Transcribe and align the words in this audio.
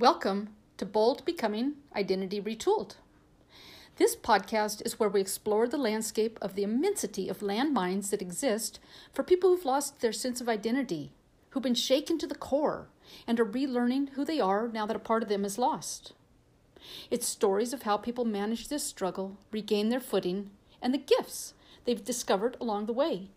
Welcome 0.00 0.48
to 0.78 0.86
Bold 0.86 1.26
Becoming 1.26 1.74
Identity 1.94 2.40
Retooled. 2.40 2.94
This 3.96 4.16
podcast 4.16 4.80
is 4.86 4.98
where 4.98 5.10
we 5.10 5.20
explore 5.20 5.68
the 5.68 5.76
landscape 5.76 6.38
of 6.40 6.54
the 6.54 6.62
immensity 6.62 7.28
of 7.28 7.40
landmines 7.40 8.08
that 8.08 8.22
exist 8.22 8.80
for 9.12 9.22
people 9.22 9.50
who've 9.50 9.66
lost 9.66 10.00
their 10.00 10.10
sense 10.10 10.40
of 10.40 10.48
identity, 10.48 11.12
who've 11.50 11.62
been 11.62 11.74
shaken 11.74 12.16
to 12.16 12.26
the 12.26 12.34
core, 12.34 12.88
and 13.26 13.38
are 13.38 13.44
relearning 13.44 14.08
who 14.14 14.24
they 14.24 14.40
are 14.40 14.68
now 14.68 14.86
that 14.86 14.96
a 14.96 14.98
part 14.98 15.22
of 15.22 15.28
them 15.28 15.44
is 15.44 15.58
lost. 15.58 16.14
It's 17.10 17.26
stories 17.26 17.74
of 17.74 17.82
how 17.82 17.98
people 17.98 18.24
manage 18.24 18.68
this 18.68 18.84
struggle, 18.84 19.36
regain 19.52 19.90
their 19.90 20.00
footing, 20.00 20.48
and 20.80 20.94
the 20.94 20.98
gifts 20.98 21.52
they've 21.84 22.02
discovered 22.02 22.56
along 22.58 22.86
the 22.86 22.94
way. 22.94 23.28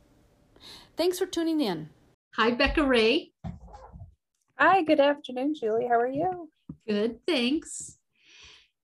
Thanks 0.96 1.20
for 1.20 1.26
tuning 1.26 1.60
in. 1.60 1.90
Hi, 2.38 2.52
Becca 2.52 2.86
Ray. 2.86 3.34
Hi, 4.58 4.82
good 4.84 5.02
afternoon, 5.02 5.56
Julie. 5.56 5.88
How 5.88 6.00
are 6.00 6.08
you? 6.08 6.48
Good, 6.88 7.26
thanks. 7.26 7.98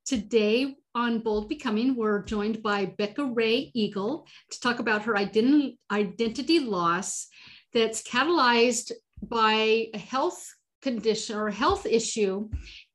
Today 0.06 0.78
on 0.96 1.20
Bold 1.20 1.50
Becoming, 1.50 1.98
we're 1.98 2.24
joined 2.24 2.64
by 2.64 2.86
Becca 2.86 3.26
Ray 3.26 3.72
Eagle 3.74 4.26
to 4.52 4.60
talk 4.62 4.80
about 4.80 5.02
her 5.02 5.16
identi- 5.16 5.78
identity 5.92 6.62
loss 6.62 7.28
that's 7.74 8.02
catalyzed 8.02 8.94
by 9.22 9.90
a 9.94 9.98
health 9.98 10.48
condition 10.82 11.36
or 11.36 11.50
health 11.50 11.86
issue 11.86 12.50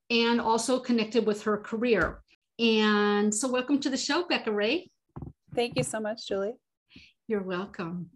and 0.09 0.41
also 0.41 0.81
connected 0.81 1.27
with 1.27 1.43
her 1.43 1.59
career. 1.59 2.23
And 2.59 3.35
so, 3.35 3.53
welcome 3.53 3.81
to 3.81 3.91
the 3.91 3.99
show, 3.99 4.27
Becca 4.27 4.53
Ray. 4.53 4.91
Thank 5.55 5.77
you 5.77 5.83
so 5.83 6.01
much, 6.01 6.27
Julie. 6.27 6.55
You're 7.29 7.43
welcome. 7.43 8.09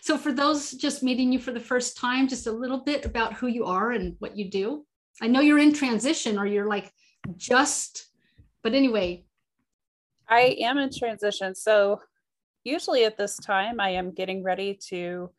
So, 0.00 0.18
for 0.18 0.32
those 0.32 0.72
just 0.72 1.04
meeting 1.04 1.30
you 1.30 1.38
for 1.38 1.52
the 1.52 1.60
first 1.60 1.96
time, 1.96 2.26
just 2.26 2.48
a 2.48 2.52
little 2.52 2.82
bit 2.82 3.04
about 3.04 3.34
who 3.34 3.46
you 3.46 3.64
are 3.66 3.92
and 3.92 4.16
what 4.18 4.36
you 4.36 4.50
do. 4.50 4.84
I 5.20 5.28
know 5.28 5.40
you're 5.40 5.58
in 5.58 5.72
transition 5.72 6.38
or 6.38 6.46
you're 6.46 6.68
like 6.68 6.92
just, 7.36 8.06
but 8.62 8.74
anyway. 8.74 9.24
I 10.28 10.56
am 10.60 10.78
in 10.78 10.90
transition. 10.90 11.54
So, 11.54 12.00
usually 12.64 13.04
at 13.04 13.18
this 13.18 13.36
time, 13.36 13.80
I 13.80 13.90
am 13.90 14.12
getting 14.12 14.42
ready 14.42 14.78
to 14.88 15.30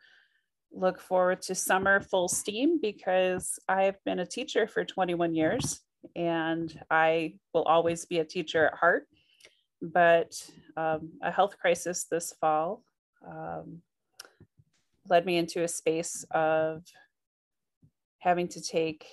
look 0.72 1.00
forward 1.00 1.42
to 1.44 1.56
summer 1.56 2.02
full 2.02 2.28
steam 2.28 2.80
because 2.82 3.60
I've 3.70 4.04
been 4.04 4.20
a 4.20 4.26
teacher 4.26 4.68
for 4.68 4.84
21 4.84 5.36
years 5.36 5.82
and 6.16 6.78
I 6.90 7.36
will 7.54 7.64
always 7.64 8.06
be 8.06 8.20
a 8.20 8.26
teacher 8.26 8.68
at 8.68 8.74
heart. 8.74 9.08
But 9.82 10.34
um, 10.78 11.12
a 11.22 11.32
health 11.32 11.58
crisis 11.60 12.06
this 12.10 12.34
fall 12.40 12.84
um, 13.28 13.82
led 15.10 15.26
me 15.26 15.38
into 15.38 15.64
a 15.64 15.68
space 15.68 16.26
of 16.32 16.84
having 18.20 18.48
to 18.50 18.62
take 18.62 19.06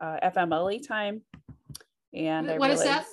uh, 0.00 0.16
FMLA 0.24 0.86
time. 0.86 1.22
And 2.12 2.46
what 2.46 2.54
I 2.54 2.74
realized, 2.74 2.80
is 2.80 2.86
that? 2.86 3.06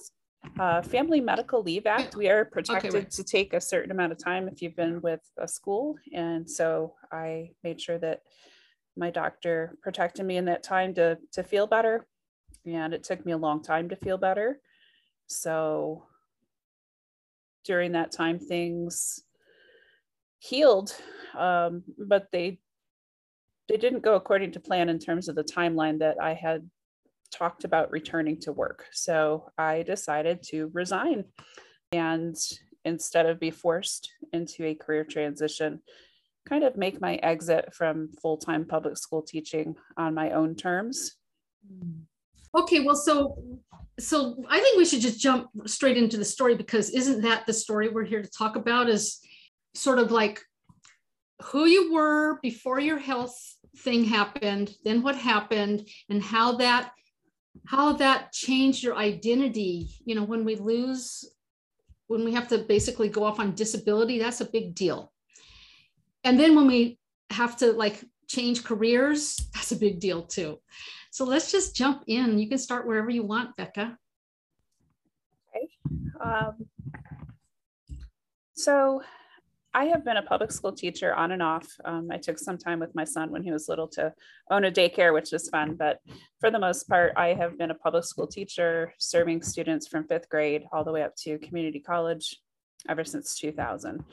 Uh, 0.59 0.81
Family 0.81 1.21
Medical 1.21 1.61
Leave 1.61 1.85
Act. 1.85 2.15
We 2.15 2.29
are 2.29 2.45
protected 2.45 2.89
okay, 2.89 2.99
right. 2.99 3.11
to 3.11 3.23
take 3.23 3.53
a 3.53 3.61
certain 3.61 3.91
amount 3.91 4.11
of 4.11 4.17
time 4.17 4.47
if 4.47 4.61
you've 4.61 4.75
been 4.75 5.01
with 5.01 5.21
a 5.37 5.47
school. 5.47 5.97
And 6.13 6.49
so 6.49 6.95
I 7.11 7.51
made 7.63 7.81
sure 7.81 7.97
that 7.99 8.21
my 8.95 9.11
doctor 9.11 9.77
protected 9.81 10.25
me 10.25 10.37
in 10.37 10.45
that 10.45 10.63
time 10.63 10.93
to, 10.95 11.17
to 11.33 11.43
feel 11.43 11.67
better. 11.67 12.07
And 12.65 12.93
it 12.93 13.03
took 13.03 13.25
me 13.25 13.33
a 13.33 13.37
long 13.37 13.61
time 13.61 13.89
to 13.89 13.95
feel 13.95 14.17
better. 14.17 14.59
So 15.27 16.03
during 17.63 17.91
that 17.91 18.11
time, 18.11 18.39
things 18.39 19.21
healed, 20.39 20.95
um, 21.37 21.83
but 21.97 22.27
they 22.31 22.59
they 23.67 23.75
didn't 23.75 24.01
go 24.03 24.15
according 24.15 24.53
to 24.53 24.61
plan 24.61 24.87
in 24.87 24.97
terms 24.97 25.27
of 25.27 25.35
the 25.35 25.43
timeline 25.43 25.99
that 25.99 26.15
I 26.21 26.33
had 26.33 26.69
talked 27.31 27.63
about 27.63 27.91
returning 27.91 28.39
to 28.41 28.51
work. 28.51 28.85
So 28.91 29.49
I 29.57 29.83
decided 29.83 30.43
to 30.49 30.69
resign 30.73 31.25
and 31.91 32.35
instead 32.85 33.25
of 33.25 33.39
be 33.39 33.51
forced 33.51 34.11
into 34.33 34.65
a 34.65 34.75
career 34.75 35.03
transition, 35.03 35.81
kind 36.47 36.63
of 36.63 36.77
make 36.77 37.01
my 37.01 37.15
exit 37.15 37.73
from 37.73 38.09
full 38.21 38.37
time 38.37 38.65
public 38.65 38.97
school 38.97 39.21
teaching 39.21 39.75
on 39.97 40.13
my 40.13 40.31
own 40.31 40.55
terms. 40.55 41.15
Okay, 42.55 42.79
well, 42.79 42.95
so 42.95 43.37
so 43.99 44.43
I 44.49 44.59
think 44.59 44.77
we 44.77 44.85
should 44.85 45.01
just 45.01 45.19
jump 45.19 45.49
straight 45.65 45.97
into 45.97 46.17
the 46.17 46.25
story 46.25 46.55
because 46.55 46.91
isn't 46.91 47.21
that 47.23 47.45
the 47.45 47.53
story 47.53 47.89
we're 47.89 48.05
here 48.05 48.21
to 48.21 48.29
talk 48.29 48.55
about? 48.55 48.89
Is 48.89 49.19
sort 49.73 49.99
of 49.99 50.11
like 50.11 50.41
who 51.43 51.65
you 51.65 51.93
were 51.93 52.39
before 52.41 52.79
your 52.79 52.97
health 52.97 53.37
thing 53.79 54.03
happened, 54.03 54.73
then 54.83 55.01
what 55.01 55.15
happened, 55.15 55.87
and 56.09 56.23
how 56.23 56.53
that 56.57 56.91
how 57.67 57.91
that 57.91 58.31
changed 58.31 58.81
your 58.81 58.95
identity. 58.95 59.89
You 60.05 60.15
know, 60.15 60.23
when 60.23 60.45
we 60.45 60.55
lose, 60.55 61.25
when 62.07 62.23
we 62.23 62.33
have 62.33 62.47
to 62.47 62.59
basically 62.59 63.09
go 63.09 63.25
off 63.25 63.39
on 63.39 63.55
disability, 63.55 64.19
that's 64.19 64.39
a 64.39 64.45
big 64.45 64.73
deal. 64.73 65.11
And 66.23 66.39
then 66.39 66.55
when 66.55 66.67
we 66.67 66.97
have 67.29 67.57
to 67.57 67.73
like 67.73 68.03
change 68.27 68.63
careers, 68.63 69.35
that's 69.53 69.73
a 69.73 69.75
big 69.75 69.99
deal 69.99 70.23
too. 70.23 70.59
So 71.11 71.25
let's 71.25 71.51
just 71.51 71.75
jump 71.75 72.03
in. 72.07 72.39
You 72.39 72.47
can 72.47 72.57
start 72.57 72.87
wherever 72.87 73.09
you 73.09 73.23
want, 73.23 73.55
Becca. 73.57 73.97
Okay. 75.49 75.67
Um, 76.23 76.65
so 78.53 79.01
I 79.77 79.85
have 79.85 80.03
been 80.03 80.17
a 80.17 80.23
public 80.23 80.51
school 80.51 80.71
teacher 80.71 81.13
on 81.13 81.33
and 81.33 81.43
off. 81.43 81.67
Um, 81.85 82.07
I 82.11 82.17
took 82.17 82.39
some 82.39 82.57
time 82.57 82.79
with 82.79 82.95
my 82.95 83.03
son 83.03 83.29
when 83.29 83.43
he 83.43 83.51
was 83.51 83.69
little 83.69 83.87
to 83.89 84.11
own 84.49 84.65
a 84.65 84.71
daycare, 84.71 85.13
which 85.13 85.31
was 85.31 85.49
fun. 85.49 85.75
But 85.75 85.99
for 86.39 86.49
the 86.49 86.57
most 86.57 86.89
part, 86.89 87.13
I 87.15 87.35
have 87.35 87.59
been 87.59 87.69
a 87.69 87.75
public 87.75 88.03
school 88.03 88.25
teacher 88.25 88.91
serving 88.97 89.43
students 89.43 89.87
from 89.87 90.07
fifth 90.07 90.29
grade 90.29 90.63
all 90.73 90.83
the 90.83 90.91
way 90.91 91.03
up 91.03 91.15
to 91.17 91.37
community 91.37 91.79
college 91.79 92.39
ever 92.89 93.03
since 93.03 93.37
2000. 93.37 94.03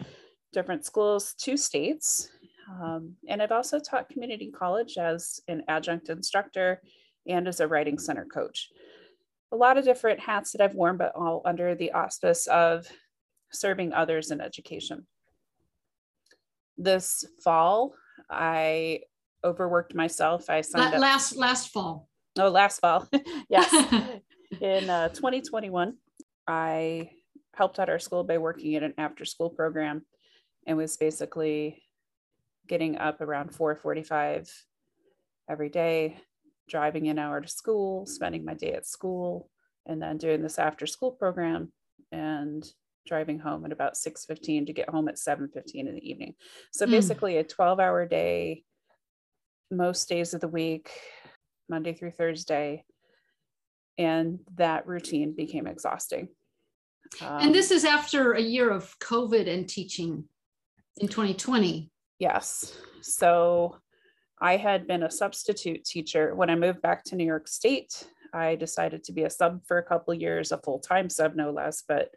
Different 0.53 0.85
schools, 0.85 1.33
two 1.33 1.57
states. 1.57 2.29
Um, 2.71 3.15
and 3.27 3.41
I've 3.41 3.51
also 3.51 3.79
taught 3.79 4.11
community 4.11 4.51
college 4.51 4.99
as 4.99 5.41
an 5.49 5.63
adjunct 5.67 6.11
instructor 6.11 6.83
and 7.27 7.49
as 7.49 7.61
a 7.61 7.67
writing 7.67 7.99
center 7.99 8.27
coach. 8.27 8.69
A 9.51 9.57
lot 9.57 9.79
of 9.79 9.87
different 9.87 10.21
hats 10.21 10.53
that 10.53 10.61
I've 10.61 10.75
worn, 10.75 10.99
but 10.99 11.13
all 11.17 11.41
under 11.47 11.75
the 11.75 11.93
auspice 11.93 12.47
of 12.49 12.87
serving 13.51 13.95
others 13.95 14.31
in 14.31 14.43
education 14.43 15.07
this 16.77 17.25
fall 17.43 17.95
i 18.31 19.01
overworked 19.45 19.95
myself. 19.95 20.49
I 20.49 20.63
signed 20.63 20.93
last 20.93 20.95
up, 20.95 21.01
last 21.01 21.37
last 21.37 21.69
fall. 21.69 22.09
Oh 22.39 22.49
last 22.49 22.81
fall. 22.81 23.07
Yes. 23.49 23.71
In 24.61 24.89
uh, 24.89 25.09
2021 25.09 25.95
i 26.47 27.11
helped 27.55 27.79
out 27.79 27.89
our 27.89 27.99
school 27.99 28.25
by 28.25 28.39
working 28.39 28.73
in 28.73 28.85
an 28.85 28.95
after 28.99 29.25
school 29.25 29.49
program 29.49 30.05
and 30.67 30.77
was 30.77 30.97
basically 30.97 31.83
getting 32.69 32.99
up 32.99 33.21
around 33.21 33.51
4.45 33.51 34.51
every 35.49 35.71
day 35.71 36.19
driving 36.69 37.09
an 37.09 37.19
hour 37.19 37.41
to 37.41 37.49
school 37.49 38.07
spending 38.07 38.45
my 38.45 38.55
day 38.55 38.73
at 38.73 38.87
school 38.87 39.49
and 39.87 40.01
then 40.01 40.19
doing 40.19 40.43
this 40.43 40.59
after 40.59 40.87
school 40.87 41.11
program. 41.11 41.73
And 42.11 42.65
driving 43.07 43.39
home 43.39 43.65
at 43.65 43.73
about 43.73 43.95
6.15 43.95 44.67
to 44.67 44.73
get 44.73 44.89
home 44.89 45.09
at 45.09 45.17
7.15 45.17 45.75
in 45.75 45.95
the 45.95 46.11
evening. 46.11 46.35
So 46.73 46.87
mm. 46.87 46.91
basically 46.91 47.37
a 47.37 47.45
12 47.45 47.81
hour 47.81 48.07
day 48.07 48.65
most 49.71 50.09
days 50.09 50.35
of 50.35 50.41
the 50.41 50.49
week 50.49 50.91
monday 51.69 51.95
through 51.95 52.11
thursday 52.11 52.85
and 53.97 54.41
that 54.57 54.87
routine 54.87 55.35
became 55.37 55.67
exhausting. 55.67 56.29
Um, 57.21 57.43
and 57.43 57.55
this 57.55 57.71
is 57.71 57.85
after 57.85 58.33
a 58.33 58.41
year 58.41 58.71
of 58.71 58.99
covid 58.99 59.49
and 59.49 59.69
teaching 59.69 60.25
in 60.99 61.09
2020 61.09 61.91
yes. 62.19 62.77
So 63.03 63.77
i 64.41 64.57
had 64.57 64.87
been 64.87 65.05
a 65.05 65.11
substitute 65.11 65.85
teacher. 65.85 66.35
When 66.35 66.51
i 66.51 66.57
moved 66.57 66.83
back 66.83 67.05
to 67.05 67.17
new 67.17 67.27
york 67.27 67.49
state 67.49 68.07
i 68.33 68.57
decided 68.57 69.05
to 69.05 69.13
be 69.13 69.23
a 69.23 69.31
sub 69.31 69.65
for 69.67 69.79
a 69.79 69.83
couple 69.83 70.13
years 70.13 70.53
a 70.53 70.59
full-time 70.59 71.09
sub 71.09 71.37
no 71.37 71.51
less 71.51 71.85
but 71.87 72.11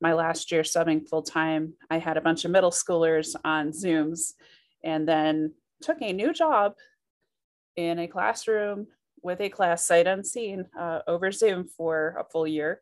my 0.00 0.12
last 0.12 0.52
year 0.52 0.62
subbing 0.62 1.08
full 1.08 1.22
time, 1.22 1.74
I 1.90 1.98
had 1.98 2.16
a 2.16 2.20
bunch 2.20 2.44
of 2.44 2.50
middle 2.50 2.70
schoolers 2.70 3.34
on 3.44 3.70
Zooms 3.70 4.32
and 4.84 5.08
then 5.08 5.54
took 5.82 5.98
a 6.00 6.12
new 6.12 6.32
job 6.32 6.74
in 7.76 7.98
a 7.98 8.08
classroom 8.08 8.86
with 9.22 9.40
a 9.40 9.48
class 9.48 9.84
sight 9.86 10.06
unseen 10.06 10.66
uh, 10.78 11.00
over 11.06 11.32
Zoom 11.32 11.66
for 11.66 12.16
a 12.18 12.24
full 12.30 12.46
year 12.46 12.80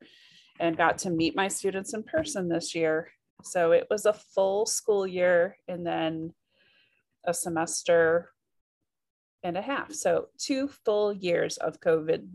and 0.60 0.76
got 0.76 0.98
to 0.98 1.10
meet 1.10 1.36
my 1.36 1.48
students 1.48 1.94
in 1.94 2.02
person 2.02 2.48
this 2.48 2.74
year. 2.74 3.10
So 3.42 3.72
it 3.72 3.86
was 3.90 4.06
a 4.06 4.12
full 4.12 4.66
school 4.66 5.06
year 5.06 5.56
and 5.68 5.86
then 5.86 6.32
a 7.26 7.32
semester 7.34 8.32
and 9.42 9.56
a 9.56 9.62
half. 9.62 9.92
So 9.92 10.26
two 10.38 10.68
full 10.84 11.12
years 11.12 11.56
of 11.58 11.80
COVID 11.80 12.26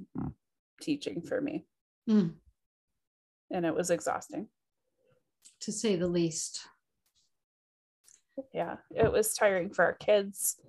teaching 0.81 1.21
for 1.21 1.41
me. 1.41 1.65
Mm. 2.09 2.33
And 3.51 3.65
it 3.65 3.75
was 3.75 3.89
exhausting 3.89 4.47
to 5.61 5.71
say 5.71 5.95
the 5.95 6.07
least. 6.07 6.61
Yeah, 8.53 8.77
it 8.95 9.11
was 9.11 9.33
tiring 9.33 9.69
for 9.69 9.85
our 9.85 9.93
kids. 9.93 10.59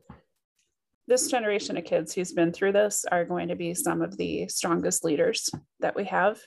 this 1.09 1.29
generation 1.29 1.77
of 1.77 1.85
kids 1.85 2.15
who's 2.15 2.33
been 2.33 2.53
through 2.53 2.73
this 2.73 3.05
are 3.11 3.25
going 3.25 3.49
to 3.49 3.57
be 3.57 3.75
some 3.75 4.03
of 4.03 4.17
the 4.17 4.47
strongest 4.49 5.05
leaders 5.05 5.51
that 5.81 5.97
we 5.97 6.05
have. 6.05 6.41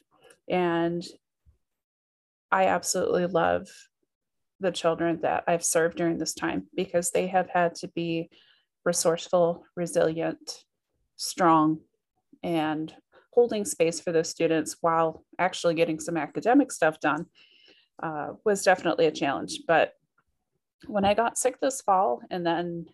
And 0.50 1.03
I 2.51 2.68
absolutely 2.68 3.25
love 3.25 3.68
the 4.59 4.71
children 4.71 5.19
that 5.21 5.44
I've 5.47 5.65
served 5.65 5.97
during 5.97 6.18
this 6.18 6.33
time 6.33 6.68
because 6.75 7.12
they 7.12 7.27
have 7.27 7.50
had 7.50 7.75
to 7.75 7.89
be 7.89 8.30
resourceful, 8.86 9.65
resilient, 9.75 10.63
strong, 11.18 11.80
and 12.44 12.94
holding 13.33 13.65
space 13.65 14.00
for 14.00 14.13
those 14.13 14.30
students 14.30 14.77
while 14.80 15.25
actually 15.38 15.75
getting 15.75 16.00
some 16.00 16.15
academic 16.15 16.71
stuff 16.71 17.00
done 17.00 17.25
uh, 18.01 18.33
was 18.44 18.63
definitely 18.63 19.06
a 19.06 19.12
challenge. 19.12 19.62
But 19.68 19.94
when 20.88 21.06
I 21.06 21.13
got 21.13 21.38
sick 21.38 21.59
this 21.59 21.81
fall 21.81 22.21
and 22.30 22.45
then 22.45 22.86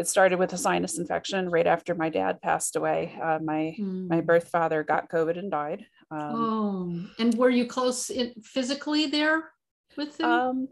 it 0.00 0.08
started 0.08 0.38
with 0.38 0.52
a 0.54 0.58
sinus 0.58 0.98
infection 0.98 1.50
right 1.50 1.66
after 1.66 1.94
my 1.94 2.08
dad 2.08 2.40
passed 2.40 2.74
away. 2.74 3.14
Uh, 3.22 3.38
my 3.42 3.76
mm. 3.78 4.08
my 4.08 4.22
birth 4.22 4.48
father 4.48 4.82
got 4.82 5.10
COVID 5.10 5.38
and 5.38 5.50
died. 5.50 5.84
Um, 6.10 6.34
oh, 6.34 7.22
and 7.22 7.34
were 7.34 7.50
you 7.50 7.66
close 7.66 8.08
in, 8.08 8.32
physically 8.42 9.06
there 9.06 9.50
with 9.98 10.18
him? 10.18 10.26
Um, 10.26 10.68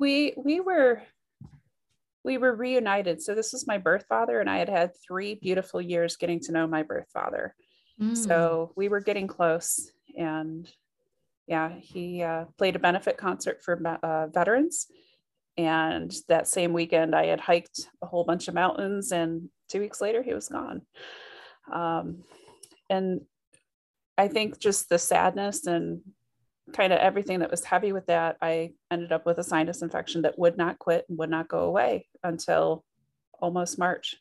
we 0.00 0.34
we 0.36 0.58
were 0.58 1.02
we 2.24 2.36
were 2.36 2.52
reunited. 2.52 3.22
So 3.22 3.36
this 3.36 3.52
was 3.52 3.68
my 3.68 3.78
birth 3.78 4.06
father, 4.08 4.40
and 4.40 4.50
I 4.50 4.58
had 4.58 4.68
had 4.68 4.90
three 5.06 5.36
beautiful 5.36 5.80
years 5.80 6.16
getting 6.16 6.40
to 6.40 6.52
know 6.52 6.66
my 6.66 6.82
birth 6.82 7.06
father. 7.12 7.54
Mm. 8.00 8.16
So 8.16 8.72
we 8.76 8.88
were 8.88 9.00
getting 9.00 9.28
close, 9.28 9.88
and 10.16 10.68
yeah, 11.48 11.70
he 11.80 12.22
uh, 12.22 12.44
played 12.56 12.76
a 12.76 12.78
benefit 12.78 13.16
concert 13.16 13.62
for 13.64 13.80
uh, 14.02 14.28
veterans 14.28 14.86
and 15.58 16.14
that 16.28 16.46
same 16.46 16.72
weekend, 16.72 17.16
I 17.16 17.26
had 17.26 17.40
hiked 17.40 17.88
a 18.00 18.06
whole 18.06 18.22
bunch 18.22 18.46
of 18.46 18.54
mountains, 18.54 19.10
and 19.10 19.48
two 19.68 19.80
weeks 19.80 20.00
later, 20.00 20.22
he 20.22 20.32
was 20.32 20.48
gone. 20.48 20.82
Um, 21.70 22.22
and 22.88 23.22
I 24.16 24.28
think 24.28 24.60
just 24.60 24.88
the 24.88 25.00
sadness 25.00 25.66
and 25.66 26.00
kind 26.72 26.92
of 26.92 27.00
everything 27.00 27.40
that 27.40 27.50
was 27.50 27.64
heavy 27.64 27.90
with 27.90 28.06
that, 28.06 28.36
I 28.40 28.74
ended 28.88 29.10
up 29.10 29.26
with 29.26 29.38
a 29.38 29.44
sinus 29.44 29.82
infection 29.82 30.22
that 30.22 30.38
would 30.38 30.56
not 30.56 30.78
quit 30.78 31.06
and 31.08 31.18
would 31.18 31.30
not 31.30 31.48
go 31.48 31.64
away 31.64 32.06
until 32.22 32.84
almost 33.40 33.80
March. 33.80 34.14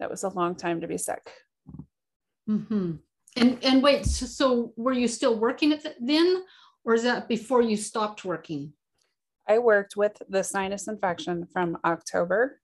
That 0.00 0.10
was 0.10 0.24
a 0.24 0.30
long 0.30 0.56
time 0.56 0.80
to 0.80 0.88
be 0.88 0.98
sick. 0.98 1.30
Mm-hmm. 2.48 2.96
And 3.36 3.58
and 3.62 3.82
wait, 3.82 4.06
so, 4.06 4.26
so 4.26 4.72
were 4.76 4.92
you 4.92 5.08
still 5.08 5.38
working 5.38 5.72
at 5.72 5.82
the, 5.82 5.94
then, 6.00 6.42
or 6.84 6.94
is 6.94 7.04
that 7.04 7.28
before 7.28 7.62
you 7.62 7.76
stopped 7.76 8.24
working? 8.24 8.72
I 9.48 9.58
worked 9.58 9.96
with 9.96 10.20
the 10.28 10.42
sinus 10.42 10.88
infection 10.88 11.46
from 11.52 11.78
October 11.84 12.60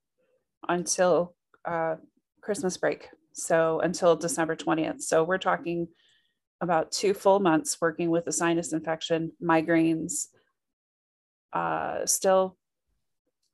until 0.67 1.35
uh, 1.65 1.95
Christmas 2.41 2.77
break. 2.77 3.09
So 3.33 3.81
until 3.81 4.15
December 4.15 4.55
20th. 4.55 5.01
So 5.01 5.23
we're 5.23 5.37
talking 5.37 5.87
about 6.61 6.91
two 6.91 7.13
full 7.13 7.39
months 7.39 7.77
working 7.79 8.09
with 8.09 8.25
the 8.25 8.31
sinus 8.31 8.73
infection, 8.73 9.31
migraines, 9.43 10.27
uh, 11.53 12.05
still 12.05 12.57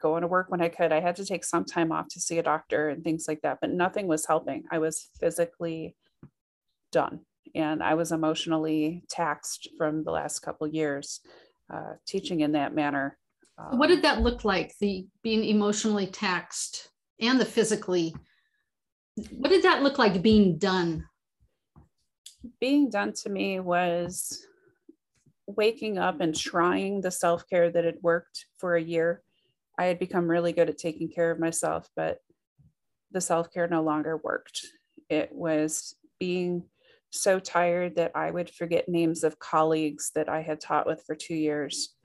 going 0.01 0.21
to 0.21 0.27
work 0.27 0.49
when 0.49 0.61
I 0.61 0.69
could. 0.69 0.91
I 0.91 0.99
had 0.99 1.15
to 1.17 1.25
take 1.25 1.43
some 1.43 1.65
time 1.65 1.91
off 1.91 2.07
to 2.09 2.19
see 2.19 2.37
a 2.37 2.43
doctor 2.43 2.89
and 2.89 3.03
things 3.03 3.25
like 3.27 3.41
that, 3.41 3.59
but 3.61 3.71
nothing 3.71 4.07
was 4.07 4.25
helping. 4.25 4.63
I 4.71 4.77
was 4.77 5.09
physically 5.19 5.95
done 6.93 7.19
and 7.53 7.83
I 7.83 7.95
was 7.95 8.13
emotionally 8.13 9.03
taxed 9.09 9.69
from 9.77 10.05
the 10.05 10.11
last 10.11 10.39
couple 10.39 10.67
years 10.67 11.19
uh, 11.73 11.93
teaching 12.07 12.39
in 12.39 12.53
that 12.53 12.73
manner 12.73 13.17
what 13.71 13.87
did 13.87 14.01
that 14.03 14.21
look 14.21 14.43
like? 14.43 14.75
The 14.79 15.07
being 15.21 15.43
emotionally 15.43 16.07
taxed 16.07 16.89
and 17.19 17.39
the 17.39 17.45
physically. 17.45 18.15
What 19.31 19.49
did 19.49 19.63
that 19.63 19.83
look 19.83 19.99
like 19.99 20.21
being 20.21 20.57
done? 20.57 21.05
Being 22.59 22.89
done 22.89 23.13
to 23.23 23.29
me 23.29 23.59
was 23.59 24.45
waking 25.45 25.97
up 25.97 26.19
and 26.19 26.35
trying 26.35 27.01
the 27.01 27.11
self 27.11 27.47
care 27.47 27.69
that 27.69 27.85
had 27.85 27.97
worked 28.01 28.45
for 28.57 28.75
a 28.75 28.81
year. 28.81 29.21
I 29.77 29.85
had 29.85 29.99
become 29.99 30.27
really 30.27 30.51
good 30.51 30.69
at 30.69 30.77
taking 30.77 31.09
care 31.09 31.31
of 31.31 31.39
myself, 31.39 31.87
but 31.95 32.19
the 33.11 33.21
self 33.21 33.51
care 33.51 33.67
no 33.67 33.83
longer 33.83 34.17
worked. 34.17 34.61
It 35.09 35.29
was 35.31 35.95
being 36.19 36.63
so 37.13 37.39
tired 37.39 37.95
that 37.95 38.11
I 38.15 38.31
would 38.31 38.49
forget 38.49 38.89
names 38.89 39.23
of 39.23 39.39
colleagues 39.39 40.11
that 40.15 40.27
I 40.27 40.41
had 40.41 40.59
taught 40.59 40.87
with 40.87 41.03
for 41.05 41.15
two 41.15 41.35
years 41.35 41.95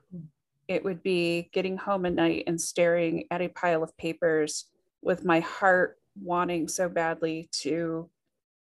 it 0.68 0.84
would 0.84 1.02
be 1.02 1.48
getting 1.52 1.78
home 1.78 2.04
at 2.04 2.12
night 2.12 2.44
and 2.46 2.60
staring 2.60 3.24
at 3.30 3.40
a 3.40 3.48
pile 3.48 3.82
of 3.82 3.96
papers 3.96 4.66
with 5.02 5.24
my 5.24 5.40
heart 5.40 5.96
wanting 6.20 6.68
so 6.68 6.88
badly 6.88 7.48
to 7.52 8.08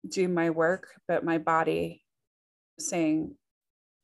do 0.07 0.27
my 0.27 0.49
work, 0.49 0.89
but 1.07 1.23
my 1.23 1.37
body 1.37 2.03
saying, 2.77 3.33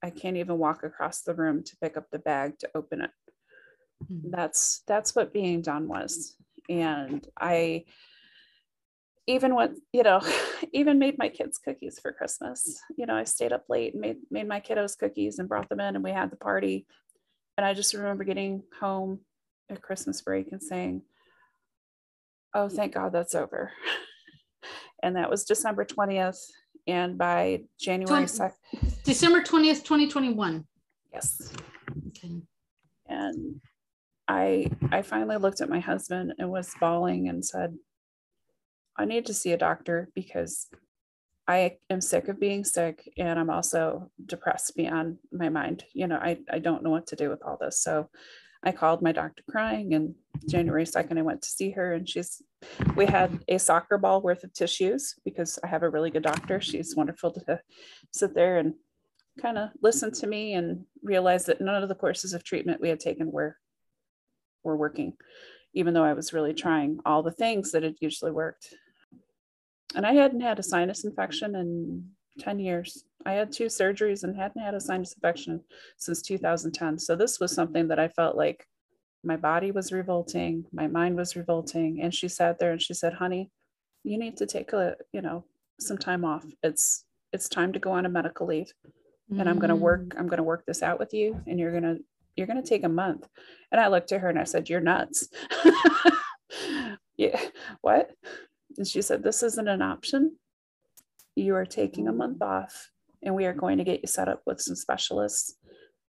I 0.01 0.09
can't 0.09 0.37
even 0.37 0.57
walk 0.57 0.83
across 0.83 1.21
the 1.21 1.35
room 1.35 1.63
to 1.63 1.77
pick 1.77 1.97
up 1.97 2.09
the 2.11 2.19
bag 2.19 2.57
to 2.59 2.69
open 2.73 3.01
it. 3.01 3.11
Mm-hmm. 4.05 4.31
That's 4.31 4.81
that's 4.87 5.13
what 5.13 5.33
being 5.33 5.61
done 5.61 5.87
was. 5.87 6.35
And 6.69 7.27
I 7.39 7.85
even 9.31 9.55
what 9.55 9.71
you 9.93 10.03
know 10.03 10.21
even 10.73 10.99
made 10.99 11.17
my 11.17 11.29
kids 11.29 11.57
cookies 11.57 11.99
for 11.99 12.11
christmas 12.11 12.79
you 12.97 13.05
know 13.05 13.15
i 13.15 13.23
stayed 13.23 13.53
up 13.53 13.63
late 13.69 13.93
and 13.93 14.01
made 14.01 14.17
made 14.29 14.47
my 14.47 14.59
kiddos 14.59 14.97
cookies 14.97 15.39
and 15.39 15.49
brought 15.49 15.69
them 15.69 15.79
in 15.79 15.95
and 15.95 16.03
we 16.03 16.11
had 16.11 16.29
the 16.29 16.35
party 16.35 16.85
and 17.57 17.65
I 17.65 17.73
just 17.73 17.93
remember 17.93 18.23
getting 18.23 18.63
home 18.79 19.19
at 19.69 19.81
Christmas 19.81 20.21
break 20.21 20.51
and 20.51 20.61
saying, 20.61 21.03
Oh, 22.53 22.69
thank 22.69 22.93
God 22.93 23.13
that's 23.13 23.35
over. 23.35 23.71
and 25.03 25.15
that 25.15 25.29
was 25.29 25.45
December 25.45 25.85
20th. 25.85 26.39
And 26.87 27.17
by 27.19 27.61
January 27.79 28.25
2nd, 28.25 28.53
December 29.03 29.41
20th, 29.41 29.83
2021. 29.83 30.65
Yes. 31.13 31.53
Okay. 32.07 32.41
And 33.07 33.61
I 34.27 34.71
I 34.91 35.03
finally 35.03 35.37
looked 35.37 35.61
at 35.61 35.69
my 35.69 35.79
husband 35.79 36.33
and 36.39 36.49
was 36.49 36.73
bawling 36.79 37.29
and 37.29 37.45
said, 37.45 37.77
I 39.01 39.05
need 39.05 39.25
to 39.25 39.33
see 39.33 39.51
a 39.51 39.57
doctor 39.57 40.09
because 40.13 40.67
I 41.47 41.77
am 41.89 42.01
sick 42.01 42.27
of 42.27 42.39
being 42.39 42.63
sick 42.63 43.11
and 43.17 43.37
I'm 43.39 43.49
also 43.49 44.09
depressed 44.25 44.75
beyond 44.75 45.17
my 45.31 45.49
mind. 45.49 45.83
You 45.93 46.07
know, 46.07 46.17
I, 46.17 46.37
I 46.49 46.59
don't 46.59 46.83
know 46.83 46.91
what 46.91 47.07
to 47.07 47.15
do 47.15 47.29
with 47.29 47.41
all 47.43 47.57
this. 47.59 47.81
So 47.81 48.09
I 48.63 48.71
called 48.71 49.01
my 49.01 49.11
doctor 49.11 49.43
crying 49.49 49.93
and 49.95 50.15
January 50.47 50.85
2nd, 50.85 51.17
I 51.17 51.23
went 51.23 51.41
to 51.41 51.49
see 51.49 51.71
her 51.71 51.93
and 51.93 52.07
she's, 52.07 52.41
we 52.95 53.05
had 53.05 53.43
a 53.47 53.57
soccer 53.57 53.97
ball 53.97 54.21
worth 54.21 54.43
of 54.43 54.53
tissues 54.53 55.15
because 55.25 55.57
I 55.63 55.67
have 55.67 55.83
a 55.83 55.89
really 55.89 56.11
good 56.11 56.23
doctor. 56.23 56.61
She's 56.61 56.95
wonderful 56.95 57.31
to 57.31 57.59
sit 58.11 58.35
there 58.35 58.59
and 58.59 58.75
kind 59.41 59.57
of 59.57 59.69
listen 59.81 60.11
to 60.11 60.27
me 60.27 60.53
and 60.53 60.85
realize 61.01 61.45
that 61.45 61.59
none 61.59 61.81
of 61.81 61.89
the 61.89 61.95
courses 61.95 62.33
of 62.33 62.43
treatment 62.43 62.81
we 62.81 62.89
had 62.89 62.99
taken 62.99 63.31
were, 63.31 63.57
were 64.63 64.77
working, 64.77 65.13
even 65.73 65.93
though 65.93 66.03
I 66.03 66.13
was 66.13 66.33
really 66.33 66.53
trying 66.53 66.99
all 67.05 67.23
the 67.23 67.31
things 67.31 67.71
that 67.71 67.83
had 67.83 67.95
usually 67.99 68.31
worked 68.31 68.75
and 69.95 70.05
I 70.05 70.13
hadn't 70.13 70.41
had 70.41 70.59
a 70.59 70.63
sinus 70.63 71.03
infection 71.03 71.55
in 71.55 72.05
10 72.39 72.59
years. 72.59 73.03
I 73.25 73.33
had 73.33 73.51
two 73.51 73.65
surgeries 73.65 74.23
and 74.23 74.35
hadn't 74.35 74.61
had 74.61 74.73
a 74.73 74.79
sinus 74.79 75.13
infection 75.13 75.61
since 75.97 76.21
2010. 76.21 76.99
So 76.99 77.15
this 77.15 77.39
was 77.39 77.53
something 77.53 77.87
that 77.89 77.99
I 77.99 78.07
felt 78.07 78.35
like 78.35 78.65
my 79.23 79.37
body 79.37 79.71
was 79.71 79.91
revolting, 79.91 80.65
my 80.71 80.87
mind 80.87 81.15
was 81.15 81.35
revolting. 81.35 82.01
And 82.01 82.13
she 82.13 82.27
sat 82.27 82.57
there 82.57 82.71
and 82.71 82.81
she 82.81 82.93
said, 82.93 83.13
honey, 83.13 83.51
you 84.03 84.17
need 84.17 84.37
to 84.37 84.47
take 84.47 84.73
a, 84.73 84.95
you 85.13 85.21
know, 85.21 85.45
some 85.79 85.97
time 85.97 86.25
off. 86.25 86.45
It's, 86.63 87.05
it's 87.31 87.47
time 87.47 87.73
to 87.73 87.79
go 87.79 87.91
on 87.91 88.05
a 88.05 88.09
medical 88.09 88.47
leave. 88.47 88.73
And 89.39 89.47
I'm 89.47 89.59
going 89.59 89.69
to 89.69 89.75
work, 89.75 90.01
mm. 90.01 90.19
I'm 90.19 90.27
going 90.27 90.37
to 90.37 90.43
work 90.43 90.65
this 90.65 90.83
out 90.83 90.99
with 90.99 91.13
you. 91.13 91.41
And 91.47 91.57
you're 91.57 91.71
going 91.71 91.83
to, 91.83 92.03
you're 92.35 92.47
going 92.47 92.61
to 92.61 92.67
take 92.67 92.83
a 92.83 92.89
month. 92.89 93.27
And 93.71 93.79
I 93.79 93.87
looked 93.87 94.11
at 94.11 94.19
her 94.19 94.29
and 94.29 94.39
I 94.39 94.43
said, 94.43 94.69
you're 94.69 94.81
nuts. 94.81 95.29
yeah. 97.17 97.39
What? 97.79 98.11
And 98.77 98.87
she 98.87 99.01
said, 99.01 99.23
This 99.23 99.43
isn't 99.43 99.67
an 99.67 99.81
option. 99.81 100.37
You 101.35 101.55
are 101.55 101.65
taking 101.65 102.07
a 102.07 102.13
month 102.13 102.41
off, 102.41 102.91
and 103.23 103.35
we 103.35 103.45
are 103.45 103.53
going 103.53 103.77
to 103.77 103.83
get 103.83 104.01
you 104.01 104.07
set 104.07 104.27
up 104.27 104.41
with 104.45 104.61
some 104.61 104.75
specialists. 104.75 105.55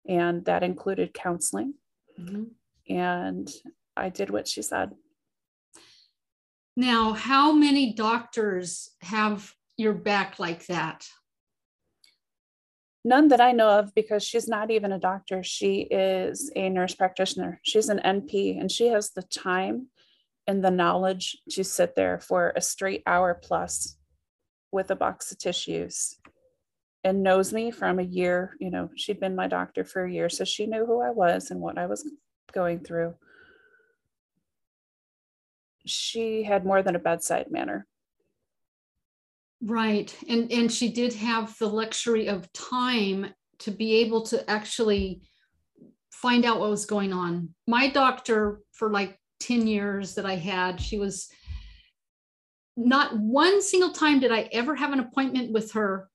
And 0.08 0.46
that 0.46 0.64
included 0.64 1.14
counseling. 1.14 1.74
Mm-hmm. 2.20 2.44
And 2.94 3.52
I 3.98 4.10
did 4.10 4.30
what 4.30 4.48
she 4.48 4.62
said. 4.62 4.92
Now, 6.78 7.14
how 7.14 7.54
many 7.54 7.94
doctors 7.94 8.92
have 9.02 9.54
your 9.78 9.94
back 9.94 10.40
like 10.40 10.68
that? 10.68 11.08
None 13.06 13.30
that 13.30 13.40
I 13.40 13.52
know 13.52 13.70
of 13.70 13.94
because 13.96 14.24
she's 14.24 14.48
not 14.48 14.72
even 14.72 14.92
a 14.92 15.00
doctor. 15.00 15.44
She 15.44 15.82
is 15.82 16.52
a 16.56 16.70
nurse 16.70 16.96
practitioner. 16.96 17.60
She's 17.64 17.88
an 17.88 18.00
NP 18.04 18.60
and 18.60 18.72
she 18.72 18.88
has 18.88 19.12
the 19.12 19.22
time 19.22 19.88
and 20.48 20.64
the 20.64 20.72
knowledge 20.72 21.38
to 21.52 21.64
sit 21.64 21.96
there 21.96 22.20
for 22.20 22.54
a 22.56 22.62
straight 22.62 23.04
hour 23.08 23.34
plus 23.34 23.98
with 24.72 24.92
a 24.92 24.96
box 24.96 25.32
of 25.32 25.40
tissues 25.40 26.18
and 27.04 27.24
knows 27.24 27.54
me 27.54 27.72
from 27.72 28.00
a 28.00 28.04
year. 28.04 28.56
You 28.60 28.72
know, 28.72 28.90
she'd 28.96 29.20
been 29.20 29.36
my 29.36 29.48
doctor 29.48 29.84
for 29.84 30.06
a 30.06 30.12
year, 30.12 30.30
so 30.30 30.44
she 30.44 30.66
knew 30.66 30.86
who 30.86 31.02
I 31.02 31.12
was 31.12 31.52
and 31.52 31.62
what 31.62 31.78
I 31.78 31.86
was 31.86 32.08
going 32.54 32.80
through. 32.80 33.16
she 35.86 36.44
had 36.44 36.66
more 36.66 36.82
than 36.82 36.96
a 36.96 37.00
bedside 37.00 37.52
manner. 37.52 37.86
Right. 39.62 40.16
And 40.28 40.52
and 40.52 40.72
she 40.72 40.90
did 40.92 41.14
have 41.14 41.58
the 41.58 41.70
luxury 41.70 42.28
of 42.28 42.52
time 42.54 43.34
to 43.60 43.72
be 43.72 43.96
able 43.98 44.24
to 44.24 44.48
actually 44.50 45.22
find 46.12 46.46
out 46.46 46.60
what 46.60 46.70
was 46.70 46.86
going 46.86 47.14
on. 47.14 47.50
My 47.68 47.88
doctor 47.88 48.62
for 48.74 48.90
like 48.92 49.20
10 49.46 49.68
years 49.68 50.16
that 50.16 50.26
I 50.26 50.36
had, 50.36 50.82
she 50.82 50.98
was 50.98 51.30
not 52.78 53.18
one 53.18 53.62
single 53.62 53.92
time 53.92 54.20
did 54.20 54.32
I 54.32 54.50
ever 54.52 54.76
have 54.76 54.92
an 54.92 55.00
appointment 55.00 55.52
with 55.52 55.74
her. 55.74 56.10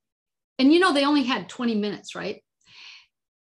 And 0.58 0.72
you 0.72 0.78
know, 0.78 0.92
they 0.92 1.04
only 1.04 1.22
had 1.22 1.49
20 1.49 1.75
minutes, 1.76 2.14
right? 2.14 2.42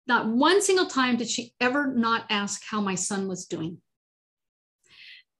Not 0.06 0.28
one 0.28 0.62
single 0.62 0.86
time 0.86 1.16
did 1.16 1.28
she 1.28 1.52
ever 1.60 1.92
not 1.92 2.24
ask 2.30 2.62
how 2.68 2.80
my 2.80 2.94
son 2.94 3.28
was 3.28 3.46
doing. 3.46 3.78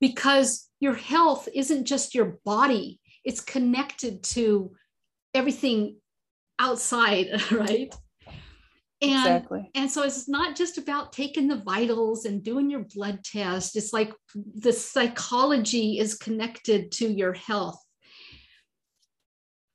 Because 0.00 0.68
your 0.80 0.94
health 0.94 1.48
isn't 1.54 1.86
just 1.86 2.14
your 2.14 2.38
body, 2.44 3.00
it's 3.24 3.40
connected 3.40 4.22
to 4.22 4.72
everything 5.34 5.96
outside, 6.58 7.28
right? 7.50 7.94
And, 9.00 9.12
exactly. 9.12 9.70
and 9.76 9.88
so 9.88 10.02
it's 10.02 10.28
not 10.28 10.56
just 10.56 10.76
about 10.76 11.12
taking 11.12 11.46
the 11.46 11.62
vitals 11.62 12.24
and 12.24 12.42
doing 12.42 12.68
your 12.68 12.84
blood 12.94 13.22
test. 13.22 13.76
It's 13.76 13.92
like 13.92 14.12
the 14.34 14.72
psychology 14.72 15.98
is 16.00 16.14
connected 16.14 16.90
to 16.92 17.08
your 17.08 17.32
health. 17.32 17.80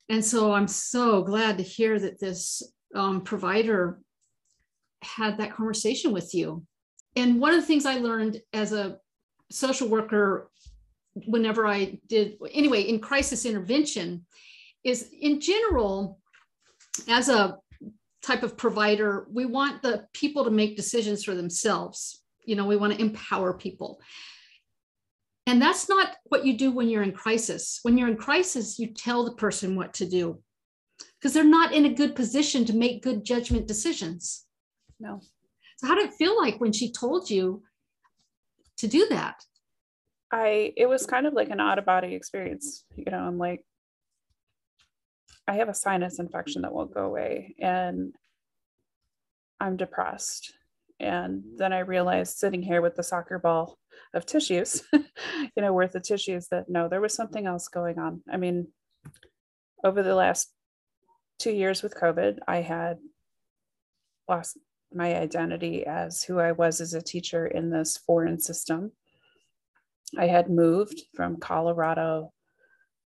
And 0.10 0.24
so 0.24 0.51
I'm 0.51 0.68
so 0.68 1.24
glad 1.24 1.58
to 1.58 1.63
hear 1.63 1.98
that 2.00 2.20
this 2.20 2.62
um, 2.94 3.22
provider 3.22 4.01
had 5.01 5.38
that 5.38 5.53
conversation 5.53 6.12
with 6.12 6.34
you. 6.34 6.65
And 7.15 7.39
one 7.39 7.53
of 7.53 7.62
the 7.62 7.65
things 7.68 7.86
I 7.86 8.00
learned 8.00 8.42
as 8.51 8.74
a 8.74 8.98
social 9.51 9.88
worker, 9.88 10.50
whenever 11.13 11.65
I 11.65 12.00
did, 12.08 12.38
anyway, 12.51 12.82
in 12.82 13.00
crisis 13.00 13.46
intervention, 13.46 14.25
is 14.84 15.10
in 15.18 15.39
general, 15.39 16.20
as 17.08 17.30
a 17.30 17.58
type 18.24 18.44
of 18.44 18.58
provider, 18.58 19.27
we 19.30 19.46
want 19.46 19.82
the 19.82 20.08
people 20.13 20.46
to 20.46 20.51
make 20.51 20.77
decisions 20.77 21.24
for 21.24 21.36
themselves. 21.36 22.24
You 22.46 22.56
know, 22.56 22.65
we 22.65 22.77
want 22.77 22.94
to 22.94 23.01
empower 23.01 23.53
people. 23.53 24.00
And 25.46 25.62
that's 25.62 25.89
not 25.89 26.15
what 26.25 26.46
you 26.46 26.58
do 26.58 26.72
when 26.72 26.89
you're 26.89 27.03
in 27.03 27.12
crisis. 27.12 27.80
When 27.84 27.98
you're 27.98 28.08
in 28.08 28.15
crisis, 28.15 28.80
you 28.80 28.94
tell 28.94 29.25
the 29.25 29.34
person 29.34 29.75
what 29.75 29.94
to 29.96 30.06
do 30.06 30.39
because 31.20 31.34
they're 31.34 31.44
not 31.44 31.74
in 31.74 31.86
a 31.86 31.94
good 31.94 32.15
position 32.15 32.65
to 32.65 32.74
make 32.74 33.03
good 33.03 33.25
judgment 33.25 33.68
decisions. 33.68 34.46
No. 35.00 35.22
So 35.77 35.88
how 35.88 35.96
did 35.96 36.10
it 36.10 36.15
feel 36.15 36.38
like 36.38 36.60
when 36.60 36.72
she 36.72 36.92
told 36.92 37.30
you 37.30 37.63
to 38.77 38.88
do 38.88 39.08
that? 39.10 39.44
I 40.32 40.74
it 40.77 40.88
was 40.88 41.06
kind 41.06 41.27
of 41.27 41.34
like 41.34 41.50
an 41.50 41.60
out 41.60 41.77
of 41.77 41.86
body 41.86 42.15
experience. 42.15 42.86
You 42.96 43.12
know, 43.12 43.20
I'm 43.20 43.38
like, 43.38 43.63
I 45.48 45.56
have 45.56 45.70
a 45.70 45.74
sinus 45.74 46.20
infection 46.20 46.62
that 46.62 46.74
won't 46.74 46.94
go 46.94 47.06
away 47.06 47.56
and 47.60 48.14
I'm 49.60 49.78
depressed. 49.78 50.54
And 51.00 51.44
then 51.58 51.74
I 51.74 51.80
realized 51.80 52.38
sitting 52.38 52.62
here 52.62 52.82
with 52.82 52.96
the 52.96 53.04
soccer 53.04 53.40
ball 53.40 53.78
of 54.14 54.26
tissues, 54.26 54.84
you 54.94 55.62
know, 55.62 55.74
worth 55.74 55.96
of 55.96 56.04
tissues 56.04 56.48
that 56.50 56.70
no, 56.70 56.88
there 56.88 57.02
was 57.02 57.14
something 57.14 57.46
else 57.46 57.68
going 57.68 58.00
on. 58.00 58.22
I 58.32 58.38
mean, 58.38 58.68
over 59.84 60.02
the 60.02 60.16
last 60.16 60.52
two 61.40 61.52
years 61.52 61.84
with 61.84 61.96
COVID, 61.96 62.40
I 62.48 62.58
had 62.58 63.00
lost 64.30 64.58
my 64.94 65.16
identity 65.16 65.86
as 65.86 66.24
who 66.24 66.40
I 66.40 66.52
was 66.52 66.80
as 66.80 66.94
a 66.94 67.02
teacher 67.02 67.48
in 67.48 67.70
this 67.70 67.98
foreign 67.98 68.40
system. 68.40 68.92
I 70.18 70.28
had 70.28 70.50
moved 70.50 71.02
from 71.16 71.38
Colorado 71.38 72.32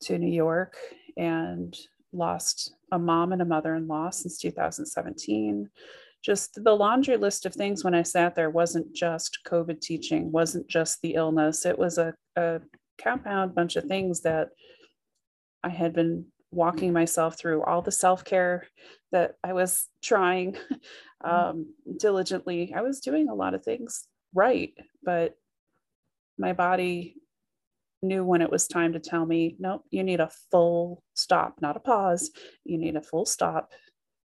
to 0.03 0.19
New 0.19 0.33
York 0.33 0.77
and 1.17 1.75
lost 2.17 2.75
a 2.93 2.99
mom 2.99 3.33
and 3.33 3.43
a 3.43 3.47
mother 3.47 3.75
in 3.75 3.87
law 3.87 4.11
since 4.11 4.39
2017. 4.39 5.69
Just 6.23 6.63
the 6.63 6.75
laundry 6.75 7.17
list 7.17 7.47
of 7.47 7.55
things 7.55 7.85
when 7.85 7.95
I 7.95 8.03
sat 8.03 8.35
there 8.35 8.51
wasn't 8.51 8.93
just 8.95 9.41
COVID 9.47 9.81
teaching, 9.81 10.33
wasn't 10.33 10.67
just 10.67 11.01
the 11.03 11.15
illness. 11.15 11.67
It 11.67 11.79
was 11.79 11.99
a, 11.99 12.15
a 12.37 12.61
compound 12.99 13.55
bunch 13.55 13.77
of 13.77 13.85
things 13.85 14.23
that 14.23 14.49
I 15.63 15.69
had 15.69 15.93
been 15.93 16.27
walking 16.51 16.93
myself 16.93 17.39
through, 17.39 17.63
all 17.63 17.83
the 17.83 17.93
self 17.93 18.25
care 18.25 18.67
that 19.13 19.35
I 19.45 19.53
was 19.53 19.89
trying 20.03 20.53
mm-hmm. 21.25 21.31
um, 21.31 21.75
diligently. 21.99 22.73
I 22.75 22.83
was 22.83 23.01
doing 23.01 23.29
a 23.29 23.35
lot 23.35 23.55
of 23.55 23.65
things 23.65 24.07
right, 24.35 24.73
but 25.03 25.37
my 26.39 26.53
body 26.53 27.17
knew 28.03 28.25
when 28.25 28.43
it 28.43 28.51
was 28.51 28.67
time 28.67 28.93
to 28.93 29.01
tell 29.01 29.25
me, 29.25 29.57
nope, 29.59 29.83
you 29.91 30.03
need 30.05 30.21
a 30.21 30.31
full 30.51 31.03
stop, 31.15 31.57
not 31.61 31.77
a 31.77 31.81
pause. 31.81 32.31
You 32.65 32.79
need 32.79 32.97
a 32.97 33.03
full 33.03 33.27
stop. 33.27 33.73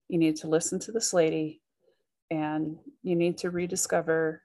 You 0.09 0.17
need 0.17 0.37
to 0.37 0.47
listen 0.47 0.79
to 0.79 0.91
this 0.91 1.13
lady 1.13 1.61
and 2.29 2.77
you 3.03 3.15
need 3.15 3.37
to 3.39 3.49
rediscover 3.49 4.41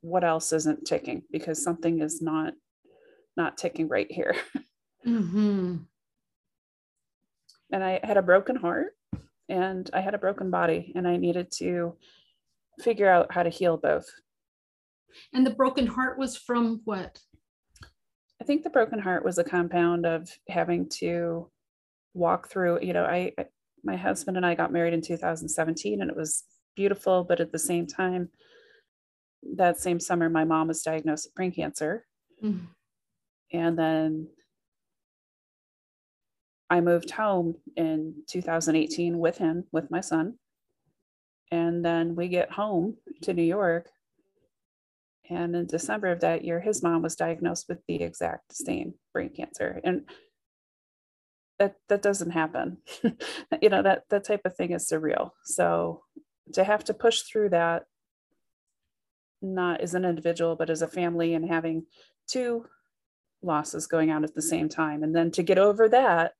what 0.00 0.24
else 0.24 0.52
isn't 0.52 0.86
ticking 0.86 1.22
because 1.30 1.62
something 1.62 2.00
is 2.00 2.22
not 2.22 2.54
not 3.36 3.58
ticking 3.58 3.88
right 3.88 4.10
here. 4.10 4.34
Mm-hmm. 5.06 5.76
And 7.72 7.84
I 7.84 8.00
had 8.02 8.16
a 8.16 8.22
broken 8.22 8.56
heart 8.56 8.94
and 9.48 9.88
I 9.92 10.00
had 10.00 10.14
a 10.14 10.18
broken 10.18 10.50
body 10.50 10.92
and 10.96 11.06
I 11.06 11.16
needed 11.16 11.52
to 11.58 11.96
figure 12.80 13.08
out 13.08 13.32
how 13.32 13.44
to 13.44 13.50
heal 13.50 13.76
both. 13.76 14.06
And 15.32 15.46
the 15.46 15.54
broken 15.54 15.86
heart 15.86 16.18
was 16.18 16.36
from 16.36 16.80
what? 16.84 17.20
I 18.40 18.44
think 18.44 18.62
the 18.62 18.70
broken 18.70 18.98
heart 18.98 19.24
was 19.24 19.38
a 19.38 19.44
compound 19.44 20.06
of 20.06 20.30
having 20.48 20.88
to 21.00 21.50
walk 22.14 22.48
through, 22.48 22.80
you 22.82 22.92
know, 22.92 23.04
I, 23.04 23.32
my 23.82 23.96
husband 23.96 24.36
and 24.36 24.44
I 24.44 24.54
got 24.54 24.72
married 24.72 24.94
in 24.94 25.00
2017 25.00 26.00
and 26.00 26.10
it 26.10 26.16
was 26.16 26.44
beautiful, 26.74 27.24
but 27.24 27.40
at 27.40 27.52
the 27.52 27.58
same 27.58 27.86
time, 27.86 28.28
that 29.56 29.78
same 29.78 30.00
summer, 30.00 30.28
my 30.28 30.44
mom 30.44 30.68
was 30.68 30.82
diagnosed 30.82 31.26
with 31.26 31.34
brain 31.34 31.52
cancer. 31.52 32.04
Mm-hmm. 32.42 32.66
And 33.52 33.78
then 33.78 34.28
I 36.68 36.80
moved 36.80 37.10
home 37.10 37.56
in 37.76 38.22
2018 38.28 39.18
with 39.18 39.38
him, 39.38 39.64
with 39.72 39.90
my 39.90 40.00
son. 40.00 40.34
And 41.52 41.84
then 41.84 42.16
we 42.16 42.28
get 42.28 42.50
home 42.50 42.96
to 43.22 43.32
New 43.32 43.44
York 43.44 43.88
and 45.28 45.56
in 45.56 45.66
December 45.66 46.08
of 46.08 46.20
that 46.20 46.44
year, 46.44 46.60
his 46.60 46.82
mom 46.82 47.02
was 47.02 47.16
diagnosed 47.16 47.66
with 47.68 47.78
the 47.88 48.02
exact 48.02 48.54
same 48.54 48.94
brain 49.12 49.30
cancer. 49.34 49.80
And 49.84 50.08
that 51.58 51.76
that 51.88 52.02
doesn't 52.02 52.30
happen. 52.30 52.78
you 53.62 53.68
know, 53.68 53.82
that 53.82 54.04
that 54.10 54.24
type 54.24 54.42
of 54.44 54.56
thing 54.56 54.72
is 54.72 54.88
surreal. 54.88 55.30
So 55.44 56.02
to 56.52 56.64
have 56.64 56.84
to 56.84 56.94
push 56.94 57.22
through 57.22 57.50
that 57.50 57.84
not 59.42 59.80
as 59.80 59.94
an 59.94 60.04
individual, 60.04 60.56
but 60.56 60.70
as 60.70 60.82
a 60.82 60.88
family 60.88 61.34
and 61.34 61.48
having 61.48 61.86
two 62.28 62.66
losses 63.42 63.86
going 63.86 64.10
on 64.10 64.24
at 64.24 64.34
the 64.34 64.42
same 64.42 64.68
time. 64.68 65.02
And 65.02 65.14
then 65.14 65.30
to 65.32 65.42
get 65.42 65.58
over 65.58 65.88
that, 65.88 66.32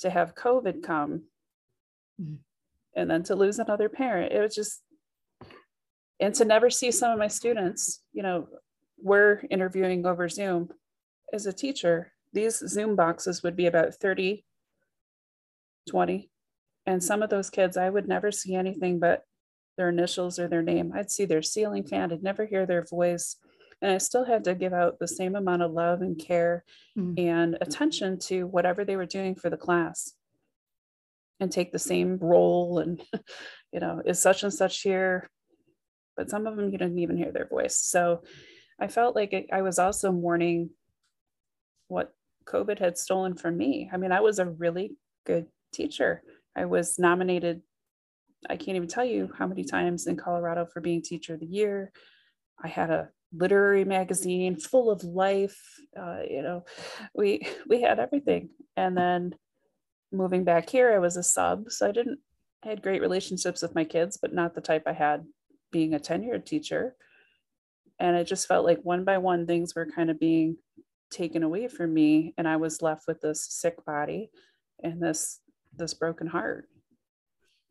to 0.00 0.10
have 0.10 0.34
COVID 0.34 0.82
come 0.82 1.24
mm-hmm. 2.20 2.34
and 2.96 3.10
then 3.10 3.22
to 3.24 3.36
lose 3.36 3.58
another 3.58 3.88
parent, 3.88 4.32
it 4.32 4.40
was 4.40 4.54
just 4.54 4.82
and 6.24 6.34
to 6.36 6.46
never 6.46 6.70
see 6.70 6.90
some 6.90 7.12
of 7.12 7.18
my 7.18 7.28
students, 7.28 8.02
you 8.14 8.22
know, 8.22 8.48
we're 8.96 9.42
interviewing 9.50 10.06
over 10.06 10.26
Zoom. 10.26 10.70
As 11.34 11.44
a 11.44 11.52
teacher, 11.52 12.12
these 12.32 12.66
Zoom 12.66 12.96
boxes 12.96 13.42
would 13.42 13.54
be 13.54 13.66
about 13.66 13.96
30, 13.96 14.42
20. 15.90 16.30
And 16.86 17.04
some 17.04 17.22
of 17.22 17.28
those 17.28 17.50
kids, 17.50 17.76
I 17.76 17.90
would 17.90 18.08
never 18.08 18.32
see 18.32 18.54
anything 18.54 18.98
but 18.98 19.22
their 19.76 19.90
initials 19.90 20.38
or 20.38 20.48
their 20.48 20.62
name. 20.62 20.92
I'd 20.94 21.10
see 21.10 21.26
their 21.26 21.42
ceiling 21.42 21.84
fan, 21.86 22.10
I'd 22.10 22.22
never 22.22 22.46
hear 22.46 22.64
their 22.64 22.86
voice. 22.86 23.36
And 23.82 23.92
I 23.92 23.98
still 23.98 24.24
had 24.24 24.44
to 24.44 24.54
give 24.54 24.72
out 24.72 24.98
the 24.98 25.08
same 25.08 25.36
amount 25.36 25.60
of 25.60 25.72
love 25.72 26.00
and 26.00 26.18
care 26.18 26.64
mm. 26.98 27.20
and 27.20 27.58
attention 27.60 28.18
to 28.20 28.46
whatever 28.46 28.82
they 28.82 28.96
were 28.96 29.04
doing 29.04 29.34
for 29.34 29.50
the 29.50 29.58
class 29.58 30.14
and 31.38 31.52
take 31.52 31.70
the 31.70 31.78
same 31.78 32.16
role. 32.16 32.78
And, 32.78 33.02
you 33.72 33.80
know, 33.80 34.00
is 34.06 34.18
such 34.18 34.42
and 34.42 34.54
such 34.54 34.80
here? 34.80 35.28
But 36.16 36.30
some 36.30 36.46
of 36.46 36.56
them 36.56 36.70
you 36.70 36.78
didn't 36.78 36.98
even 36.98 37.16
hear 37.16 37.32
their 37.32 37.48
voice. 37.48 37.76
So 37.76 38.22
I 38.80 38.88
felt 38.88 39.14
like 39.14 39.48
I 39.52 39.62
was 39.62 39.78
also 39.78 40.12
mourning 40.12 40.70
what 41.88 42.12
COVID 42.46 42.78
had 42.78 42.98
stolen 42.98 43.36
from 43.36 43.56
me. 43.56 43.88
I 43.92 43.96
mean, 43.96 44.12
I 44.12 44.20
was 44.20 44.38
a 44.38 44.46
really 44.46 44.96
good 45.24 45.46
teacher. 45.72 46.22
I 46.56 46.66
was 46.66 46.98
nominated, 46.98 47.62
I 48.48 48.56
can't 48.56 48.76
even 48.76 48.88
tell 48.88 49.04
you 49.04 49.30
how 49.36 49.46
many 49.46 49.64
times 49.64 50.06
in 50.06 50.16
Colorado 50.16 50.66
for 50.66 50.80
being 50.80 51.02
teacher 51.02 51.34
of 51.34 51.40
the 51.40 51.46
year. 51.46 51.92
I 52.62 52.68
had 52.68 52.90
a 52.90 53.08
literary 53.36 53.84
magazine 53.84 54.56
full 54.56 54.90
of 54.90 55.02
life. 55.02 55.60
Uh, 55.98 56.20
you 56.28 56.42
know, 56.42 56.64
we 57.14 57.46
we 57.68 57.82
had 57.82 57.98
everything. 57.98 58.50
And 58.76 58.96
then 58.96 59.34
moving 60.12 60.44
back 60.44 60.70
here, 60.70 60.92
I 60.92 60.98
was 60.98 61.16
a 61.16 61.22
sub, 61.22 61.70
so 61.70 61.88
I 61.88 61.92
didn't 61.92 62.20
I 62.64 62.68
had 62.68 62.82
great 62.82 63.02
relationships 63.02 63.62
with 63.62 63.74
my 63.74 63.84
kids, 63.84 64.16
but 64.20 64.32
not 64.32 64.54
the 64.54 64.60
type 64.60 64.84
I 64.86 64.92
had 64.92 65.24
being 65.74 65.92
a 65.92 65.98
tenured 65.98 66.46
teacher. 66.46 66.94
And 67.98 68.16
it 68.16 68.28
just 68.28 68.46
felt 68.46 68.64
like 68.64 68.78
one 68.82 69.04
by 69.04 69.18
one 69.18 69.44
things 69.44 69.74
were 69.74 69.86
kind 69.86 70.08
of 70.08 70.20
being 70.20 70.56
taken 71.10 71.42
away 71.42 71.66
from 71.66 71.92
me 71.92 72.32
and 72.38 72.46
I 72.46 72.56
was 72.56 72.80
left 72.80 73.04
with 73.08 73.20
this 73.20 73.46
sick 73.50 73.84
body 73.84 74.30
and 74.82 75.02
this 75.02 75.40
this 75.76 75.94
broken 75.94 76.28
heart. 76.28 76.68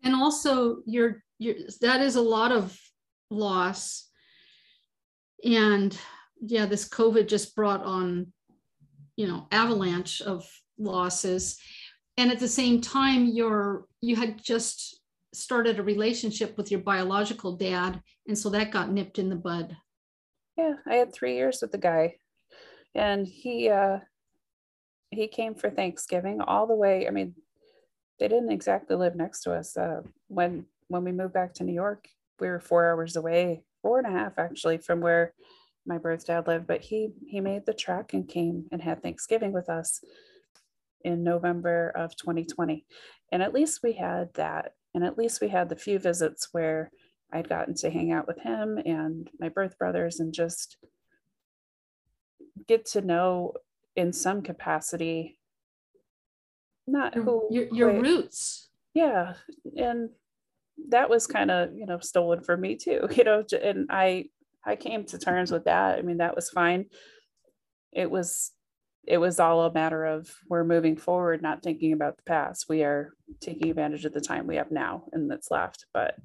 And 0.04 0.14
also 0.14 0.80
you're 0.86 1.24
you're 1.40 1.56
that 1.80 2.02
is 2.02 2.18
a 2.18 2.22
lot 2.22 2.52
of 2.52 2.78
loss. 3.30 4.10
And 5.46 5.98
yeah, 6.42 6.66
this 6.66 6.88
COVID 6.90 7.28
just 7.30 7.56
brought 7.56 7.84
on, 7.84 8.34
you 9.16 9.28
know, 9.28 9.48
avalanche 9.52 10.22
of 10.22 10.46
losses. 10.78 11.58
And 12.18 12.32
at 12.32 12.40
the 12.40 12.50
same 12.50 12.82
time, 12.82 13.28
you're 13.28 13.86
you 14.02 14.18
had 14.18 14.44
just 14.44 15.00
started 15.34 15.80
a 15.80 15.84
relationship 15.84 16.58
with 16.58 16.72
your 16.72 16.82
biological 16.82 17.56
dad. 17.56 18.02
And 18.28 18.38
so 18.38 18.50
that 18.50 18.72
got 18.72 18.92
nipped 18.92 19.20
in 19.20 19.30
the 19.30 19.36
bud. 19.36 19.76
Yeah, 20.58 20.76
I 20.88 20.96
had 20.96 21.14
three 21.14 21.36
years 21.36 21.60
with 21.62 21.72
the 21.72 21.78
guy. 21.78 22.16
And 22.96 23.28
he 23.28 23.70
uh 23.70 24.00
he 25.10 25.28
came 25.28 25.56
for 25.56 25.70
Thanksgiving 25.70 26.42
all 26.42 26.68
the 26.68 26.76
way. 26.76 27.08
I 27.08 27.12
mean, 27.12 27.36
they 28.20 28.28
didn't 28.28 28.52
exactly 28.52 28.96
live 28.96 29.16
next 29.16 29.42
to 29.42 29.54
us. 29.54 29.76
Uh, 29.78 30.02
when 30.28 30.66
when 30.88 31.04
we 31.04 31.12
moved 31.12 31.34
back 31.34 31.54
to 31.56 31.64
New 31.64 31.74
York, 31.74 32.08
we 32.40 32.48
were 32.48 32.60
four 32.60 32.90
hours 32.90 33.16
away, 33.16 33.64
four 33.82 34.00
and 34.00 34.08
a 34.08 34.18
half 34.18 34.38
actually, 34.38 34.78
from 34.78 35.02
where 35.02 35.34
my 35.86 35.98
birth 35.98 36.26
dad 36.26 36.48
lived. 36.48 36.68
But 36.68 36.82
he 36.82 37.10
he 37.28 37.40
made 37.40 37.66
the 37.66 37.74
trek 37.74 38.14
and 38.14 38.28
came 38.28 38.66
and 38.72 38.82
had 38.82 39.02
Thanksgiving 39.02 39.52
with 39.52 39.70
us 39.70 40.02
in 41.04 41.24
November 41.24 41.92
of 41.96 42.16
2020. 42.16 42.86
And 43.32 43.44
at 43.44 43.54
least 43.54 43.82
we 43.84 43.94
had 43.94 44.34
that. 44.36 44.74
And 44.94 45.04
at 45.04 45.18
least 45.18 45.42
we 45.42 45.50
had 45.50 45.70
the 45.70 45.76
few 45.76 46.00
visits 46.00 46.50
where 46.52 46.92
I'd 47.32 47.50
gotten 47.50 47.74
to 47.76 47.90
hang 47.90 48.12
out 48.12 48.28
with 48.28 48.40
him 48.40 48.78
and 48.78 49.30
my 49.40 49.50
birth 49.50 49.78
brothers 49.78 50.20
and 50.20 50.34
just 50.34 50.78
get 52.68 52.86
to 52.86 53.02
know 53.02 53.54
in 53.96 54.14
some 54.14 54.42
capacity 54.42 55.40
not 56.86 57.16
your, 57.16 57.24
who 57.24 57.48
your, 57.50 57.68
your 57.74 58.02
roots. 58.02 58.70
Yeah 58.94 59.34
and 59.78 60.10
that 60.90 61.10
was 61.10 61.28
kind 61.28 61.52
of 61.52 61.76
you 61.76 61.86
know 61.86 62.00
stolen 62.00 62.42
from 62.42 62.62
me 62.62 62.76
too 62.76 63.08
you 63.16 63.24
know 63.24 63.44
and 63.62 63.88
i 63.90 64.26
i 64.66 64.76
came 64.76 65.06
to 65.06 65.18
terms 65.18 65.52
with 65.52 65.66
that. 65.66 66.00
I 66.00 66.02
mean 66.02 66.18
that 66.18 66.36
was 66.36 66.50
fine. 66.50 66.86
It 67.92 68.10
was 68.10 68.52
it 69.06 69.18
was 69.18 69.40
all 69.40 69.66
a 69.66 69.74
matter 69.74 70.06
of 70.06 70.34
we're 70.50 70.64
moving 70.64 70.96
forward 70.96 71.42
not 71.42 71.62
thinking 71.62 71.94
about 71.94 72.18
the 72.18 72.24
past. 72.24 72.66
We 72.70 72.84
are 72.84 73.14
taking 73.42 73.70
advantage 73.70 74.06
of 74.06 74.14
the 74.14 74.22
time 74.22 74.48
we 74.48 74.56
have 74.56 74.72
now 74.72 75.04
and 75.12 75.30
that's 75.30 75.52
left 75.52 75.86
but 75.94 76.16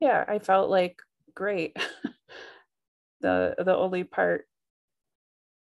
yeah 0.00 0.24
i 0.28 0.38
felt 0.38 0.70
like 0.70 0.96
great. 1.34 1.76
The 3.22 3.54
the 3.58 3.76
only 3.76 4.04
part 4.04 4.46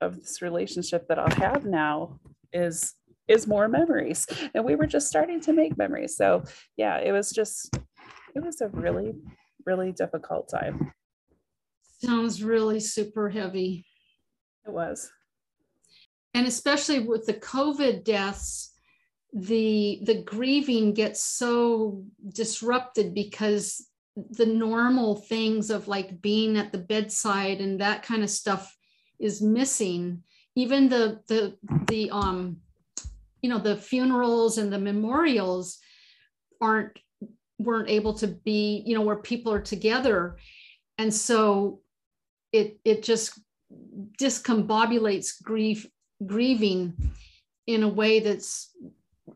of 0.02 0.16
this 0.16 0.42
relationship 0.42 1.08
that 1.08 1.20
i'll 1.20 1.36
have 1.36 1.66
now 1.66 2.20
is 2.52 2.96
is 3.28 3.46
more 3.46 3.68
memories. 3.68 4.26
And 4.56 4.66
we 4.66 4.76
were 4.76 4.88
just 4.88 5.08
starting 5.08 5.40
to 5.42 5.54
make 5.54 5.78
memories. 5.78 6.18
So 6.18 6.44
yeah 6.78 6.98
it 6.98 7.12
was 7.12 7.32
just 7.32 7.78
it 8.36 8.44
was 8.44 8.60
a 8.62 8.70
really 8.70 9.14
really 9.68 9.92
difficult 9.92 10.50
time. 10.50 10.94
Sounds 12.04 12.44
really 12.44 12.80
super 12.80 13.30
heavy. 13.30 13.86
It 14.66 14.72
was 14.74 15.12
and 16.34 16.48
especially 16.48 17.00
with 17.00 17.26
the 17.26 17.34
covid 17.34 18.04
deaths 18.04 18.74
the 19.34 20.00
the 20.04 20.22
grieving 20.24 20.94
gets 20.94 21.24
so 21.24 22.04
disrupted 22.30 23.14
because 23.16 23.88
the 24.16 24.46
normal 24.46 25.16
things 25.16 25.70
of 25.70 25.88
like 25.88 26.22
being 26.22 26.56
at 26.58 26.72
the 26.72 26.78
bedside 26.78 27.60
and 27.60 27.82
that 27.82 28.04
kind 28.04 28.24
of 28.24 28.30
stuff 28.30 28.78
is 29.20 29.42
missing. 29.42 30.24
Even 30.56 30.88
the 30.88 31.20
the 31.28 31.58
the 31.88 32.12
um 32.12 32.58
you 33.42 33.50
know 33.50 33.58
the 33.58 33.76
funerals 33.76 34.60
and 34.60 34.72
the 34.72 34.80
memorials 34.80 35.80
aren't 36.62 37.00
weren't 37.58 37.90
able 37.90 38.14
to 38.14 38.28
be 38.28 38.84
you 38.86 38.96
know 38.96 39.02
where 39.02 39.16
people 39.16 39.52
are 39.52 39.62
together. 39.62 40.38
And 41.00 41.12
so 41.12 41.82
it 42.52 42.80
it 42.86 43.02
just 43.02 43.40
discombobulates 44.22 45.42
grief 45.42 45.88
grieving 46.26 46.94
in 47.68 47.84
a 47.84 47.88
way 47.88 48.20
that's 48.20 48.72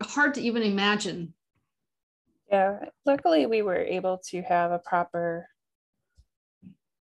hard 0.02 0.34
to 0.34 0.42
even 0.42 0.64
imagine 0.64 1.34
yeah 2.52 2.80
luckily 3.06 3.46
we 3.46 3.62
were 3.62 3.78
able 3.78 4.18
to 4.18 4.42
have 4.42 4.72
a 4.72 4.80
proper 4.80 5.48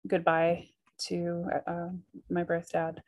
goodbye 0.08 0.68
to 0.98 1.46
uh, 1.68 1.90
my 2.30 2.44
birth 2.44 2.72
dad 2.72 3.02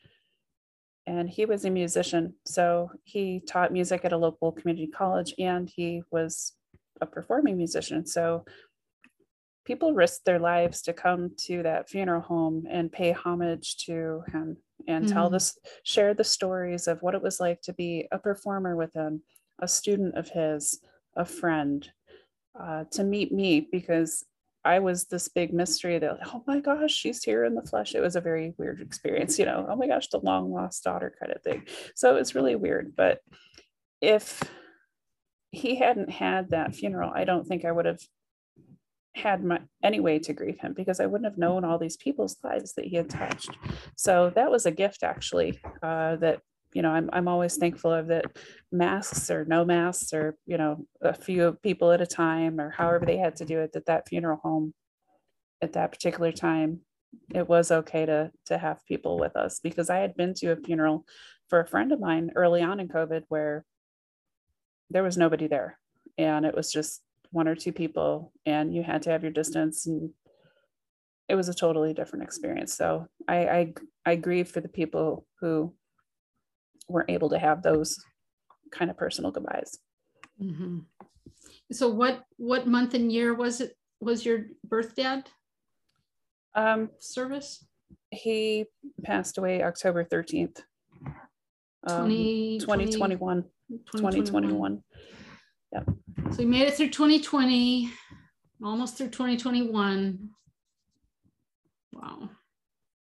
and 1.08 1.30
he 1.30 1.45
was 1.45 1.65
a 1.65 1.69
musician. 1.69 2.34
So 2.45 2.91
he 3.04 3.39
taught 3.39 3.71
music 3.73 4.06
at 4.06 4.13
a 4.13 4.17
local 4.17 4.51
community 4.51 4.88
college 4.88 5.34
and 5.38 5.69
he 5.69 6.01
was 6.12 6.54
a 7.01 7.06
performing 7.06 7.58
musician. 7.58 8.06
So 8.06 8.45
people 9.65 9.93
risked 9.93 10.25
their 10.25 10.39
lives 10.39 10.82
to 10.84 10.93
come 10.93 11.32
to 11.38 11.63
that 11.63 11.89
funeral 11.89 12.21
home 12.21 12.65
and 12.69 12.91
pay 12.91 13.12
homage 13.12 13.78
to 13.78 14.23
him 14.32 14.58
and 14.88 15.06
mm. 15.06 15.12
tell 15.12 15.30
this, 15.30 15.58
share 15.84 16.13
the 16.13 16.23
stories 16.23 16.88
of 16.88 17.01
what 17.01 17.15
it 17.15 17.21
was 17.21 17.39
like 17.39 17.62
to 17.62 17.73
be 17.73 18.08
a 18.12 18.19
performer 18.19 18.75
with 18.75 18.93
him, 18.93 19.21
a 19.60 19.67
student 19.67 20.15
of 20.15 20.30
his, 20.30 20.80
a 21.15 21.25
friend, 21.25 21.89
uh, 22.60 22.86
to 22.91 23.04
meet 23.04 23.32
me 23.32 23.67
because 23.71 24.23
I 24.63 24.80
was 24.80 25.06
this 25.06 25.28
big 25.28 25.54
mystery 25.54 25.99
that, 25.99 26.17
oh 26.28 26.43
my 26.47 26.60
gosh, 26.60 26.91
she's 26.91 27.23
here 27.23 27.45
in 27.45 27.54
the 27.54 27.62
flesh. 27.62 27.93
It 27.93 28.01
was 28.01 28.15
a 28.15 28.21
very 28.21 28.54
weird 28.58 28.82
experience, 28.82 29.38
you 29.38 29.45
know, 29.45 29.65
oh 29.69 29.75
my 29.75 29.88
gosh, 29.88 30.08
the 30.08 30.19
long 30.19 30.51
lost 30.51 30.84
daughter 30.84 31.13
kind 31.19 31.32
of 31.32 31.41
thing. 31.43 31.63
So 31.95 32.15
it's 32.15 32.36
really 32.36 32.56
weird. 32.56 32.95
But 32.95 33.19
if 34.01 34.41
he 35.51 35.75
hadn't 35.75 36.10
had 36.10 36.49
that 36.49 36.75
funeral, 36.75 37.12
I 37.13 37.25
don't 37.25 37.45
think 37.45 37.63
I 37.63 37.71
would 37.71 37.86
have 37.86 38.01
had 39.15 39.43
my, 39.43 39.62
any 39.84 39.99
way 39.99 40.19
to 40.19 40.34
grieve 40.34 40.60
him 40.60 40.73
because 40.73 40.99
I 40.99 41.06
wouldn't 41.06 41.30
have 41.30 41.38
known 41.38 41.63
all 41.63 41.80
these 41.80 41.97
people's 41.97 42.38
lives 42.43 42.73
that 42.73 42.86
he 42.86 42.97
had 42.97 43.10
touched. 43.10 43.49
So 43.95 44.32
that 44.36 44.51
was 44.51 44.65
a 44.65 44.71
gift 44.71 45.04
actually 45.04 45.60
uh, 45.82 46.17
that 46.17 46.41
you 46.73 46.82
know 46.82 46.91
I'm, 46.91 47.10
I'm 47.13 47.28
always 47.28 47.56
thankful 47.56 47.93
of 47.93 48.08
that 48.08 48.25
masks 48.71 49.32
or 49.32 49.45
no 49.45 49.63
masks 49.65 50.13
or 50.13 50.36
you 50.45 50.58
know 50.58 50.86
a 51.01 51.13
few 51.13 51.58
people 51.63 51.91
at 51.91 52.01
a 52.01 52.06
time 52.06 52.60
or 52.60 52.69
however 52.69 53.06
they 53.06 53.17
had 53.17 53.38
to 53.38 53.45
do 53.45 53.60
it 53.62 53.71
that 53.73 53.86
that 53.86 54.10
funeral 54.10 54.39
home 54.43 54.73
at 55.62 55.73
that 55.73 55.93
particular 55.93 56.34
time 56.34 56.82
it 57.34 57.47
was 57.47 57.71
okay 57.71 58.06
to 58.06 58.30
to 58.45 58.58
have 58.58 58.86
people 58.86 59.17
with 59.17 59.38
us 59.38 59.62
because 59.63 59.89
i 59.89 59.99
had 59.99 60.17
been 60.17 60.34
to 60.34 60.51
a 60.51 60.58
funeral 60.58 61.06
for 61.49 61.62
a 61.62 61.67
friend 61.67 61.93
of 61.93 62.01
mine 62.01 62.32
early 62.36 62.62
on 62.62 62.82
in 62.82 62.89
covid 62.89 63.23
where 63.30 63.63
there 64.89 65.04
was 65.04 65.17
nobody 65.17 65.47
there 65.47 65.80
and 66.17 66.45
it 66.45 66.54
was 66.54 66.71
just 66.73 67.01
one 67.36 67.48
or 67.48 67.56
two 67.56 67.71
people 67.71 68.32
and 68.45 68.74
you 68.74 68.82
had 68.82 69.02
to 69.02 69.10
have 69.10 69.24
your 69.24 69.32
distance 69.32 69.86
and 69.86 70.12
it 71.28 71.36
was 71.36 71.50
a 71.50 71.54
totally 71.54 71.93
different 71.93 72.24
experience 72.24 72.76
so 72.76 73.08
i 73.28 73.38
i, 73.58 73.74
I 74.06 74.15
grieve 74.15 74.50
for 74.50 74.62
the 74.62 74.69
people 74.69 75.26
who 75.41 75.74
weren't 76.88 77.10
able 77.10 77.30
to 77.30 77.39
have 77.39 77.62
those 77.62 77.98
kind 78.71 78.91
of 78.91 78.98
personal 78.98 79.32
goodbyes. 79.32 79.80
Mm-hmm. 80.41 80.80
So 81.71 81.89
what 81.89 82.24
what 82.38 82.67
month 82.67 82.93
and 82.93 83.12
year 83.12 83.34
was 83.34 83.62
it? 83.62 83.76
Was 84.00 84.26
your 84.26 84.45
birth 84.63 84.95
dad 84.95 85.30
um, 86.54 86.89
service? 87.00 87.65
He 88.12 88.65
passed 89.04 89.38
away 89.38 89.63
October 89.63 90.04
thirteenth, 90.04 90.62
um, 91.88 92.10
2021. 92.10 93.45
2021. 93.95 94.84
Yeah. 95.71 95.80
So 96.36 96.43
we 96.43 96.50
made 96.50 96.67
it 96.67 96.74
through 96.74 96.89
2020, 96.89 97.89
almost 98.62 98.98
through 98.98 99.08
2021. 99.08 100.30
Wow. 101.93 102.30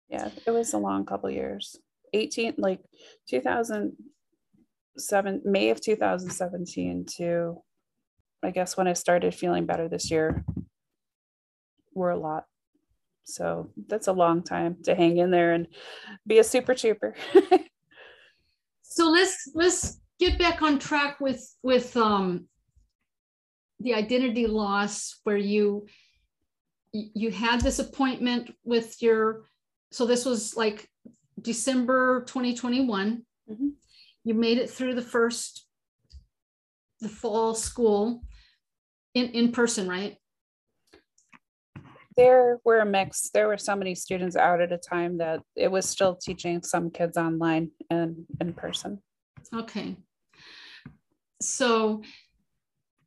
Yeah, 0.07 0.29
it 0.45 0.51
was 0.51 0.73
a 0.73 0.77
long 0.77 1.03
couple 1.03 1.31
years. 1.31 1.75
18 2.13 2.53
like 2.59 2.81
2007 3.27 5.41
may 5.45 5.71
of 5.71 5.81
2017 5.81 7.05
to 7.17 7.59
i 8.43 8.51
guess 8.51 8.77
when 8.77 8.87
i 8.87 8.93
started 8.93 9.33
feeling 9.33 9.65
better 9.65 9.89
this 9.89 10.11
year 10.11 10.45
were 11.95 12.11
a 12.11 12.15
lot 12.15 12.45
so 13.23 13.71
that's 13.87 14.09
a 14.09 14.13
long 14.13 14.43
time 14.43 14.77
to 14.83 14.93
hang 14.93 15.17
in 15.17 15.31
there 15.31 15.53
and 15.53 15.65
be 16.27 16.37
a 16.37 16.43
super 16.43 16.75
trooper 16.75 17.15
so 18.83 19.09
let's 19.09 19.49
let's 19.55 19.99
get 20.19 20.37
back 20.37 20.61
on 20.61 20.77
track 20.77 21.19
with 21.19 21.43
with 21.63 21.97
um 21.97 22.47
the 23.79 23.93
identity 23.93 24.47
loss 24.47 25.19
where 25.23 25.37
you 25.37 25.87
you 26.91 27.31
had 27.31 27.59
this 27.61 27.79
appointment 27.79 28.53
with 28.63 29.01
your 29.01 29.45
so 29.91 30.05
this 30.05 30.25
was 30.25 30.55
like 30.55 30.87
December 31.41 32.23
2021. 32.25 33.23
Mm-hmm. 33.49 33.67
You 34.23 34.33
made 34.33 34.57
it 34.57 34.69
through 34.69 34.95
the 34.95 35.01
first, 35.01 35.67
the 37.01 37.09
fall 37.09 37.53
school 37.53 38.23
in, 39.13 39.29
in 39.29 39.51
person, 39.51 39.87
right? 39.87 40.17
there 42.15 42.59
were 42.63 42.79
a 42.79 42.85
mix. 42.85 43.29
There 43.33 43.47
were 43.47 43.57
so 43.57 43.75
many 43.75 43.95
students 43.95 44.35
out 44.35 44.61
at 44.61 44.71
a 44.71 44.77
time 44.77 45.17
that 45.17 45.41
it 45.55 45.71
was 45.71 45.87
still 45.87 46.15
teaching 46.15 46.61
some 46.61 46.89
kids 46.89 47.17
online 47.17 47.71
and 47.89 48.25
in 48.39 48.53
person. 48.53 49.01
Okay. 49.53 49.97
So 51.41 52.03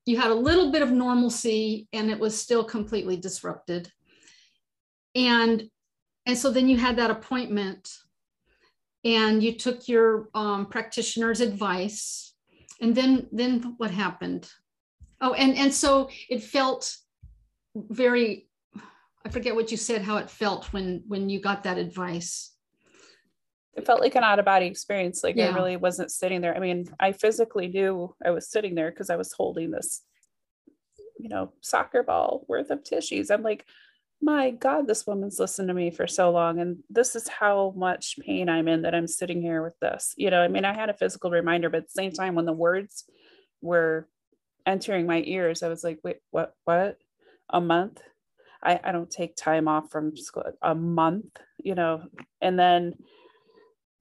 you 0.07 0.17
had 0.17 0.31
a 0.31 0.35
little 0.35 0.71
bit 0.71 0.83
of 0.83 0.93
normalcy 0.93 1.89
and 1.93 2.11
it 2.11 2.19
was 2.19 2.41
still 2.41 2.65
completely 2.65 3.17
disrupted. 3.17 3.93
And 5.15 5.69
and 6.25 6.37
so 6.37 6.51
then 6.51 6.69
you 6.69 6.77
had 6.77 6.97
that 6.97 7.11
appointment 7.11 7.89
and 9.05 9.43
you 9.43 9.53
took 9.53 9.89
your 9.89 10.29
um, 10.35 10.67
practitioner's 10.67 11.41
advice. 11.41 12.35
And 12.81 12.95
then 12.95 13.27
then 13.33 13.75
what 13.77 13.91
happened? 13.91 14.51
Oh 15.21 15.35
and 15.35 15.57
and 15.57 15.73
so 15.73 16.09
it 16.29 16.43
felt 16.43 16.97
very 17.77 18.49
i 19.25 19.29
forget 19.29 19.55
what 19.55 19.71
you 19.71 19.77
said 19.77 20.01
how 20.01 20.17
it 20.17 20.31
felt 20.31 20.73
when 20.73 21.03
when 21.09 21.29
you 21.29 21.41
got 21.41 21.63
that 21.63 21.77
advice 21.77 22.56
it 23.77 23.87
felt 23.87 24.01
like 24.01 24.15
an 24.15 24.25
out 24.25 24.39
of 24.39 24.45
body 24.45 24.67
experience 24.67 25.23
like 25.23 25.37
yeah. 25.37 25.51
i 25.51 25.55
really 25.55 25.77
wasn't 25.77 26.11
sitting 26.11 26.41
there 26.41 26.57
i 26.57 26.61
mean 26.61 26.87
i 26.99 27.13
physically 27.13 27.69
knew 27.69 28.15
i 28.25 28.31
was 28.31 28.51
sitting 28.51 28.75
there 28.75 28.91
because 28.91 29.11
i 29.11 29.17
was 29.17 29.33
holding 29.33 29.71
this 29.71 30.03
you 31.19 31.29
know 31.29 31.53
soccer 31.61 32.03
ball 32.03 32.45
worth 32.49 32.71
of 32.71 32.83
tissues 32.83 33.31
i'm 33.31 33.43
like 33.43 33.65
my 34.21 34.51
God, 34.51 34.87
this 34.87 35.07
woman's 35.07 35.39
listened 35.39 35.69
to 35.69 35.75
me 35.75 35.91
for 35.91 36.07
so 36.07 36.31
long. 36.31 36.59
And 36.59 36.79
this 36.89 37.15
is 37.15 37.29
how 37.29 37.75
much 37.77 38.17
pain 38.19 38.49
I'm 38.49 38.69
in 38.69 38.83
that 38.83 38.95
I'm 38.95 39.07
sitting 39.07 39.43
here 39.43 39.63
with 39.63 39.79
this. 39.81 40.15
You 40.17 40.31
know, 40.31 40.41
I 40.41 40.49
mean, 40.49 40.65
I 40.65 40.75
had 40.75 40.89
a 40.89 40.97
physical 40.97 41.31
reminder, 41.31 41.69
but 41.69 41.79
at 41.79 41.85
the 41.85 42.03
same 42.03 42.13
time, 42.13 42.35
when 42.35 42.47
the 42.47 42.53
words 42.53 43.05
were 43.61 44.09
entering 44.65 45.07
my 45.07 45.23
ears, 45.27 45.63
I 45.63 45.69
was 45.69 45.85
like, 45.85 46.01
wait, 46.03 46.17
what, 46.31 46.55
what? 46.65 46.99
A 47.51 47.61
month? 47.61 48.01
I, 48.63 48.81
I 48.83 48.93
don't 48.93 49.11
take 49.11 49.37
time 49.37 49.69
off 49.69 49.91
from 49.91 50.17
school, 50.17 50.45
a 50.63 50.75
month, 50.75 51.39
you 51.59 51.75
know, 51.75 52.03
and 52.41 52.59
then, 52.59 52.95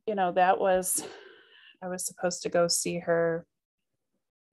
you 0.08 0.16
know, 0.16 0.32
that 0.34 0.60
was, 0.60 1.04
I 1.84 1.88
was 1.88 2.06
supposed 2.06 2.44
to 2.44 2.50
go 2.50 2.68
see 2.68 3.00
her 3.00 3.46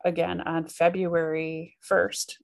again 0.05 0.41
on 0.41 0.67
February 0.67 1.77
1st 1.89 2.35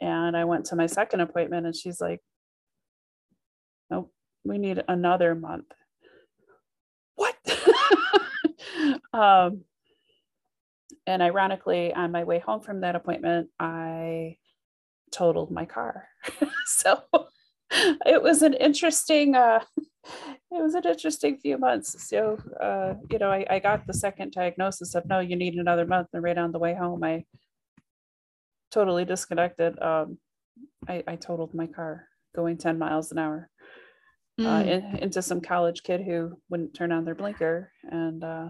and 0.00 0.36
I 0.36 0.44
went 0.44 0.66
to 0.66 0.76
my 0.76 0.86
second 0.86 1.20
appointment 1.20 1.66
and 1.66 1.74
she's 1.74 2.00
like, 2.00 2.20
nope, 3.90 4.12
we 4.44 4.58
need 4.58 4.82
another 4.88 5.34
month. 5.34 5.66
What? 7.14 7.36
um, 9.12 9.62
and 11.06 11.22
ironically, 11.22 11.92
on 11.94 12.12
my 12.12 12.24
way 12.24 12.38
home 12.38 12.60
from 12.60 12.80
that 12.80 12.96
appointment, 12.96 13.48
I 13.58 14.38
totaled 15.12 15.50
my 15.50 15.64
car. 15.64 16.08
so 16.66 17.02
it 17.70 18.22
was 18.22 18.42
an 18.42 18.54
interesting, 18.54 19.34
uh, 19.36 19.60
it 20.50 20.62
was 20.62 20.74
an 20.74 20.86
interesting 20.86 21.38
few 21.38 21.58
months. 21.58 22.08
So, 22.08 22.38
uh, 22.60 22.94
you 23.10 23.18
know, 23.18 23.30
I, 23.30 23.46
I 23.48 23.58
got 23.58 23.86
the 23.86 23.94
second 23.94 24.32
diagnosis 24.32 24.94
of 24.94 25.06
no, 25.06 25.20
you 25.20 25.36
need 25.36 25.54
another 25.54 25.86
month. 25.86 26.08
And 26.12 26.22
right 26.22 26.38
on 26.38 26.52
the 26.52 26.58
way 26.58 26.74
home, 26.74 27.02
I 27.02 27.24
totally 28.70 29.04
disconnected. 29.04 29.80
Um, 29.80 30.18
I, 30.88 31.02
I 31.06 31.16
totaled 31.16 31.54
my 31.54 31.66
car 31.66 32.06
going 32.34 32.58
10 32.58 32.78
miles 32.78 33.12
an 33.12 33.18
hour 33.18 33.48
mm. 34.40 34.46
uh, 34.46 34.68
in, 34.68 34.98
into 34.98 35.22
some 35.22 35.40
college 35.40 35.82
kid 35.82 36.00
who 36.00 36.32
wouldn't 36.50 36.74
turn 36.74 36.92
on 36.92 37.04
their 37.04 37.14
blinker. 37.14 37.70
And, 37.84 38.22
uh, 38.22 38.48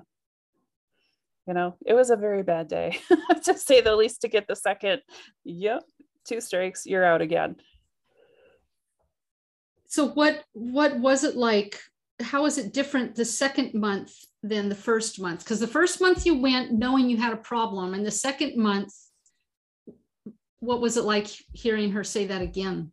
you 1.47 1.55
know, 1.55 1.77
it 1.85 1.95
was 1.95 2.11
a 2.11 2.17
very 2.17 2.43
bad 2.43 2.69
day, 2.69 2.99
to 3.45 3.57
say 3.57 3.81
the 3.81 3.95
least, 3.95 4.23
to 4.23 4.29
get 4.29 4.47
the 4.49 4.57
second, 4.57 5.03
yep, 5.45 5.83
two 6.27 6.41
strikes, 6.41 6.87
you're 6.87 7.05
out 7.05 7.21
again. 7.21 7.57
So 9.95 10.09
what 10.09 10.43
what 10.55 10.99
was 10.99 11.23
it 11.23 11.37
like? 11.37 11.79
How 12.21 12.43
was 12.43 12.59
it 12.59 12.73
different 12.73 13.15
the 13.15 13.25
second 13.25 13.75
month 13.75 14.13
than 14.43 14.69
the 14.69 14.75
first 14.75 15.21
month? 15.21 15.45
Because 15.45 15.61
the 15.61 15.69
first 15.69 16.01
month 16.01 16.27
you 16.27 16.35
went 16.37 16.73
knowing 16.73 17.09
you 17.09 17.17
had 17.17 17.33
a 17.33 17.37
problem, 17.53 17.95
and 17.95 18.05
the 18.05 18.11
second 18.11 18.61
month 18.61 18.93
what 20.59 20.81
was 20.81 20.97
it 20.97 21.05
like 21.05 21.29
hearing 21.53 21.93
her 21.93 22.03
say 22.03 22.27
that 22.27 22.43
again? 22.43 22.91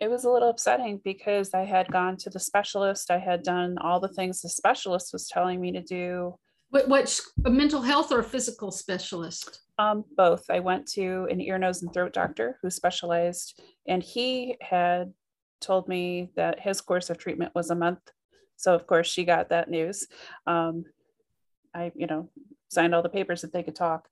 It 0.00 0.10
was 0.10 0.24
a 0.24 0.30
little 0.30 0.50
upsetting 0.50 1.00
because 1.02 1.54
I 1.54 1.64
had 1.64 1.90
gone 1.90 2.18
to 2.18 2.28
the 2.28 2.40
specialist. 2.40 3.10
I 3.10 3.18
had 3.18 3.42
done 3.42 3.78
all 3.78 4.00
the 4.00 4.08
things 4.08 4.42
the 4.42 4.50
specialist 4.50 5.14
was 5.14 5.28
telling 5.28 5.62
me 5.62 5.72
to 5.72 5.82
do. 5.82 6.34
What, 6.68 6.88
what 6.88 7.20
a 7.46 7.50
mental 7.50 7.80
health 7.80 8.12
or 8.12 8.18
a 8.18 8.24
physical 8.24 8.70
specialist? 8.70 9.62
Um, 9.78 10.04
both. 10.14 10.44
I 10.50 10.60
went 10.60 10.86
to 10.92 11.26
an 11.30 11.40
ear, 11.40 11.56
nose, 11.56 11.80
and 11.80 11.90
throat 11.94 12.12
doctor 12.12 12.58
who 12.60 12.68
specialized, 12.68 13.62
and 13.88 14.02
he 14.02 14.56
had 14.60 15.14
told 15.60 15.88
me 15.88 16.30
that 16.36 16.60
his 16.60 16.80
course 16.80 17.10
of 17.10 17.18
treatment 17.18 17.54
was 17.54 17.70
a 17.70 17.74
month. 17.74 18.00
So 18.56 18.74
of 18.74 18.86
course 18.86 19.06
she 19.06 19.24
got 19.24 19.50
that 19.50 19.70
news. 19.70 20.06
Um, 20.46 20.84
I, 21.74 21.92
you 21.94 22.06
know, 22.06 22.30
signed 22.68 22.94
all 22.94 23.02
the 23.02 23.08
papers 23.08 23.42
that 23.42 23.52
they 23.52 23.62
could 23.62 23.76
talk. 23.76 24.08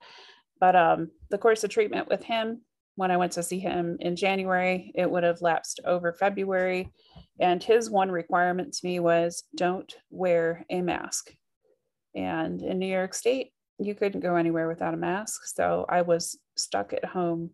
But 0.60 0.76
um, 0.76 1.10
the 1.30 1.38
course 1.38 1.64
of 1.64 1.70
treatment 1.70 2.08
with 2.08 2.24
him, 2.24 2.62
when 2.96 3.10
I 3.10 3.16
went 3.16 3.32
to 3.32 3.42
see 3.42 3.60
him 3.60 3.96
in 4.00 4.16
January, 4.16 4.90
it 4.94 5.08
would 5.08 5.22
have 5.22 5.40
lapsed 5.40 5.80
over 5.84 6.12
February. 6.12 6.90
And 7.38 7.62
his 7.62 7.88
one 7.90 8.10
requirement 8.10 8.74
to 8.74 8.86
me 8.86 8.98
was 8.98 9.44
don't 9.54 9.94
wear 10.10 10.64
a 10.68 10.82
mask. 10.82 11.30
And 12.14 12.60
in 12.60 12.78
New 12.78 12.92
York 12.92 13.14
State, 13.14 13.52
you 13.78 13.94
couldn't 13.94 14.20
go 14.20 14.34
anywhere 14.34 14.66
without 14.66 14.94
a 14.94 14.96
mask. 14.96 15.42
So 15.46 15.86
I 15.88 16.02
was 16.02 16.36
stuck 16.56 16.92
at 16.92 17.04
home 17.04 17.50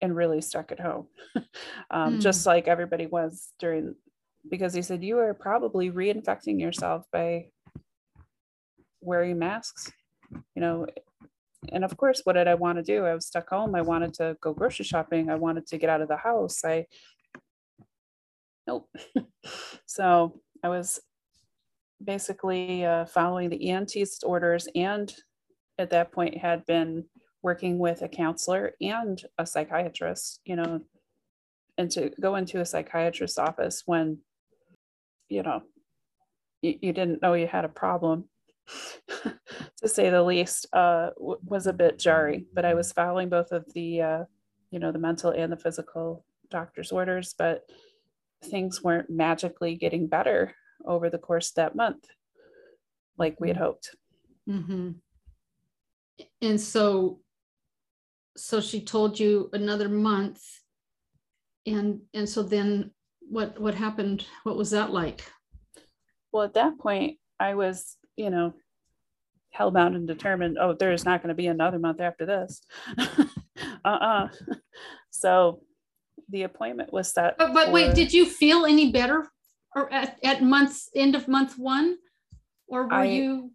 and 0.00 0.14
really 0.14 0.40
stuck 0.40 0.72
at 0.72 0.80
home, 0.80 1.06
um, 1.90 2.18
mm. 2.18 2.20
just 2.20 2.46
like 2.46 2.68
everybody 2.68 3.06
was 3.06 3.48
during, 3.58 3.94
because 4.50 4.74
he 4.74 4.82
said, 4.82 5.02
you 5.02 5.18
are 5.18 5.34
probably 5.34 5.90
reinfecting 5.90 6.60
yourself 6.60 7.04
by 7.12 7.46
wearing 9.00 9.38
masks. 9.38 9.90
You 10.54 10.60
know, 10.60 10.86
and 11.72 11.84
of 11.84 11.96
course 11.96 12.20
what 12.24 12.34
did 12.34 12.48
i 12.48 12.54
want 12.54 12.78
to 12.78 12.82
do? 12.82 13.04
I 13.04 13.14
was 13.14 13.26
stuck 13.26 13.48
home. 13.48 13.74
I 13.74 13.82
wanted 13.82 14.14
to 14.14 14.36
go 14.40 14.52
grocery 14.52 14.84
shopping. 14.84 15.30
I 15.30 15.36
wanted 15.36 15.66
to 15.68 15.78
get 15.78 15.90
out 15.90 16.00
of 16.00 16.08
the 16.08 16.16
house. 16.16 16.64
I 16.64 16.86
nope. 18.66 18.88
So 19.86 20.40
i 20.62 20.68
was 20.68 21.00
basically 22.02 22.84
uh, 22.84 23.06
following 23.06 23.48
the 23.48 23.70
ent's 23.70 24.22
orders 24.22 24.68
and 24.74 25.14
at 25.78 25.90
that 25.90 26.12
point 26.12 26.36
had 26.36 26.66
been 26.66 27.04
working 27.46 27.78
with 27.78 28.02
a 28.02 28.08
counselor 28.08 28.74
and 28.80 29.22
a 29.38 29.46
psychiatrist 29.46 30.40
you 30.44 30.56
know 30.56 30.80
and 31.78 31.90
to 31.90 32.10
go 32.20 32.34
into 32.34 32.60
a 32.60 32.66
psychiatrist's 32.66 33.38
office 33.38 33.84
when 33.86 34.18
you 35.28 35.42
know 35.42 35.62
you, 36.60 36.78
you 36.82 36.92
didn't 36.92 37.22
know 37.22 37.34
you 37.34 37.46
had 37.46 37.64
a 37.64 37.80
problem 37.84 38.24
to 39.24 39.88
say 39.88 40.10
the 40.10 40.22
least, 40.22 40.66
uh, 40.72 41.10
w- 41.16 41.38
was 41.44 41.66
a 41.66 41.72
bit 41.72 41.98
jarring. 41.98 42.46
But 42.52 42.64
I 42.64 42.74
was 42.74 42.92
following 42.92 43.28
both 43.28 43.52
of 43.52 43.64
the, 43.74 44.02
uh, 44.02 44.24
you 44.70 44.78
know, 44.78 44.92
the 44.92 44.98
mental 44.98 45.30
and 45.30 45.52
the 45.52 45.56
physical 45.56 46.24
doctor's 46.50 46.92
orders, 46.92 47.34
but 47.36 47.68
things 48.44 48.82
weren't 48.82 49.10
magically 49.10 49.76
getting 49.76 50.06
better 50.06 50.54
over 50.84 51.10
the 51.10 51.18
course 51.18 51.50
of 51.50 51.54
that 51.56 51.76
month, 51.76 52.06
like 53.18 53.40
we 53.40 53.48
had 53.48 53.56
hoped. 53.56 53.94
Mm-hmm. 54.48 54.90
And 56.42 56.60
so, 56.60 57.20
so 58.36 58.60
she 58.60 58.84
told 58.84 59.18
you 59.18 59.50
another 59.52 59.88
month, 59.88 60.42
and 61.66 62.00
and 62.14 62.28
so 62.28 62.42
then 62.42 62.92
what 63.20 63.60
what 63.60 63.74
happened? 63.74 64.26
What 64.44 64.56
was 64.56 64.70
that 64.70 64.90
like? 64.92 65.30
Well, 66.32 66.44
at 66.44 66.54
that 66.54 66.78
point, 66.78 67.18
I 67.40 67.54
was 67.54 67.96
you 68.16 68.30
know, 68.30 68.54
hellbound 69.56 69.94
and 69.94 70.06
determined, 70.06 70.58
oh, 70.60 70.74
there's 70.74 71.04
not 71.04 71.22
going 71.22 71.28
to 71.28 71.34
be 71.34 71.46
another 71.46 71.78
month 71.78 72.00
after 72.00 72.26
this. 72.26 72.62
uh-uh. 73.84 74.28
So 75.10 75.62
the 76.28 76.42
appointment 76.42 76.92
was 76.92 77.10
set. 77.10 77.38
But, 77.38 77.54
but 77.54 77.66
for... 77.66 77.72
wait, 77.72 77.94
did 77.94 78.12
you 78.12 78.26
feel 78.26 78.66
any 78.66 78.92
better 78.92 79.30
or 79.74 79.90
at, 79.90 80.18
at 80.22 80.42
month's 80.42 80.90
end 80.94 81.14
of 81.14 81.26
month 81.26 81.54
one? 81.56 81.96
Or 82.68 82.84
were 82.84 82.92
I, 82.92 83.04
you? 83.06 83.52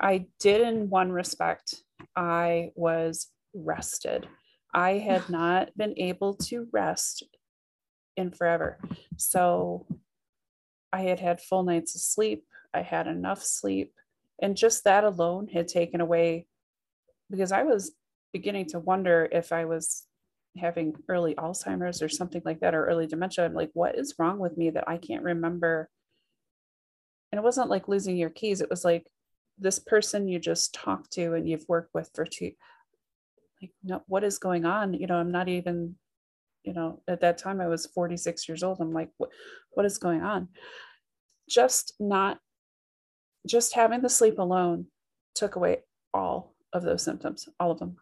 I 0.00 0.26
did 0.40 0.62
in 0.62 0.90
one 0.90 1.12
respect. 1.12 1.76
I 2.16 2.72
was 2.74 3.28
rested. 3.54 4.28
I 4.72 4.92
had 4.92 5.28
not 5.28 5.76
been 5.76 5.94
able 5.96 6.34
to 6.34 6.68
rest 6.72 7.22
in 8.16 8.30
forever. 8.30 8.78
So 9.16 9.86
I 10.92 11.02
had 11.02 11.20
had 11.20 11.40
full 11.40 11.64
nights 11.64 11.94
of 11.94 12.00
sleep. 12.00 12.44
I 12.72 12.82
had 12.82 13.06
enough 13.06 13.42
sleep 13.42 13.92
and 14.40 14.56
just 14.56 14.84
that 14.84 15.04
alone 15.04 15.48
had 15.48 15.68
taken 15.68 16.00
away 16.00 16.46
because 17.30 17.52
I 17.52 17.62
was 17.62 17.92
beginning 18.32 18.66
to 18.66 18.78
wonder 18.78 19.28
if 19.30 19.52
I 19.52 19.64
was 19.64 20.06
having 20.56 20.94
early 21.08 21.34
Alzheimer's 21.34 22.02
or 22.02 22.08
something 22.08 22.42
like 22.44 22.60
that 22.60 22.74
or 22.74 22.86
early 22.86 23.06
dementia. 23.06 23.44
I'm 23.44 23.54
like, 23.54 23.70
what 23.74 23.96
is 23.96 24.14
wrong 24.18 24.38
with 24.38 24.56
me 24.56 24.70
that 24.70 24.88
I 24.88 24.98
can't 24.98 25.24
remember? 25.24 25.88
And 27.32 27.38
it 27.38 27.44
wasn't 27.44 27.70
like 27.70 27.88
losing 27.88 28.16
your 28.16 28.30
keys. 28.30 28.60
It 28.60 28.70
was 28.70 28.84
like 28.84 29.06
this 29.58 29.78
person 29.78 30.28
you 30.28 30.38
just 30.38 30.74
talked 30.74 31.12
to 31.12 31.34
and 31.34 31.48
you've 31.48 31.68
worked 31.68 31.94
with 31.94 32.10
for 32.14 32.24
two 32.24 32.52
like 33.64 33.72
no 33.82 34.02
what 34.06 34.24
is 34.24 34.38
going 34.38 34.64
on 34.64 34.94
you 34.94 35.06
know 35.06 35.16
i'm 35.16 35.32
not 35.32 35.48
even 35.48 35.94
you 36.64 36.72
know, 36.72 37.00
at 37.06 37.20
that 37.20 37.38
time 37.38 37.60
I 37.60 37.68
was 37.68 37.86
46 37.86 38.48
years 38.48 38.62
old. 38.62 38.80
I'm 38.80 38.92
like, 38.92 39.10
what, 39.18 39.30
what 39.72 39.86
is 39.86 39.98
going 39.98 40.22
on? 40.22 40.48
Just 41.48 41.94
not, 42.00 42.38
just 43.46 43.74
having 43.74 44.00
the 44.00 44.08
sleep 44.08 44.38
alone 44.38 44.86
took 45.34 45.56
away 45.56 45.82
all 46.14 46.54
of 46.72 46.82
those 46.82 47.02
symptoms, 47.02 47.48
all 47.60 47.70
of 47.70 47.78
them. 47.78 47.96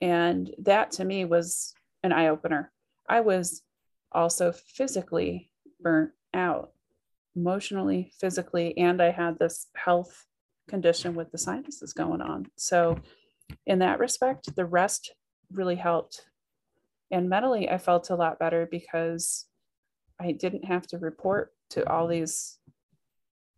And 0.00 0.50
that 0.58 0.92
to 0.92 1.04
me 1.04 1.24
was 1.26 1.74
an 2.02 2.12
eye 2.12 2.28
opener. 2.28 2.72
I 3.08 3.20
was 3.20 3.62
also 4.10 4.52
physically 4.52 5.50
burnt 5.80 6.12
out, 6.32 6.72
emotionally, 7.34 8.10
physically, 8.18 8.76
and 8.78 9.02
I 9.02 9.10
had 9.10 9.38
this 9.38 9.66
health 9.76 10.24
condition 10.68 11.14
with 11.14 11.30
the 11.30 11.38
sinuses 11.38 11.92
going 11.92 12.22
on. 12.22 12.46
So, 12.56 12.98
in 13.66 13.80
that 13.80 13.98
respect, 13.98 14.54
the 14.56 14.64
rest 14.64 15.14
really 15.52 15.76
helped. 15.76 16.22
And 17.10 17.28
mentally, 17.28 17.68
I 17.68 17.78
felt 17.78 18.10
a 18.10 18.16
lot 18.16 18.38
better 18.38 18.66
because 18.70 19.46
I 20.20 20.32
didn't 20.32 20.64
have 20.64 20.86
to 20.88 20.98
report 20.98 21.52
to 21.70 21.88
all 21.90 22.08
these 22.08 22.58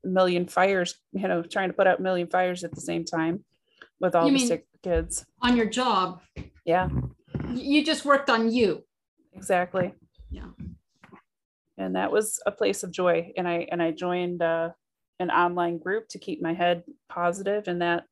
million 0.04 0.46
fires, 0.46 0.94
you 1.12 1.28
know, 1.28 1.42
trying 1.42 1.68
to 1.68 1.74
put 1.74 1.86
out 1.86 2.00
million 2.00 2.28
fires 2.28 2.64
at 2.64 2.74
the 2.74 2.80
same 2.80 3.04
time 3.04 3.44
with 4.00 4.14
all 4.14 4.30
you 4.30 4.38
the 4.38 4.46
sick 4.46 4.66
kids. 4.82 5.24
On 5.42 5.56
your 5.56 5.66
job. 5.66 6.20
Yeah. 6.64 6.88
You 7.54 7.84
just 7.84 8.04
worked 8.04 8.30
on 8.30 8.50
you. 8.50 8.84
Exactly. 9.32 9.94
Yeah. 10.30 10.50
And 11.76 11.96
that 11.96 12.12
was 12.12 12.40
a 12.44 12.52
place 12.52 12.82
of 12.82 12.90
joy. 12.90 13.32
And 13.36 13.48
I 13.48 13.66
and 13.70 13.82
I 13.82 13.92
joined 13.92 14.42
uh, 14.42 14.70
an 15.20 15.30
online 15.30 15.78
group 15.78 16.08
to 16.08 16.18
keep 16.18 16.42
my 16.42 16.52
head 16.52 16.82
positive, 17.08 17.68
and 17.68 17.80
that 17.82 18.04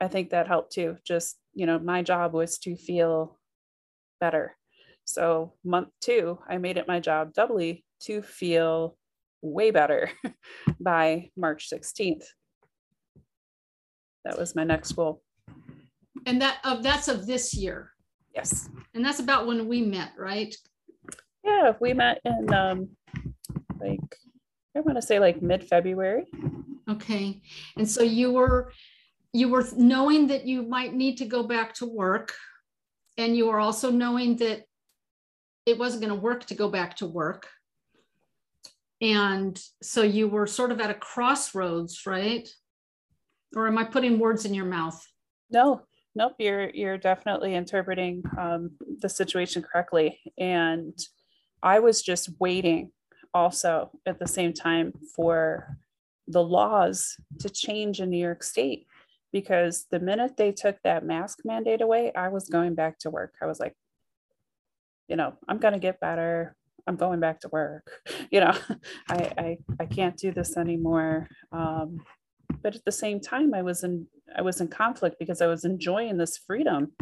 I 0.00 0.08
think 0.08 0.30
that 0.30 0.46
helped 0.46 0.72
too. 0.72 0.96
Just 1.04 1.36
you 1.54 1.66
know, 1.66 1.78
my 1.78 2.02
job 2.02 2.34
was 2.34 2.58
to 2.58 2.76
feel 2.76 3.38
better. 4.20 4.56
So 5.04 5.54
month 5.64 5.88
two, 6.00 6.38
I 6.48 6.58
made 6.58 6.76
it 6.76 6.88
my 6.88 7.00
job 7.00 7.32
doubly 7.32 7.84
to 8.02 8.22
feel 8.22 8.96
way 9.40 9.70
better 9.70 10.10
by 10.80 11.30
March 11.36 11.70
16th. 11.70 12.24
That 14.24 14.38
was 14.38 14.56
my 14.56 14.64
next 14.64 14.92
goal. 14.92 15.22
And 16.26 16.42
that 16.42 16.58
of 16.64 16.82
that's 16.82 17.08
of 17.08 17.26
this 17.26 17.54
year. 17.54 17.92
Yes. 18.34 18.68
And 18.94 19.04
that's 19.04 19.20
about 19.20 19.46
when 19.46 19.68
we 19.68 19.82
met, 19.82 20.10
right? 20.18 20.54
Yeah, 21.44 21.72
we 21.80 21.94
met 21.94 22.20
in 22.24 22.52
um 22.52 22.88
like 23.80 24.00
I 24.76 24.80
want 24.80 24.96
to 24.96 25.02
say 25.02 25.20
like 25.20 25.40
mid-February. 25.40 26.24
Okay. 26.90 27.40
And 27.76 27.88
so 27.88 28.02
you 28.02 28.32
were 28.32 28.72
you 29.36 29.50
were 29.50 29.66
knowing 29.76 30.28
that 30.28 30.46
you 30.46 30.62
might 30.62 30.94
need 30.94 31.18
to 31.18 31.26
go 31.26 31.42
back 31.42 31.74
to 31.74 31.84
work 31.84 32.32
and 33.18 33.36
you 33.36 33.46
were 33.46 33.60
also 33.60 33.90
knowing 33.90 34.36
that 34.36 34.62
it 35.66 35.78
wasn't 35.78 36.02
going 36.02 36.14
to 36.14 36.22
work 36.22 36.46
to 36.46 36.54
go 36.54 36.70
back 36.70 36.96
to 36.96 37.06
work. 37.06 37.46
And 39.02 39.60
so 39.82 40.02
you 40.02 40.26
were 40.26 40.46
sort 40.46 40.72
of 40.72 40.80
at 40.80 40.88
a 40.88 40.94
crossroads, 40.94 42.06
right? 42.06 42.48
Or 43.54 43.66
am 43.66 43.76
I 43.76 43.84
putting 43.84 44.18
words 44.18 44.46
in 44.46 44.54
your 44.54 44.64
mouth? 44.64 45.06
No, 45.50 45.82
nope. 46.14 46.36
You're 46.38 46.70
you're 46.70 46.96
definitely 46.96 47.54
interpreting 47.54 48.22
um, 48.38 48.70
the 49.00 49.08
situation 49.10 49.62
correctly. 49.62 50.18
And 50.38 50.98
I 51.62 51.80
was 51.80 52.00
just 52.00 52.30
waiting 52.40 52.90
also 53.34 53.90
at 54.06 54.18
the 54.18 54.26
same 54.26 54.54
time 54.54 54.94
for 55.14 55.76
the 56.26 56.42
laws 56.42 57.16
to 57.40 57.50
change 57.50 58.00
in 58.00 58.08
New 58.08 58.24
York 58.24 58.42
State 58.42 58.86
because 59.36 59.84
the 59.90 60.00
minute 60.00 60.38
they 60.38 60.50
took 60.50 60.76
that 60.82 61.04
mask 61.04 61.40
mandate 61.44 61.82
away, 61.82 62.10
I 62.16 62.28
was 62.28 62.48
going 62.48 62.74
back 62.74 62.98
to 63.00 63.10
work. 63.10 63.34
I 63.42 63.44
was 63.44 63.60
like, 63.60 63.74
you 65.08 65.16
know, 65.16 65.34
I'm 65.46 65.58
going 65.58 65.74
to 65.74 65.78
get 65.78 66.00
better. 66.00 66.56
I'm 66.86 66.96
going 66.96 67.20
back 67.20 67.40
to 67.40 67.50
work. 67.52 67.86
You 68.30 68.40
know, 68.40 68.54
I, 69.10 69.18
I, 69.44 69.58
I 69.78 69.84
can't 69.84 70.16
do 70.16 70.32
this 70.32 70.56
anymore. 70.56 71.28
Um, 71.52 72.00
but 72.62 72.74
at 72.74 72.84
the 72.86 72.98
same 73.04 73.20
time, 73.20 73.52
I 73.52 73.60
was 73.60 73.84
in, 73.84 74.06
I 74.34 74.40
was 74.40 74.62
in 74.62 74.68
conflict 74.68 75.16
because 75.18 75.42
I 75.42 75.48
was 75.48 75.66
enjoying 75.66 76.16
this 76.16 76.38
freedom, 76.38 76.92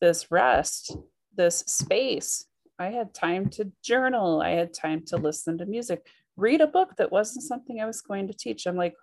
this 0.00 0.30
rest, 0.30 0.96
this 1.36 1.58
space. 1.66 2.46
I 2.78 2.86
had 2.86 3.12
time 3.12 3.50
to 3.50 3.70
journal. 3.84 4.40
I 4.40 4.52
had 4.52 4.72
time 4.72 5.02
to 5.08 5.18
listen 5.18 5.58
to 5.58 5.66
music, 5.66 6.00
read 6.36 6.62
a 6.62 6.66
book 6.66 6.96
that 6.96 7.12
wasn't 7.12 7.44
something 7.44 7.78
I 7.78 7.86
was 7.86 8.00
going 8.00 8.26
to 8.28 8.34
teach. 8.34 8.66
I'm 8.66 8.76
like, 8.76 8.94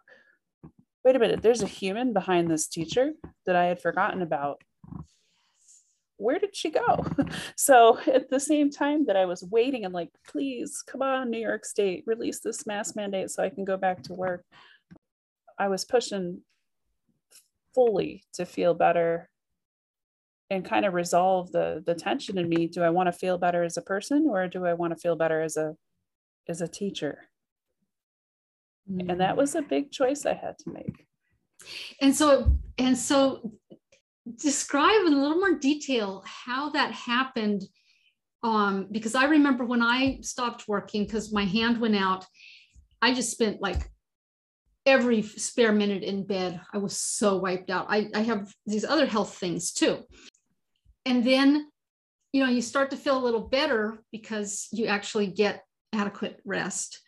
wait 1.04 1.16
a 1.16 1.20
minute, 1.20 1.42
there's 1.42 1.62
a 1.62 1.68
human 1.68 2.14
behind 2.14 2.50
this 2.50 2.68
teacher 2.68 3.12
that 3.46 3.56
I 3.56 3.66
had 3.66 3.82
forgotten 3.82 4.22
about. 4.22 4.62
Where 6.18 6.40
did 6.40 6.56
she 6.56 6.72
go? 6.72 7.06
So 7.56 8.00
at 8.08 8.30
the 8.30 8.40
same 8.40 8.70
time 8.70 9.06
that 9.06 9.16
I 9.16 9.26
was 9.26 9.44
waiting 9.44 9.86
and 9.86 9.94
like, 9.94 10.10
please 10.28 10.84
come 10.86 11.02
on, 11.02 11.30
New 11.30 11.40
York 11.40 11.66
State, 11.66 12.04
release 12.06 12.40
this 12.40 12.66
mask 12.66 12.96
mandate 12.96 13.32
so 13.32 13.44
I 13.44 13.50
can 13.50 13.66
go 13.66 13.78
back 13.78 14.04
to 14.04 14.14
work. 14.14 14.44
I 15.58 15.68
was 15.70 15.86
pushing 15.86 16.42
fully 17.74 18.24
to 18.34 18.46
feel 18.46 18.74
better 18.74 19.30
and 20.50 20.66
kind 20.66 20.86
of 20.86 20.94
resolve 20.94 21.52
the 21.52 21.84
the 21.86 21.96
tension 21.96 22.38
in 22.38 22.50
me. 22.50 22.68
Do 22.68 22.84
I 22.84 22.90
want 22.90 23.08
to 23.08 23.14
feel 23.14 23.38
better 23.38 23.64
as 23.64 23.78
a 23.78 23.82
person 23.82 24.28
or 24.30 24.48
do 24.48 24.66
I 24.66 24.74
want 24.74 24.94
to 24.94 25.00
feel 25.00 25.16
better 25.16 25.42
as 25.42 25.58
a 25.58 25.76
as 26.48 26.62
a 26.62 26.68
teacher? 26.68 27.30
Mm-hmm. 28.90 29.10
And 29.10 29.20
that 29.20 29.36
mm. 29.36 29.38
was 29.38 29.56
a 29.56 29.62
big 29.62 29.92
choice 29.92 30.26
I 30.26 30.34
had 30.34 30.58
to 30.60 30.72
make. 30.72 31.06
And 32.02 32.16
so, 32.16 32.58
and 32.78 32.98
so 32.98 33.54
describe 34.38 35.06
in 35.06 35.14
a 35.14 35.22
little 35.22 35.40
more 35.40 35.58
detail 35.58 36.24
how 36.26 36.70
that 36.72 36.92
happened. 36.92 37.64
Um, 38.44 38.88
because 38.92 39.16
I 39.16 39.26
remember 39.26 39.64
when 39.66 39.82
I 39.82 40.20
stopped 40.22 40.68
working 40.68 41.06
because 41.06 41.32
my 41.32 41.46
hand 41.46 41.80
went 41.80 41.96
out, 41.96 42.26
I 43.02 43.14
just 43.14 43.32
spent 43.32 43.62
like 43.62 43.90
every 44.86 45.22
spare 45.22 45.72
minute 45.72 46.04
in 46.04 46.26
bed. 46.26 46.60
I 46.74 46.78
was 46.78 46.98
so 46.98 47.38
wiped 47.38 47.70
out. 47.70 47.86
I, 47.90 48.10
I 48.14 48.22
have 48.22 48.54
these 48.66 48.84
other 48.84 49.06
health 49.06 49.38
things 49.38 49.72
too. 49.72 50.00
And 51.06 51.24
then, 51.24 51.70
you 52.34 52.44
know, 52.44 52.50
you 52.50 52.62
start 52.62 52.90
to 52.92 52.98
feel 52.98 53.18
a 53.18 53.24
little 53.24 53.48
better 53.48 54.00
because 54.12 54.68
you 54.72 54.88
actually 54.88 55.28
get 55.28 55.64
adequate 55.94 56.40
rest 56.44 57.00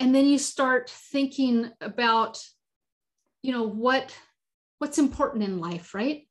and 0.00 0.14
then 0.14 0.26
you 0.26 0.38
start 0.38 0.90
thinking 0.90 1.70
about 1.80 2.42
you 3.42 3.52
know 3.52 3.68
what 3.68 4.14
what's 4.78 4.98
important 4.98 5.44
in 5.44 5.60
life 5.60 5.94
right? 5.94 6.26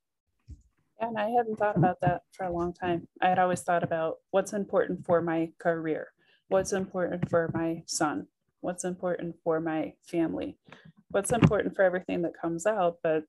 And 0.98 1.18
i 1.18 1.28
hadn't 1.30 1.56
thought 1.56 1.76
about 1.76 2.00
that 2.02 2.22
for 2.32 2.44
a 2.44 2.52
long 2.52 2.74
time. 2.74 3.08
I 3.22 3.28
had 3.28 3.38
always 3.38 3.62
thought 3.62 3.82
about 3.82 4.16
what's 4.32 4.52
important 4.52 5.06
for 5.06 5.22
my 5.22 5.50
career 5.58 6.08
what's 6.50 6.72
important 6.72 7.30
for 7.30 7.50
my 7.54 7.82
son 7.86 8.26
what's 8.60 8.84
important 8.84 9.36
for 9.42 9.60
my 9.60 9.94
family 10.04 10.58
what's 11.10 11.32
important 11.32 11.74
for 11.74 11.82
everything 11.82 12.22
that 12.22 12.38
comes 12.38 12.66
out 12.66 12.98
but 13.02 13.22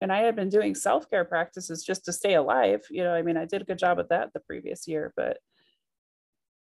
and 0.00 0.10
i 0.10 0.18
had 0.20 0.34
been 0.34 0.48
doing 0.48 0.74
self-care 0.74 1.24
practices 1.24 1.84
just 1.84 2.04
to 2.04 2.12
stay 2.12 2.34
alive 2.34 2.80
you 2.90 3.04
know 3.04 3.12
i 3.14 3.22
mean 3.22 3.36
i 3.36 3.44
did 3.44 3.60
a 3.60 3.64
good 3.64 3.78
job 3.78 3.98
at 3.98 4.08
that 4.08 4.32
the 4.32 4.40
previous 4.40 4.88
year 4.88 5.12
but 5.16 5.36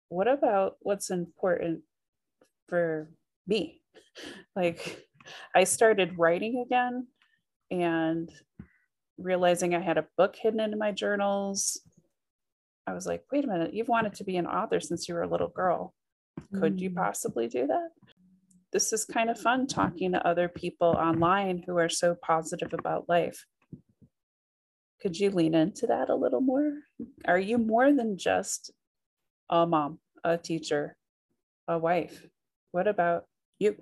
what 0.08 0.28
about 0.28 0.76
what's 0.80 1.10
important 1.10 1.80
for 2.68 3.10
me. 3.46 3.80
Like 4.54 5.08
I 5.56 5.64
started 5.64 6.16
writing 6.16 6.62
again 6.64 7.08
and 7.72 8.30
realizing 9.18 9.74
I 9.74 9.80
had 9.80 9.98
a 9.98 10.06
book 10.16 10.36
hidden 10.36 10.60
into 10.60 10.76
my 10.76 10.92
journals. 10.92 11.80
I 12.86 12.92
was 12.92 13.04
like, 13.06 13.24
wait 13.32 13.44
a 13.44 13.48
minute, 13.48 13.74
you've 13.74 13.88
wanted 13.88 14.14
to 14.14 14.24
be 14.24 14.36
an 14.36 14.46
author 14.46 14.78
since 14.78 15.08
you 15.08 15.14
were 15.14 15.22
a 15.22 15.28
little 15.28 15.48
girl. 15.48 15.94
Could 16.58 16.80
you 16.80 16.90
mm. 16.90 16.96
possibly 16.96 17.48
do 17.48 17.66
that? 17.66 17.88
This 18.72 18.92
is 18.92 19.04
kind 19.04 19.30
of 19.30 19.38
fun 19.38 19.66
talking 19.66 20.12
to 20.12 20.26
other 20.26 20.48
people 20.48 20.88
online 20.88 21.62
who 21.64 21.78
are 21.78 21.88
so 21.88 22.16
positive 22.22 22.74
about 22.74 23.08
life. 23.08 23.46
Could 25.00 25.18
you 25.18 25.30
lean 25.30 25.54
into 25.54 25.86
that 25.86 26.08
a 26.08 26.14
little 26.14 26.40
more? 26.40 26.72
Are 27.26 27.38
you 27.38 27.58
more 27.58 27.92
than 27.92 28.18
just 28.18 28.72
a 29.50 29.66
mom, 29.66 30.00
a 30.24 30.38
teacher, 30.38 30.96
a 31.68 31.78
wife? 31.78 32.26
What 32.74 32.88
about 32.88 33.26
you? 33.60 33.76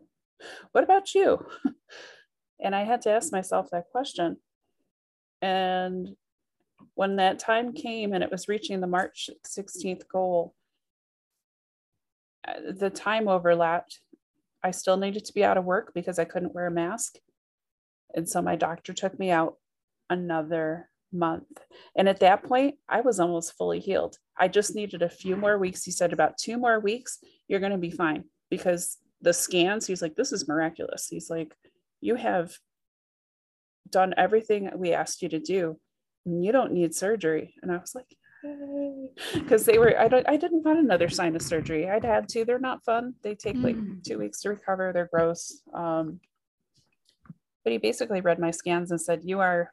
What 0.73 0.85
about 0.85 1.15
you? 1.15 1.47
and 2.63 2.77
I 2.77 2.85
had 2.85 3.01
to 3.03 3.11
ask 3.11 3.33
myself 3.33 3.71
that 3.71 3.87
question. 3.91 4.37
And 5.41 6.09
when 6.93 7.17
that 7.17 7.39
time 7.39 7.73
came 7.73 8.13
and 8.13 8.23
it 8.23 8.31
was 8.31 8.49
reaching 8.49 8.83
the 8.83 8.87
March 8.87 9.31
16th 9.47 10.07
goal, 10.09 10.55
uh, 12.47 12.73
the 12.79 12.91
time 12.91 13.29
overlapped. 13.29 14.01
I 14.63 14.73
still 14.73 14.99
needed 14.99 15.25
to 15.25 15.33
be 15.33 15.43
out 15.43 15.57
of 15.57 15.65
work 15.65 15.93
because 15.95 16.19
I 16.19 16.27
couldn't 16.27 16.55
wear 16.55 16.67
a 16.67 16.71
mask. 16.71 17.15
And 18.15 18.29
so 18.29 18.43
my 18.43 18.57
doctor 18.57 18.93
took 18.93 19.19
me 19.19 19.31
out 19.31 19.57
another 20.11 20.91
month. 21.15 21.63
And 21.97 22.11
at 22.11 22.21
that 22.21 22.45
point, 22.45 22.75
I 22.91 23.01
was 23.01 23.21
almost 23.21 23.57
fully 23.57 23.81
healed. 23.81 24.19
I 24.37 24.49
just 24.49 24.75
needed 24.75 25.01
a 25.01 25.09
few 25.09 25.35
more 25.35 25.57
weeks. 25.57 25.83
He 25.83 25.93
said, 25.93 26.13
about 26.13 26.37
two 26.37 26.59
more 26.59 26.79
weeks, 26.79 27.21
you're 27.49 27.59
going 27.59 27.73
to 27.73 27.79
be 27.79 27.91
fine 27.91 28.25
because 28.53 28.99
the 29.23 29.33
scans, 29.33 29.87
he's 29.87 30.03
like, 30.03 30.15
this 30.15 30.31
is 30.31 30.47
miraculous. 30.47 31.09
He's 31.09 31.31
like, 31.31 31.57
you 32.03 32.17
have 32.17 32.53
done 33.89 34.13
everything 34.19 34.69
we 34.77 34.93
asked 34.93 35.23
you 35.23 35.31
to 35.31 35.39
do. 35.39 35.79
you 36.27 36.53
don't 36.53 36.75
need 36.75 36.95
surgery. 36.95 37.55
And 37.63 37.73
I 37.73 37.79
was 37.79 37.95
like, 37.95 38.15
because 39.33 39.65
they 39.65 39.79
were 39.79 39.99
I 39.99 40.09
don't 40.09 40.29
I 40.29 40.37
didn't 40.37 40.65
want 40.65 40.81
another 40.81 41.09
sinus 41.09 41.47
surgery. 41.47 41.89
I'd 41.89 42.05
had 42.05 42.29
to. 42.31 42.45
They're 42.45 42.59
not 42.59 42.85
fun. 42.85 43.15
They 43.23 43.35
take 43.35 43.57
like 43.57 43.77
mm. 43.77 44.05
two 44.05 44.19
weeks 44.19 44.43
to 44.43 44.51
recover. 44.51 44.93
They're 44.93 45.09
gross. 45.11 45.63
Um, 45.73 46.21
but 47.65 47.73
he 47.73 47.79
basically 47.79 48.21
read 48.21 48.39
my 48.39 48.51
scans 48.51 48.91
and 48.91 49.01
said, 49.01 49.21
"You 49.25 49.41
are 49.41 49.73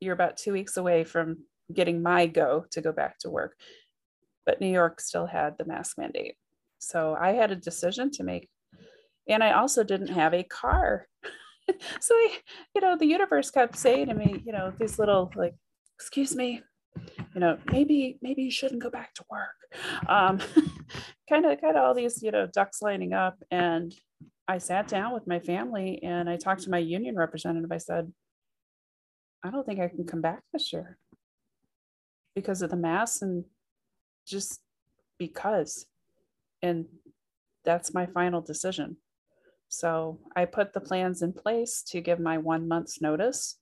you're 0.00 0.14
about 0.14 0.36
two 0.36 0.52
weeks 0.52 0.76
away 0.76 1.02
from 1.02 1.38
getting 1.72 2.00
my 2.02 2.26
go 2.26 2.66
to 2.72 2.80
go 2.80 2.92
back 2.92 3.18
to 3.20 3.30
work." 3.30 3.56
But 4.46 4.60
New 4.60 4.72
York 4.80 5.00
still 5.00 5.26
had 5.26 5.56
the 5.56 5.64
mask 5.64 5.96
mandate, 5.96 6.36
so 6.88 7.16
I 7.18 7.32
had 7.32 7.50
a 7.50 7.56
decision 7.56 8.10
to 8.12 8.24
make, 8.24 8.48
and 9.28 9.42
I 9.42 9.52
also 9.52 9.82
didn't 9.84 10.08
have 10.08 10.34
a 10.34 10.44
car. 10.44 11.06
so 12.00 12.14
I, 12.14 12.38
you 12.74 12.80
know, 12.80 12.96
the 12.96 13.06
universe 13.06 13.50
kept 13.50 13.76
saying 13.76 14.08
to 14.08 14.14
me, 14.14 14.42
you 14.44 14.52
know, 14.52 14.72
these 14.78 14.98
little 14.98 15.32
like, 15.36 15.54
"Excuse 15.98 16.34
me, 16.36 16.62
you 17.34 17.40
know 17.40 17.58
maybe 17.70 18.18
maybe 18.22 18.42
you 18.42 18.50
shouldn't 18.50 18.82
go 18.82 18.90
back 18.90 19.14
to 19.14 19.24
work. 19.30 20.08
Um, 20.08 20.38
kind 21.28 21.46
of 21.46 21.60
kind 21.60 21.76
of 21.76 21.84
all 21.84 21.94
these 21.94 22.22
you 22.22 22.30
know 22.30 22.46
ducks 22.46 22.82
lining 22.82 23.12
up. 23.12 23.36
And 23.50 23.94
i 24.46 24.58
sat 24.58 24.88
down 24.88 25.14
with 25.14 25.26
my 25.26 25.40
family 25.40 26.00
and 26.02 26.28
i 26.28 26.36
talked 26.36 26.62
to 26.62 26.70
my 26.70 26.78
union 26.78 27.16
representative. 27.16 27.72
I 27.72 27.78
said 27.78 28.12
i 29.42 29.50
don't 29.50 29.66
think 29.66 29.80
i 29.80 29.88
can 29.88 30.04
come 30.04 30.20
back 30.20 30.42
this 30.52 30.72
year 30.72 30.98
because 32.34 32.62
of 32.62 32.70
the 32.70 32.76
mass 32.76 33.22
and 33.22 33.44
just 34.26 34.60
because 35.18 35.86
and 36.64 36.86
that's 37.64 37.94
my 37.94 38.06
final 38.06 38.40
decision 38.40 38.96
so 39.68 40.18
i 40.36 40.44
put 40.44 40.72
the 40.72 40.80
plans 40.80 41.22
in 41.22 41.32
place 41.32 41.82
to 41.82 42.00
give 42.00 42.18
my 42.18 42.38
one 42.38 42.66
month's 42.66 43.00
notice 43.00 43.58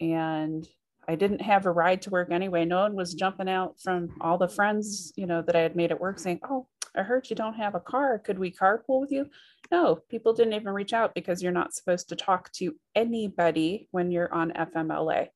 and 0.00 0.68
I 1.08 1.16
didn't 1.16 1.40
have 1.40 1.66
a 1.66 1.72
ride 1.72 2.02
to 2.02 2.10
work 2.10 2.30
anyway. 2.30 2.64
No 2.64 2.80
one 2.80 2.94
was 2.94 3.14
jumping 3.14 3.48
out 3.48 3.80
from 3.82 4.14
all 4.20 4.38
the 4.38 4.48
friends, 4.48 5.12
you 5.16 5.26
know, 5.26 5.42
that 5.42 5.56
I 5.56 5.60
had 5.60 5.74
made 5.74 5.90
at 5.90 6.00
work 6.00 6.18
saying, 6.18 6.40
Oh, 6.48 6.68
I 6.96 7.02
heard 7.02 7.28
you 7.28 7.36
don't 7.36 7.54
have 7.54 7.74
a 7.74 7.80
car. 7.80 8.18
Could 8.18 8.38
we 8.38 8.52
carpool 8.52 9.00
with 9.00 9.10
you? 9.10 9.26
No, 9.70 9.98
people 10.10 10.34
didn't 10.34 10.52
even 10.52 10.72
reach 10.72 10.92
out 10.92 11.14
because 11.14 11.42
you're 11.42 11.50
not 11.50 11.74
supposed 11.74 12.08
to 12.10 12.16
talk 12.16 12.52
to 12.52 12.74
anybody 12.94 13.88
when 13.90 14.10
you're 14.10 14.32
on 14.32 14.52
FMLA. 14.52 15.28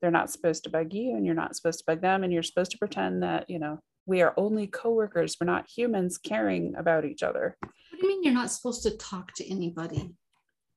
They're 0.00 0.10
not 0.10 0.30
supposed 0.30 0.64
to 0.64 0.70
bug 0.70 0.92
you 0.92 1.16
and 1.16 1.24
you're 1.24 1.34
not 1.34 1.54
supposed 1.54 1.78
to 1.78 1.84
bug 1.86 2.00
them. 2.00 2.24
And 2.24 2.32
you're 2.32 2.42
supposed 2.42 2.72
to 2.72 2.78
pretend 2.78 3.22
that, 3.22 3.48
you 3.48 3.58
know, 3.58 3.80
we 4.06 4.22
are 4.22 4.34
only 4.36 4.66
coworkers. 4.66 5.36
We're 5.40 5.46
not 5.46 5.68
humans 5.68 6.18
caring 6.18 6.74
about 6.76 7.04
each 7.04 7.22
other. 7.22 7.56
What 7.60 7.72
do 7.92 8.06
you 8.06 8.08
mean 8.08 8.22
you're 8.24 8.34
not 8.34 8.50
supposed 8.50 8.82
to 8.84 8.96
talk 8.96 9.34
to 9.34 9.48
anybody? 9.48 10.14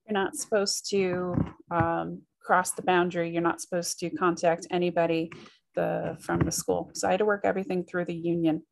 You're 0.08 0.14
not 0.14 0.36
supposed 0.36 0.90
to 0.90 1.36
um, 1.72 2.22
cross 2.42 2.72
the 2.72 2.82
boundary. 2.82 3.32
You're 3.32 3.42
not 3.42 3.62
supposed 3.62 4.00
to 4.00 4.10
contact 4.10 4.68
anybody 4.70 5.32
the, 5.76 6.18
from 6.20 6.40
the 6.40 6.52
school. 6.52 6.92
So 6.94 7.08
I 7.08 7.12
had 7.12 7.20
to 7.20 7.26
work 7.26 7.42
everything 7.44 7.84
through 7.84 8.06
the 8.06 8.16
union 8.16 8.64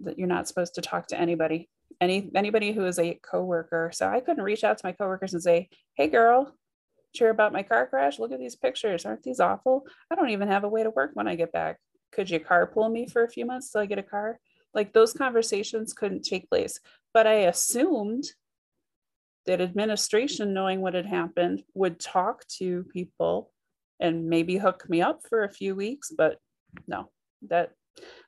that 0.00 0.18
you're 0.18 0.28
not 0.28 0.48
supposed 0.48 0.74
to 0.74 0.80
talk 0.80 1.08
to 1.08 1.20
anybody, 1.20 1.68
any 2.00 2.30
anybody 2.34 2.72
who 2.72 2.86
is 2.86 2.98
a 2.98 3.18
coworker. 3.28 3.90
So 3.92 4.08
I 4.08 4.20
couldn't 4.20 4.44
reach 4.44 4.64
out 4.64 4.78
to 4.78 4.86
my 4.86 4.92
coworkers 4.92 5.34
and 5.34 5.42
say, 5.42 5.68
"Hey, 5.94 6.08
girl, 6.08 6.54
cheer 7.14 7.30
about 7.30 7.52
my 7.52 7.62
car 7.62 7.86
crash. 7.86 8.18
Look 8.18 8.32
at 8.32 8.38
these 8.38 8.56
pictures. 8.56 9.04
Aren't 9.04 9.22
these 9.22 9.40
awful? 9.40 9.86
I 10.10 10.14
don't 10.14 10.30
even 10.30 10.48
have 10.48 10.64
a 10.64 10.68
way 10.68 10.82
to 10.82 10.90
work 10.90 11.10
when 11.14 11.28
I 11.28 11.34
get 11.34 11.52
back. 11.52 11.78
Could 12.12 12.30
you 12.30 12.40
carpool 12.40 12.90
me 12.90 13.06
for 13.06 13.24
a 13.24 13.30
few 13.30 13.46
months 13.46 13.70
till 13.70 13.80
I 13.80 13.86
get 13.86 13.98
a 13.98 14.02
car?" 14.02 14.38
Like 14.74 14.92
those 14.92 15.12
conversations 15.12 15.92
couldn't 15.92 16.22
take 16.22 16.48
place. 16.48 16.78
But 17.12 17.26
I 17.26 17.46
assumed 17.52 18.24
that 19.46 19.60
administration, 19.60 20.54
knowing 20.54 20.80
what 20.80 20.94
had 20.94 21.06
happened, 21.06 21.64
would 21.74 21.98
talk 21.98 22.46
to 22.58 22.84
people 22.92 23.52
and 23.98 24.28
maybe 24.28 24.56
hook 24.56 24.88
me 24.88 25.02
up 25.02 25.20
for 25.28 25.44
a 25.44 25.52
few 25.52 25.74
weeks. 25.74 26.12
But 26.16 26.38
no, 26.86 27.10
that 27.48 27.72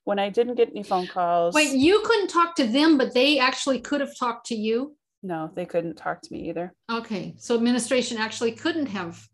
when 0.05 0.19
I 0.19 0.29
didn't 0.31 0.57
get 0.57 0.71
any 0.71 0.83
phone 0.83 1.07
calls. 1.07 1.55
Wait, 1.55 1.75
you 1.75 2.03
couldn't 2.05 2.29
talk 2.29 2.55
to 2.57 2.67
them, 2.67 2.99
but 2.99 3.15
they 3.15 3.39
actually 3.39 3.81
could 3.81 4.01
have 4.01 4.17
talked 4.19 4.47
to 4.47 4.55
you? 4.55 4.97
No, 5.23 5.51
they 5.55 5.67
couldn't 5.67 5.97
talk 5.97 6.21
to 6.23 6.33
me 6.33 6.49
either. 6.49 6.75
Okay. 6.91 7.35
So 7.39 7.55
administration 7.55 8.19
actually 8.19 8.53
couldn't 8.53 8.87
have. 8.87 9.25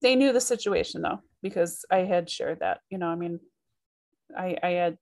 They 0.00 0.14
knew 0.14 0.32
the 0.32 0.40
situation 0.40 1.02
though, 1.02 1.20
because 1.42 1.84
I 1.90 1.98
had 1.98 2.30
shared 2.30 2.60
that. 2.60 2.80
You 2.90 2.98
know, 2.98 3.08
I 3.08 3.14
mean, 3.16 3.40
I 4.36 4.56
I 4.62 4.70
had 4.70 4.98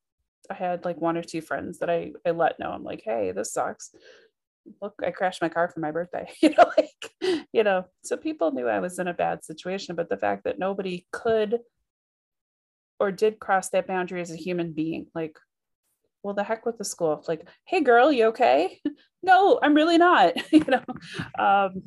I 0.50 0.54
had 0.54 0.84
like 0.84 1.00
one 1.00 1.16
or 1.16 1.22
two 1.22 1.40
friends 1.40 1.78
that 1.80 1.90
I, 1.90 2.12
I 2.24 2.30
let 2.30 2.58
know. 2.58 2.70
I'm 2.70 2.84
like, 2.84 3.02
hey, 3.04 3.32
this 3.32 3.52
sucks 3.52 3.90
look, 4.82 4.94
I 5.04 5.10
crashed 5.10 5.42
my 5.42 5.48
car 5.48 5.68
for 5.68 5.80
my 5.80 5.90
birthday, 5.90 6.28
you 6.42 6.50
know, 6.50 6.70
like, 6.76 7.46
you 7.52 7.62
know, 7.62 7.84
so 8.02 8.16
people 8.16 8.52
knew 8.52 8.68
I 8.68 8.80
was 8.80 8.98
in 8.98 9.08
a 9.08 9.14
bad 9.14 9.44
situation, 9.44 9.96
but 9.96 10.08
the 10.08 10.16
fact 10.16 10.44
that 10.44 10.58
nobody 10.58 11.06
could 11.12 11.60
or 12.98 13.12
did 13.12 13.38
cross 13.38 13.68
that 13.70 13.86
boundary 13.86 14.20
as 14.20 14.30
a 14.30 14.36
human 14.36 14.72
being, 14.72 15.06
like, 15.14 15.38
well, 16.22 16.34
the 16.34 16.42
heck 16.42 16.66
with 16.66 16.78
the 16.78 16.84
school. 16.84 17.22
Like, 17.28 17.46
hey, 17.64 17.82
girl, 17.82 18.10
you 18.10 18.26
okay? 18.26 18.80
no, 19.22 19.60
I'm 19.62 19.74
really 19.74 19.98
not. 19.98 20.34
you 20.52 20.64
know, 20.64 20.82
um, 21.38 21.82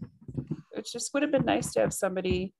it 0.72 0.88
just 0.90 1.14
would 1.14 1.24
have 1.24 1.32
been 1.32 1.46
nice 1.46 1.74
to 1.74 1.82
have 1.82 1.94
somebody 1.94 2.54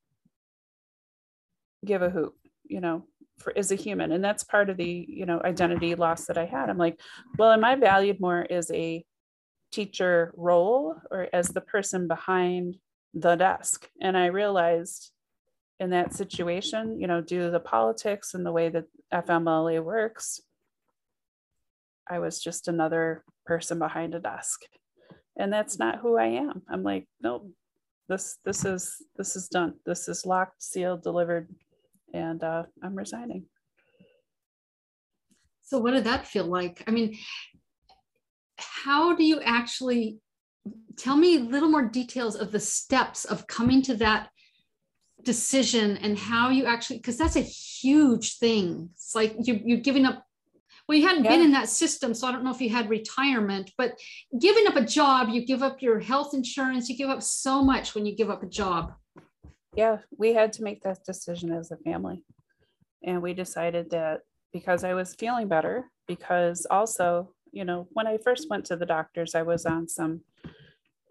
give 1.86 2.02
a 2.02 2.10
hoot, 2.10 2.34
you 2.66 2.82
know, 2.82 3.06
for 3.38 3.54
as 3.58 3.72
a 3.72 3.76
human. 3.76 4.12
And 4.12 4.24
that's 4.24 4.44
part 4.44 4.70
of 4.70 4.78
the, 4.78 5.06
you 5.08 5.26
know, 5.26 5.42
identity 5.44 5.96
loss 5.96 6.26
that 6.26 6.38
I 6.38 6.46
had. 6.46 6.70
I'm 6.70 6.78
like, 6.78 7.00
well, 7.38 7.52
am 7.52 7.64
I 7.64 7.76
valued 7.76 8.20
more 8.20 8.46
as 8.50 8.70
a 8.72 9.04
teacher 9.72 10.34
role 10.36 10.96
or 11.12 11.28
as 11.34 11.50
the 11.50 11.62
person 11.62 12.08
behind 12.08 12.78
the 13.14 13.36
desk. 13.36 13.90
And 14.02 14.18
I 14.18 14.28
realized 14.28 15.12
in 15.80 15.92
that 15.92 16.14
situation, 16.14 17.00
you 17.00 17.08
know, 17.08 17.22
due 17.22 17.46
to 17.46 17.52
the 17.52 17.60
politics 17.60 18.34
and 18.34 18.46
the 18.46 18.52
way 18.52 18.70
that 18.70 18.86
FMLA 19.14 19.84
works, 19.84 20.42
I 22.10 22.20
was 22.20 22.42
just 22.42 22.68
another 22.68 23.24
person 23.46 23.80
behind 23.80 24.16
a 24.16 24.20
desk. 24.20 24.62
And 25.38 25.54
that's 25.54 25.80
not 25.80 26.00
who 26.00 26.18
I 26.18 26.26
am. 26.26 26.64
I'm 26.70 26.84
like, 26.84 27.08
nope, 27.22 27.50
this 28.10 28.38
this 28.44 28.66
is 28.66 29.02
this 29.16 29.36
is 29.36 29.48
done. 29.48 29.76
This 29.86 30.10
is 30.10 30.26
locked, 30.26 30.62
sealed, 30.62 31.02
delivered, 31.02 31.48
and 32.14 32.44
uh, 32.44 32.64
I'm 32.84 32.96
resigning. 32.96 33.46
So 35.64 35.78
what 35.80 35.92
did 35.92 36.06
that 36.06 36.28
feel 36.28 36.46
like? 36.46 36.84
I 36.88 36.92
mean, 36.92 37.18
how 38.58 39.16
do 39.16 39.24
you 39.24 39.40
actually 39.42 40.20
tell 40.98 41.16
me 41.16 41.38
a 41.38 41.42
little 41.42 41.70
more 41.70 41.86
details 41.86 42.36
of 42.36 42.52
the 42.52 42.60
steps 42.60 43.26
of 43.26 43.48
coming 43.48 43.82
to 43.84 43.96
that 43.96 44.30
decision 45.24 45.98
and 45.98 46.18
how 46.18 46.50
you 46.50 46.66
actually 46.66 46.98
because 46.98 47.18
that's 47.18 47.36
a 47.36 47.42
huge 47.42 48.38
thing 48.38 48.90
it's 48.94 49.14
like 49.14 49.36
you, 49.40 49.60
you're 49.66 49.80
giving 49.80 50.06
up 50.06 50.26
well 50.88 50.98
you 50.98 51.06
hadn't 51.06 51.26
yeah. 51.26 51.32
been 51.32 51.42
in 51.42 51.52
that 51.52 51.68
system 51.68 52.14
so 52.14 52.26
i 52.26 52.32
don't 52.32 52.44
know 52.44 52.52
if 52.52 52.62
you 52.62 52.70
had 52.70 52.90
retirement 52.90 53.70
but 53.78 54.00
giving 54.40 54.66
up 54.66 54.78
a 54.78 54.86
job 54.86 55.28
you 55.30 55.46
give 55.46 55.62
up 55.62 55.82
your 55.82 56.00
health 56.00 56.34
insurance 56.34 56.88
you 56.88 56.96
give 56.96 57.10
up 57.10 57.22
so 57.22 57.62
much 57.62 57.96
when 57.96 58.06
you 58.06 58.16
give 58.16 58.30
up 58.30 58.44
a 58.44 58.48
job 58.48 58.94
yeah 59.76 59.98
we 60.18 60.34
had 60.34 60.52
to 60.54 60.64
make 60.64 60.82
that 60.84 61.04
decision 61.06 61.52
as 61.52 61.72
a 61.72 61.78
family 61.78 62.24
and 63.04 63.22
we 63.22 63.34
decided 63.34 63.90
that 63.90 64.22
because 64.52 64.84
i 64.84 64.94
was 64.94 65.16
feeling 65.16 65.48
better 65.48 65.86
because 66.08 66.66
also 66.70 67.30
you 67.52 67.66
know, 67.66 67.88
when 67.92 68.08
I 68.08 68.18
first 68.18 68.48
went 68.50 68.66
to 68.66 68.76
the 68.76 68.86
doctors, 68.86 69.36
I 69.36 69.42
was 69.42 69.66
on 69.66 69.88
some 69.88 70.22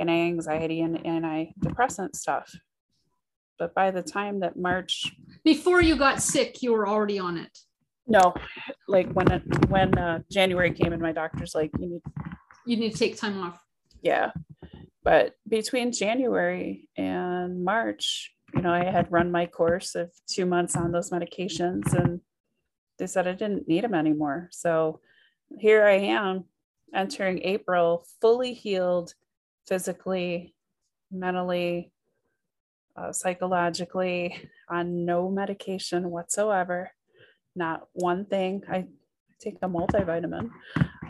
anti-anxiety 0.01 0.81
and 0.81 0.99
antidepressant 0.99 2.15
stuff. 2.15 2.51
But 3.59 3.75
by 3.75 3.91
the 3.91 4.03
time 4.03 4.41
that 4.41 4.57
March, 4.57 5.13
before 5.45 5.83
you 5.83 5.97
got 5.97 6.23
sick, 6.23 6.63
you 6.63 6.73
were 6.73 6.89
already 6.89 7.19
on 7.19 7.37
it. 7.37 7.59
No, 8.07 8.35
like 8.87 9.11
when 9.13 9.31
it, 9.33 9.43
when 9.69 9.99
uh, 9.99 10.21
January 10.31 10.73
came 10.73 10.93
and 10.93 11.03
my 11.03 11.13
doctor's 11.13 11.55
like, 11.55 11.71
you 11.79 11.89
need 11.89 12.03
you 12.67 12.77
need 12.77 12.93
to 12.93 12.99
take 12.99 13.19
time 13.19 13.41
off. 13.41 13.59
Yeah, 14.01 14.31
but 15.03 15.35
between 15.47 15.93
January 15.93 16.89
and 16.97 17.65
March, 17.65 18.33
you 18.55 18.63
know, 18.63 18.73
I 18.73 18.85
had 18.85 19.13
run 19.13 19.31
my 19.31 19.47
course 19.47 19.95
of 19.95 20.11
two 20.27 20.47
months 20.47 20.77
on 20.77 20.93
those 20.93 21.11
medications, 21.11 21.93
and 21.93 22.21
they 22.99 23.07
said 23.07 23.27
I 23.27 23.33
didn't 23.33 23.69
need 23.69 23.85
them 23.85 23.95
anymore. 23.95 24.49
So 24.53 25.01
here 25.59 25.85
I 25.85 25.97
am 25.97 26.45
entering 26.95 27.43
April 27.43 28.07
fully 28.21 28.55
healed 28.55 29.15
physically, 29.67 30.55
mentally, 31.11 31.93
uh, 32.97 33.13
psychologically, 33.13 34.49
on 34.69 35.05
no 35.05 35.31
medication 35.31 36.11
whatsoever. 36.11 36.91
Not 37.55 37.87
one 37.93 38.25
thing. 38.25 38.63
I 38.71 38.87
take 39.41 39.59
a 39.63 39.69
multivitamin. 39.69 40.51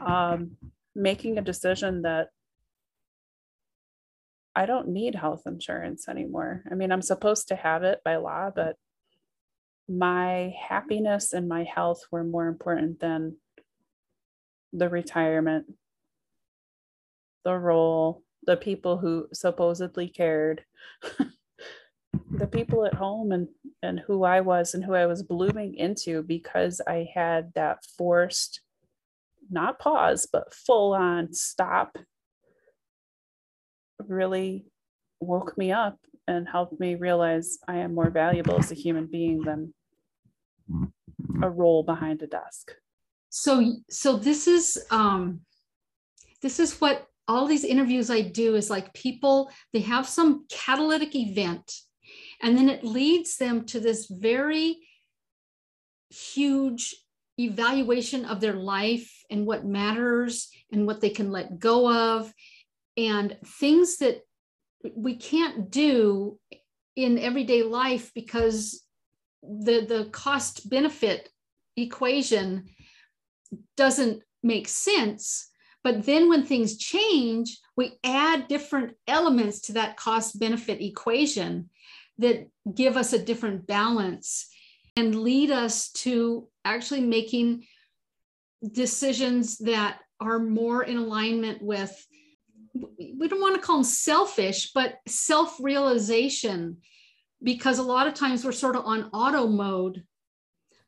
Um, 0.04 0.56
making 0.94 1.38
a 1.38 1.42
decision 1.42 2.02
that 2.02 2.30
I 4.58 4.66
don't 4.66 4.88
need 4.88 5.14
health 5.14 5.42
insurance 5.46 6.08
anymore. 6.08 6.64
I 6.68 6.74
mean, 6.74 6.90
I'm 6.90 7.00
supposed 7.00 7.46
to 7.46 7.54
have 7.54 7.84
it 7.84 8.00
by 8.04 8.16
law, 8.16 8.50
but 8.52 8.74
my 9.88 10.52
happiness 10.68 11.32
and 11.32 11.48
my 11.48 11.62
health 11.62 12.02
were 12.10 12.24
more 12.24 12.48
important 12.48 12.98
than 12.98 13.36
the 14.72 14.88
retirement, 14.88 15.66
the 17.44 17.54
role, 17.54 18.24
the 18.46 18.56
people 18.56 18.98
who 18.98 19.28
supposedly 19.32 20.08
cared, 20.08 20.64
the 22.32 22.48
people 22.48 22.84
at 22.84 22.94
home, 22.94 23.30
and 23.30 23.46
and 23.80 24.00
who 24.00 24.24
I 24.24 24.40
was 24.40 24.74
and 24.74 24.84
who 24.84 24.94
I 24.94 25.06
was 25.06 25.22
blooming 25.22 25.76
into 25.76 26.24
because 26.24 26.80
I 26.84 27.06
had 27.14 27.52
that 27.54 27.84
forced, 27.96 28.60
not 29.48 29.78
pause, 29.78 30.26
but 30.32 30.52
full 30.52 30.94
on 30.94 31.32
stop 31.32 31.96
really 34.06 34.66
woke 35.20 35.56
me 35.58 35.72
up 35.72 35.98
and 36.26 36.48
helped 36.48 36.78
me 36.78 36.94
realize 36.94 37.58
I 37.66 37.78
am 37.78 37.94
more 37.94 38.10
valuable 38.10 38.58
as 38.58 38.70
a 38.70 38.76
human 38.76 39.06
being 39.06 39.42
than 39.42 39.74
a 41.42 41.48
role 41.48 41.82
behind 41.82 42.22
a 42.22 42.26
desk. 42.26 42.72
So 43.30 43.76
so 43.90 44.16
this 44.16 44.46
is 44.46 44.78
um 44.90 45.40
this 46.42 46.60
is 46.60 46.80
what 46.80 47.06
all 47.26 47.46
these 47.46 47.64
interviews 47.64 48.10
I 48.10 48.22
do 48.22 48.54
is 48.54 48.70
like 48.70 48.94
people 48.94 49.50
they 49.72 49.80
have 49.80 50.08
some 50.08 50.46
catalytic 50.48 51.14
event 51.14 51.72
and 52.42 52.56
then 52.56 52.68
it 52.68 52.84
leads 52.84 53.36
them 53.36 53.64
to 53.66 53.80
this 53.80 54.06
very 54.06 54.78
huge 56.10 56.94
evaluation 57.38 58.24
of 58.24 58.40
their 58.40 58.54
life 58.54 59.24
and 59.30 59.46
what 59.46 59.64
matters 59.64 60.48
and 60.72 60.86
what 60.86 61.00
they 61.00 61.10
can 61.10 61.30
let 61.30 61.58
go 61.58 61.90
of 61.90 62.32
and 62.98 63.36
things 63.44 63.98
that 63.98 64.20
we 64.94 65.14
can't 65.14 65.70
do 65.70 66.38
in 66.96 67.16
everyday 67.18 67.62
life 67.62 68.10
because 68.14 68.84
the 69.42 69.86
the 69.86 70.08
cost 70.10 70.68
benefit 70.68 71.28
equation 71.76 72.64
doesn't 73.76 74.22
make 74.42 74.68
sense. 74.68 75.48
But 75.84 76.04
then 76.04 76.28
when 76.28 76.44
things 76.44 76.76
change 76.76 77.56
we 77.78 77.92
add 78.02 78.48
different 78.48 78.96
elements 79.06 79.60
to 79.60 79.74
that 79.74 79.96
cost 79.96 80.40
benefit 80.40 80.82
equation 80.82 81.70
that 82.18 82.48
give 82.74 82.96
us 82.96 83.12
a 83.12 83.24
different 83.24 83.68
balance 83.68 84.48
and 84.96 85.14
lead 85.14 85.52
us 85.52 85.92
to 85.92 86.48
actually 86.64 87.02
making 87.02 87.64
decisions 88.72 89.58
that 89.58 90.00
are 90.18 90.40
more 90.40 90.82
in 90.82 90.96
alignment 90.96 91.62
with 91.62 92.04
we 92.98 93.28
don't 93.28 93.40
want 93.40 93.54
to 93.54 93.60
call 93.60 93.76
them 93.76 93.84
selfish 93.84 94.72
but 94.72 94.96
self-realization 95.06 96.76
because 97.42 97.78
a 97.78 97.82
lot 97.82 98.06
of 98.06 98.14
times 98.14 98.44
we're 98.44 98.52
sort 98.52 98.76
of 98.76 98.84
on 98.84 99.10
auto 99.12 99.46
mode 99.46 100.04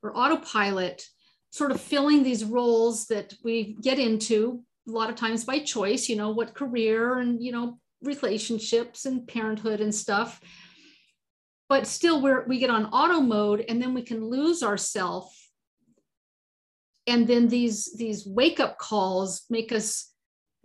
or 0.03 0.16
autopilot 0.16 1.05
sort 1.51 1.70
of 1.70 1.80
filling 1.80 2.22
these 2.22 2.45
roles 2.45 3.07
that 3.07 3.34
we 3.45 3.76
get 3.82 3.99
into 3.99 4.62
a 4.88 4.91
lot 4.91 5.11
of 5.11 5.16
times 5.16 5.45
by 5.45 5.59
choice 5.59 6.09
you 6.09 6.16
know 6.16 6.30
what 6.30 6.55
career 6.55 7.18
and 7.18 7.43
you 7.43 7.53
know 7.53 7.78
relationships 8.03 9.07
and 9.07 9.26
parenthood 9.26 9.80
and 9.80 9.95
stuff. 9.95 10.41
But 11.68 11.86
still 11.86 12.20
we're 12.20 12.47
we 12.47 12.59
get 12.59 12.70
on 12.70 12.86
auto 12.86 13.20
mode 13.20 13.64
and 13.68 13.80
then 13.80 13.95
we 13.95 14.03
can 14.03 14.24
lose 14.24 14.62
ourselves 14.62 15.36
and 17.07 17.26
then 17.26 17.49
these 17.49 17.95
these 17.97 18.26
wake 18.26 18.59
up 18.59 18.78
calls 18.78 19.43
make 19.51 19.70
us 19.70 20.12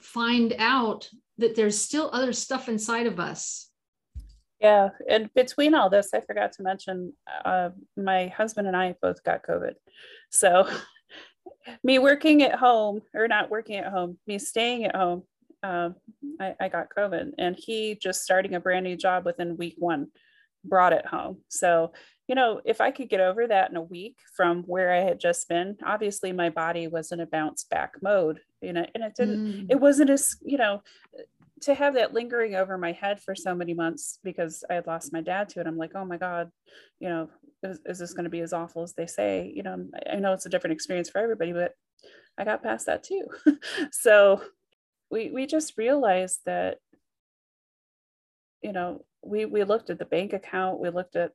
find 0.05 0.53
out 0.57 1.09
that 1.37 1.55
there's 1.55 1.77
still 1.77 2.09
other 2.13 2.33
stuff 2.33 2.69
inside 2.69 3.07
of 3.07 3.19
us 3.19 3.69
yeah 4.61 4.89
and 5.09 5.29
between 5.33 5.73
all 5.73 5.89
this 5.89 6.09
i 6.13 6.21
forgot 6.21 6.51
to 6.51 6.63
mention 6.63 7.13
uh, 7.43 7.69
my 7.97 8.27
husband 8.27 8.67
and 8.67 8.77
i 8.77 8.95
both 9.01 9.23
got 9.23 9.45
covid 9.45 9.73
so 10.29 10.67
me 11.83 11.99
working 11.99 12.43
at 12.43 12.55
home 12.55 13.01
or 13.13 13.27
not 13.27 13.49
working 13.49 13.77
at 13.77 13.91
home 13.91 14.17
me 14.27 14.39
staying 14.39 14.85
at 14.85 14.95
home 14.95 15.23
um, 15.63 15.95
I, 16.39 16.53
I 16.59 16.69
got 16.69 16.89
covid 16.95 17.31
and 17.37 17.55
he 17.57 17.95
just 17.95 18.21
starting 18.21 18.53
a 18.53 18.59
brand 18.59 18.85
new 18.85 18.95
job 18.95 19.25
within 19.25 19.57
week 19.57 19.75
one 19.77 20.07
brought 20.67 20.93
it 20.93 21.05
home. 21.05 21.37
So, 21.47 21.93
you 22.27 22.35
know, 22.35 22.61
if 22.65 22.81
I 22.81 22.91
could 22.91 23.09
get 23.09 23.19
over 23.19 23.47
that 23.47 23.69
in 23.69 23.75
a 23.75 23.81
week 23.81 24.17
from 24.35 24.63
where 24.63 24.91
I 24.91 25.01
had 25.01 25.19
just 25.19 25.47
been, 25.47 25.77
obviously 25.85 26.31
my 26.31 26.49
body 26.49 26.87
was 26.87 27.11
in 27.11 27.19
a 27.19 27.27
bounce 27.27 27.65
back 27.65 27.93
mode, 28.01 28.39
you 28.61 28.73
know, 28.73 28.85
and 28.95 29.03
it 29.03 29.13
didn't, 29.15 29.45
mm. 29.45 29.65
it 29.69 29.79
wasn't 29.79 30.09
as, 30.09 30.35
you 30.43 30.57
know, 30.57 30.81
to 31.61 31.73
have 31.73 31.93
that 31.93 32.13
lingering 32.13 32.55
over 32.55 32.77
my 32.77 32.91
head 32.91 33.21
for 33.21 33.35
so 33.35 33.53
many 33.53 33.73
months 33.73 34.19
because 34.23 34.63
I 34.69 34.73
had 34.73 34.87
lost 34.87 35.13
my 35.13 35.21
dad 35.21 35.49
to 35.49 35.61
it. 35.61 35.67
I'm 35.67 35.77
like, 35.77 35.91
oh 35.95 36.05
my 36.05 36.17
God, 36.17 36.51
you 36.99 37.09
know, 37.09 37.29
is, 37.63 37.79
is 37.85 37.99
this 37.99 38.13
going 38.13 38.25
to 38.25 38.29
be 38.29 38.41
as 38.41 38.53
awful 38.53 38.83
as 38.83 38.93
they 38.93 39.07
say? 39.07 39.51
You 39.55 39.63
know, 39.63 39.85
I 40.11 40.17
know 40.17 40.33
it's 40.33 40.45
a 40.45 40.49
different 40.49 40.73
experience 40.73 41.09
for 41.09 41.19
everybody, 41.19 41.53
but 41.53 41.73
I 42.37 42.43
got 42.43 42.63
past 42.63 42.87
that 42.87 43.03
too. 43.03 43.27
so 43.91 44.41
we 45.09 45.31
we 45.31 45.45
just 45.45 45.77
realized 45.77 46.41
that, 46.45 46.79
you 48.61 48.73
know, 48.73 49.05
we 49.23 49.45
we 49.45 49.63
looked 49.63 49.89
at 49.89 49.99
the 49.99 50.05
bank 50.05 50.33
account, 50.33 50.79
we 50.79 50.89
looked 50.89 51.15
at 51.15 51.31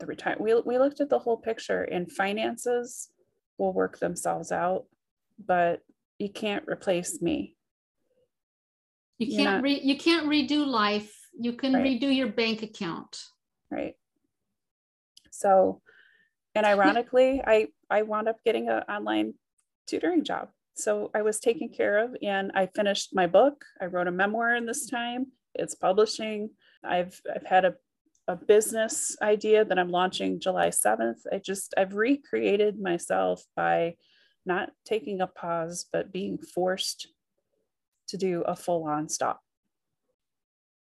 the 0.00 0.06
retire, 0.06 0.36
we, 0.40 0.54
we 0.62 0.78
looked 0.78 1.00
at 1.00 1.08
the 1.08 1.18
whole 1.18 1.36
picture 1.36 1.82
and 1.82 2.10
finances 2.10 3.10
will 3.58 3.72
work 3.72 3.98
themselves 3.98 4.50
out, 4.50 4.86
but 5.44 5.82
you 6.18 6.30
can't 6.30 6.64
replace 6.66 7.22
me. 7.22 7.56
You 9.18 9.36
can't 9.36 9.56
not, 9.56 9.62
re, 9.62 9.80
you 9.82 9.98
can't 9.98 10.26
redo 10.26 10.66
life. 10.66 11.14
You 11.38 11.52
can 11.52 11.74
right. 11.74 11.84
redo 11.84 12.14
your 12.14 12.28
bank 12.28 12.62
account. 12.62 13.22
Right. 13.70 13.94
So, 15.30 15.82
and 16.54 16.66
ironically, 16.66 17.42
I 17.46 17.68
I 17.90 18.02
wound 18.02 18.28
up 18.28 18.42
getting 18.44 18.68
an 18.68 18.82
online 18.88 19.34
tutoring 19.86 20.24
job. 20.24 20.48
So 20.74 21.10
I 21.14 21.22
was 21.22 21.38
taken 21.38 21.68
care 21.68 21.98
of 21.98 22.16
and 22.22 22.50
I 22.54 22.66
finished 22.66 23.14
my 23.14 23.26
book. 23.26 23.64
I 23.80 23.86
wrote 23.86 24.08
a 24.08 24.12
memoir 24.12 24.54
in 24.54 24.64
this 24.64 24.88
time. 24.88 25.26
It's 25.54 25.74
publishing. 25.74 26.50
I've 26.82 27.20
I've 27.32 27.44
had 27.44 27.64
a 27.66 27.74
a 28.30 28.36
business 28.36 29.16
idea 29.20 29.64
that 29.64 29.78
I'm 29.78 29.90
launching 29.90 30.38
July 30.38 30.68
7th. 30.68 31.18
I 31.32 31.38
just 31.38 31.74
I've 31.76 31.94
recreated 31.94 32.80
myself 32.80 33.42
by 33.56 33.96
not 34.46 34.70
taking 34.84 35.20
a 35.20 35.26
pause 35.26 35.86
but 35.92 36.12
being 36.12 36.38
forced 36.38 37.08
to 38.08 38.16
do 38.16 38.42
a 38.42 38.54
full 38.54 38.84
on 38.84 39.08
stop. 39.08 39.40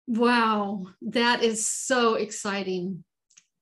Wow, 0.05 0.85
that 1.01 1.43
is 1.43 1.67
so 1.67 2.13
exciting. 2.13 3.03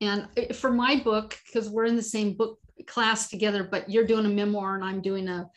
And 0.01 0.27
for 0.53 0.71
my 0.71 0.97
book, 0.97 1.37
because 1.45 1.69
we're 1.69 1.85
in 1.85 1.95
the 1.95 2.01
same 2.01 2.33
book 2.33 2.59
class 2.85 3.29
together, 3.29 3.63
but 3.63 3.89
you're 3.89 4.07
doing 4.07 4.25
a 4.25 4.29
memoir 4.29 4.75
and 4.75 4.83
I'm 4.83 5.01
doing 5.01 5.29
a, 5.29 5.49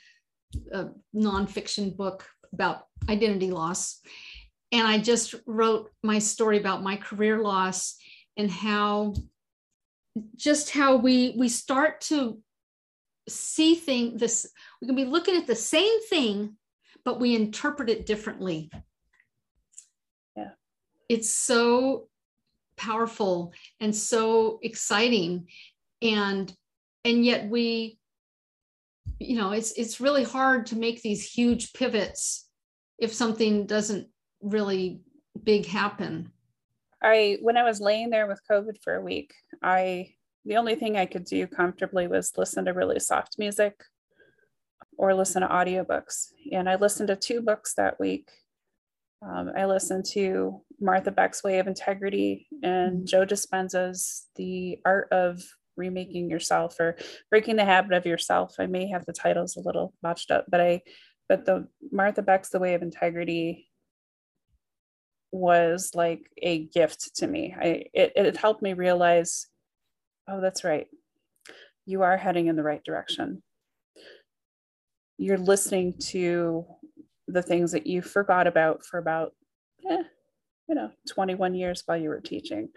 a 0.72 0.90
nonfiction 1.14 1.96
book 1.96 2.24
about 2.52 2.86
identity 3.08 3.50
loss 3.50 4.00
and 4.72 4.88
I 4.88 4.98
just 4.98 5.34
wrote 5.46 5.90
my 6.02 6.18
story 6.18 6.58
about 6.58 6.82
my 6.82 6.96
career 6.96 7.42
loss 7.42 7.96
and 8.36 8.50
how 8.50 9.14
just 10.36 10.70
how 10.70 10.96
we 10.96 11.34
we 11.38 11.48
start 11.48 12.00
to 12.00 12.38
see 13.28 13.74
thing 13.74 14.16
this 14.16 14.46
we 14.80 14.86
can 14.86 14.96
be 14.96 15.04
looking 15.04 15.36
at 15.36 15.46
the 15.46 15.54
same 15.54 16.00
thing 16.08 16.56
but 17.04 17.20
we 17.20 17.34
interpret 17.34 17.90
it 17.90 18.06
differently. 18.06 18.70
Yeah. 20.36 20.50
It's 21.08 21.32
so 21.32 22.08
powerful 22.76 23.52
and 23.80 23.94
so 23.94 24.58
exciting. 24.62 25.48
And 26.00 26.52
and 27.04 27.24
yet 27.24 27.48
we 27.48 27.98
you 29.18 29.36
know 29.36 29.52
it's 29.52 29.72
it's 29.72 30.00
really 30.00 30.24
hard 30.24 30.66
to 30.66 30.76
make 30.76 31.02
these 31.02 31.28
huge 31.28 31.72
pivots 31.72 32.48
if 32.98 33.12
something 33.12 33.66
doesn't 33.66 34.08
really 34.40 35.00
big 35.42 35.66
happen? 35.66 36.32
I 37.02 37.38
when 37.40 37.56
I 37.56 37.64
was 37.64 37.80
laying 37.80 38.10
there 38.10 38.26
with 38.26 38.40
COVID 38.50 38.82
for 38.82 38.94
a 38.94 39.02
week, 39.02 39.34
I 39.62 40.14
the 40.44 40.56
only 40.56 40.74
thing 40.74 40.96
I 40.96 41.06
could 41.06 41.24
do 41.24 41.46
comfortably 41.46 42.06
was 42.06 42.32
listen 42.36 42.64
to 42.64 42.72
really 42.72 42.98
soft 42.98 43.38
music 43.38 43.74
or 44.98 45.14
listen 45.14 45.42
to 45.42 45.48
audiobooks. 45.48 46.28
And 46.52 46.68
I 46.68 46.76
listened 46.76 47.08
to 47.08 47.16
two 47.16 47.40
books 47.40 47.74
that 47.74 47.98
week. 47.98 48.30
Um, 49.22 49.52
I 49.56 49.66
listened 49.66 50.04
to 50.12 50.62
Martha 50.80 51.12
Beck's 51.12 51.44
Way 51.44 51.60
of 51.60 51.68
Integrity 51.68 52.48
and 52.62 52.98
mm-hmm. 52.98 53.04
Joe 53.04 53.24
Dispenza's 53.24 54.26
The 54.36 54.78
Art 54.84 55.08
of 55.12 55.42
Remaking 55.76 56.28
Yourself 56.28 56.78
or 56.80 56.96
Breaking 57.30 57.56
the 57.56 57.64
Habit 57.64 57.92
of 57.92 58.04
Yourself. 58.04 58.56
I 58.58 58.66
may 58.66 58.88
have 58.88 59.06
the 59.06 59.12
titles 59.12 59.56
a 59.56 59.60
little 59.60 59.94
botched 60.02 60.30
up, 60.30 60.46
but 60.48 60.60
I 60.60 60.82
but 61.28 61.46
the 61.46 61.68
Martha 61.90 62.20
Beck's 62.20 62.50
The 62.50 62.58
Way 62.58 62.74
of 62.74 62.82
Integrity 62.82 63.70
was 65.32 65.92
like 65.94 66.30
a 66.40 66.66
gift 66.66 67.16
to 67.16 67.26
me. 67.26 67.54
I 67.58 67.86
it, 67.94 68.12
it 68.14 68.36
helped 68.36 68.62
me 68.62 68.74
realize, 68.74 69.46
oh, 70.28 70.40
that's 70.40 70.62
right. 70.62 70.86
You 71.86 72.02
are 72.02 72.16
heading 72.16 72.46
in 72.46 72.56
the 72.56 72.62
right 72.62 72.84
direction. 72.84 73.42
You're 75.18 75.38
listening 75.38 75.94
to 76.10 76.66
the 77.26 77.42
things 77.42 77.72
that 77.72 77.86
you 77.86 78.02
forgot 78.02 78.46
about 78.46 78.84
for 78.84 78.98
about, 78.98 79.32
eh, 79.88 80.02
you 80.68 80.74
know, 80.74 80.90
21 81.10 81.54
years 81.54 81.82
while 81.86 81.96
you 81.96 82.10
were 82.10 82.20
teaching. 82.20 82.68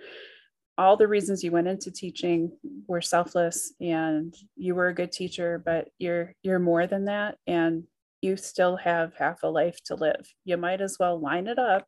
All 0.77 0.97
the 0.97 1.07
reasons 1.07 1.43
you 1.43 1.51
went 1.51 1.67
into 1.67 1.91
teaching 1.91 2.51
were 2.87 3.01
selfless 3.01 3.73
and 3.79 4.33
you 4.55 4.75
were 4.75 4.87
a 4.87 4.93
good 4.95 5.11
teacher, 5.11 5.61
but 5.63 5.89
you're 5.99 6.33
you're 6.41 6.59
more 6.59 6.87
than 6.87 7.05
that 7.05 7.37
and 7.47 7.83
you 8.21 8.37
still 8.37 8.77
have 8.77 9.13
half 9.15 9.43
a 9.43 9.47
life 9.47 9.77
to 9.85 9.95
live. 9.95 10.25
You 10.45 10.57
might 10.57 10.81
as 10.81 10.97
well 10.99 11.19
line 11.19 11.47
it 11.47 11.59
up 11.59 11.87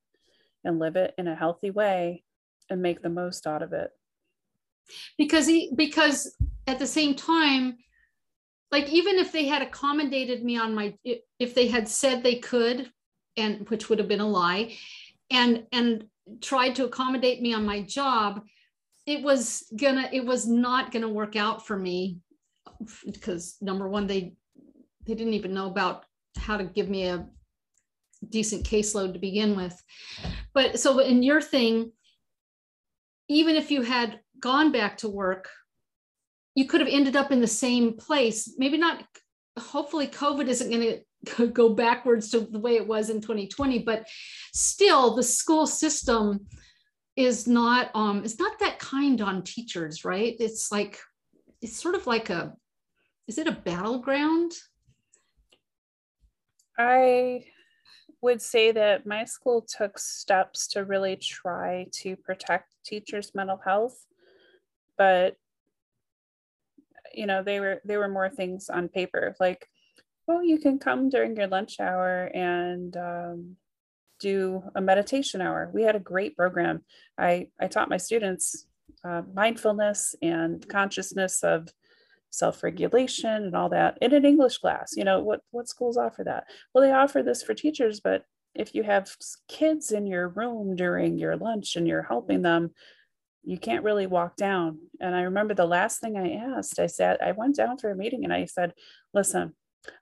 and 0.64 0.80
live 0.80 0.96
it 0.96 1.14
in 1.18 1.28
a 1.28 1.36
healthy 1.36 1.72
way 1.72 2.24
and 2.70 2.82
make 2.82 3.02
the 3.02 3.10
most 3.10 3.48
out 3.48 3.62
of 3.62 3.74
it. 3.74 3.92
because 5.18 5.48
he 5.48 5.72
because 5.76 6.36
at 6.66 6.80
the 6.80 6.88
same 6.88 7.14
time 7.16 7.78
like 8.72 8.90
even 8.90 9.18
if 9.18 9.32
they 9.32 9.46
had 9.46 9.62
accommodated 9.62 10.44
me 10.44 10.58
on 10.58 10.76
my 10.76 10.94
if 11.40 11.56
they 11.56 11.68
had 11.68 11.88
said 11.88 12.22
they 12.24 12.36
could 12.36 12.92
and 13.38 13.70
which 13.70 13.90
would 13.90 14.00
have 14.00 14.08
been 14.08 14.20
a 14.20 14.28
lie 14.28 14.74
and 15.30 15.66
and 15.72 16.06
tried 16.42 16.76
to 16.76 16.86
accommodate 16.86 17.42
me 17.42 17.54
on 17.54 17.66
my 17.66 17.82
job 17.82 18.42
it 19.06 19.22
was 19.24 19.66
gonna 19.80 20.10
it 20.12 20.26
was 20.26 20.46
not 20.48 20.92
gonna 20.92 21.10
work 21.10 21.36
out 21.36 21.66
for 21.66 21.78
me 21.78 22.20
because 23.06 23.56
number 23.62 23.88
one 23.88 24.08
they 24.08 24.34
they 25.06 25.16
didn't 25.16 25.34
even 25.34 25.54
know 25.54 25.68
about 25.68 26.06
how 26.38 26.58
to 26.58 26.66
give 26.66 26.90
me 26.90 27.08
a 27.08 27.26
decent 28.30 28.66
caseload 28.66 29.14
to 29.14 29.20
begin 29.20 29.56
with. 29.56 29.82
But 30.54 30.80
so 30.80 31.00
in 31.00 31.24
your 31.24 31.42
thing 31.42 31.92
even 33.30 33.56
if 33.56 33.72
you 33.72 33.82
had 33.82 34.20
gone 34.40 34.72
back 34.72 34.98
to 34.98 35.10
work 35.10 35.50
you 36.56 36.66
could 36.66 36.82
have 36.82 36.90
ended 36.90 37.16
up 37.16 37.32
in 37.32 37.40
the 37.40 37.48
same 37.48 37.94
place. 37.98 38.56
Maybe 38.58 38.78
not 38.78 39.04
hopefully 39.60 40.08
covid 40.08 40.48
isn't 40.48 40.70
going 40.70 41.00
to 41.26 41.48
go 41.48 41.70
backwards 41.70 42.30
to 42.30 42.42
the 42.42 42.60
way 42.60 42.76
it 42.76 42.88
was 42.88 43.10
in 43.10 43.20
2020 43.20 43.80
but 43.80 44.08
still 44.54 45.16
the 45.16 45.24
school 45.24 45.66
system 45.66 46.46
is 47.16 47.48
not 47.48 47.90
um 47.96 48.24
it's 48.24 48.38
not 48.38 48.60
that 48.60 48.78
kind 48.80 49.22
on 49.22 49.44
teachers 49.44 50.06
right? 50.06 50.36
It's 50.40 50.72
like 50.72 51.00
it's 51.62 51.82
sort 51.82 51.96
of 51.96 52.08
like 52.08 52.30
a 52.30 52.54
is 53.28 53.38
it 53.38 53.48
a 53.48 53.52
battleground? 53.52 54.54
I 56.78 57.44
would 58.22 58.42
say 58.42 58.72
that 58.72 59.06
my 59.06 59.24
school 59.24 59.62
took 59.62 60.00
steps 60.00 60.68
to 60.68 60.84
really 60.84 61.16
try 61.16 61.86
to 61.92 62.16
protect 62.16 62.74
teachers 62.84 63.32
mental 63.36 63.60
health 63.64 64.06
but 64.98 65.36
you 67.14 67.26
know 67.26 67.44
they 67.44 67.60
were 67.60 67.82
they 67.86 67.98
were 67.98 68.08
more 68.08 68.30
things 68.30 68.70
on 68.70 68.90
paper 68.90 69.36
like 69.40 69.68
well 70.28 70.44
you 70.44 70.58
can 70.58 70.78
come 70.80 71.10
during 71.10 71.36
your 71.36 71.48
lunch 71.48 71.80
hour 71.80 72.26
and 72.34 72.98
um, 72.98 73.56
do 74.20 74.64
a 74.76 74.82
meditation 74.82 75.42
hour. 75.42 75.70
We 75.74 75.84
had 75.84 75.96
a 75.96 76.00
great 76.00 76.36
program. 76.36 76.82
I 77.18 77.50
i 77.60 77.68
taught 77.68 77.90
my 77.90 77.98
students 77.98 78.66
uh, 79.04 79.22
mindfulness 79.34 80.16
and 80.22 80.68
consciousness 80.68 81.44
of 81.44 81.70
self-regulation 82.30 83.30
and 83.30 83.56
all 83.56 83.70
that 83.70 83.98
in 84.02 84.14
an 84.14 84.26
english 84.26 84.58
class 84.58 84.94
you 84.96 85.04
know 85.04 85.22
what 85.22 85.42
what 85.52 85.68
schools 85.68 85.98
offer 85.98 86.24
that 86.24 86.46
well 86.74 86.84
they 86.84 86.92
offer 86.92 87.24
this 87.24 87.42
for 87.42 87.54
teachers 87.54 88.00
but 88.00 88.24
if 88.54 88.74
you 88.74 88.84
have 88.84 89.16
kids 89.48 89.92
in 89.92 90.08
your 90.08 90.30
room 90.30 90.76
during 90.76 91.18
your 91.18 91.36
lunch 91.36 91.76
and 91.76 91.88
you're 91.88 92.04
helping 92.04 92.42
them 92.42 92.72
you 93.48 93.58
can't 93.58 93.86
really 93.86 94.08
walk 94.08 94.36
down. 94.36 94.78
And 95.00 95.16
I 95.16 95.22
remember 95.22 95.54
the 95.54 95.66
last 95.66 96.02
thing 96.02 96.18
I 96.18 96.34
asked, 96.34 96.80
I 96.80 96.88
said, 96.88 97.20
I 97.22 97.32
went 97.32 97.56
down 97.56 97.78
for 97.78 97.90
a 97.90 97.96
meeting 97.96 98.26
and 98.26 98.34
I 98.34 98.44
said, 98.44 98.74
listen, 99.14 99.56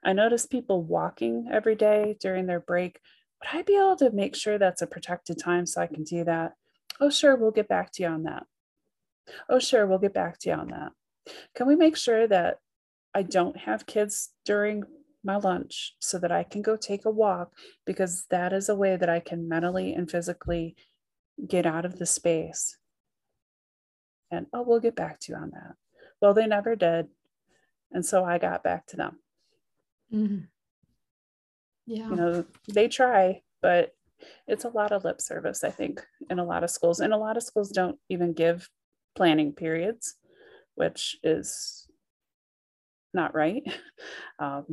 I 0.04 0.14
notice 0.14 0.46
people 0.46 0.82
walking 0.82 1.48
every 1.52 1.76
day 1.76 2.16
during 2.18 2.46
their 2.46 2.58
break. 2.58 2.98
Would 3.40 3.56
I 3.56 3.62
be 3.62 3.76
able 3.76 3.94
to 3.96 4.10
make 4.10 4.34
sure 4.34 4.58
that's 4.58 4.82
a 4.82 4.86
protected 4.88 5.38
time 5.38 5.64
so 5.64 5.80
I 5.80 5.86
can 5.86 6.02
do 6.02 6.24
that? 6.24 6.54
Oh, 7.00 7.08
sure, 7.08 7.36
we'll 7.36 7.52
get 7.52 7.68
back 7.68 7.92
to 7.92 8.02
you 8.02 8.08
on 8.08 8.24
that. 8.24 8.46
Oh, 9.48 9.60
sure, 9.60 9.86
we'll 9.86 10.00
get 10.00 10.14
back 10.14 10.40
to 10.40 10.48
you 10.48 10.56
on 10.56 10.68
that. 10.70 10.90
Can 11.54 11.66
we 11.66 11.76
make 11.76 11.96
sure 11.96 12.26
that 12.26 12.58
I 13.14 13.22
don't 13.22 13.56
have 13.56 13.86
kids 13.86 14.30
during 14.44 14.84
my 15.24 15.36
lunch 15.36 15.94
so 15.98 16.18
that 16.18 16.30
I 16.30 16.44
can 16.44 16.62
go 16.62 16.76
take 16.76 17.04
a 17.04 17.10
walk? 17.10 17.52
Because 17.84 18.26
that 18.30 18.52
is 18.52 18.68
a 18.68 18.74
way 18.76 18.96
that 18.96 19.08
I 19.08 19.20
can 19.20 19.48
mentally 19.48 19.92
and 19.92 20.10
physically 20.10 20.76
get 21.46 21.66
out 21.66 21.84
of 21.84 21.98
the 21.98 22.06
space. 22.06 22.78
And 24.30 24.46
oh 24.52 24.62
we'll 24.62 24.80
get 24.80 24.96
back 24.96 25.20
to 25.20 25.32
you 25.32 25.38
on 25.38 25.50
that. 25.50 25.74
Well 26.20 26.34
they 26.34 26.46
never 26.46 26.76
did. 26.76 27.08
And 27.92 28.04
so 28.04 28.24
i 28.24 28.38
got 28.38 28.62
back 28.62 28.86
to 28.88 28.96
them. 28.96 29.18
Mm-hmm. 30.12 30.44
yeah. 31.86 32.08
You 32.08 32.16
know 32.16 32.44
they 32.72 32.88
try 32.88 33.42
but 33.60 33.92
it's 34.46 34.64
a 34.64 34.68
lot 34.68 34.92
of 34.92 35.04
lip 35.04 35.20
service 35.20 35.64
i 35.64 35.70
think 35.70 36.00
in 36.30 36.38
a 36.38 36.44
lot 36.44 36.64
of 36.64 36.70
schools. 36.70 37.00
And 37.00 37.12
a 37.12 37.18
lot 37.18 37.36
of 37.36 37.42
schools 37.42 37.70
don't 37.70 37.98
even 38.08 38.32
give 38.32 38.68
planning 39.16 39.52
periods 39.52 40.16
which 40.76 41.16
is 41.22 41.88
not 43.12 43.34
right 43.34 43.62
um, 44.38 44.64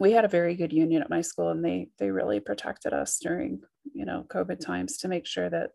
we 0.00 0.12
had 0.12 0.24
a 0.24 0.28
very 0.28 0.54
good 0.54 0.72
union 0.72 1.02
at 1.02 1.10
my 1.10 1.20
school 1.20 1.50
and 1.50 1.64
they 1.64 1.88
they 1.98 2.10
really 2.10 2.40
protected 2.40 2.92
us 2.92 3.18
during 3.20 3.60
you 3.92 4.04
know 4.04 4.24
covid 4.28 4.58
times 4.58 4.96
to 4.96 5.08
make 5.08 5.26
sure 5.26 5.50
that 5.50 5.70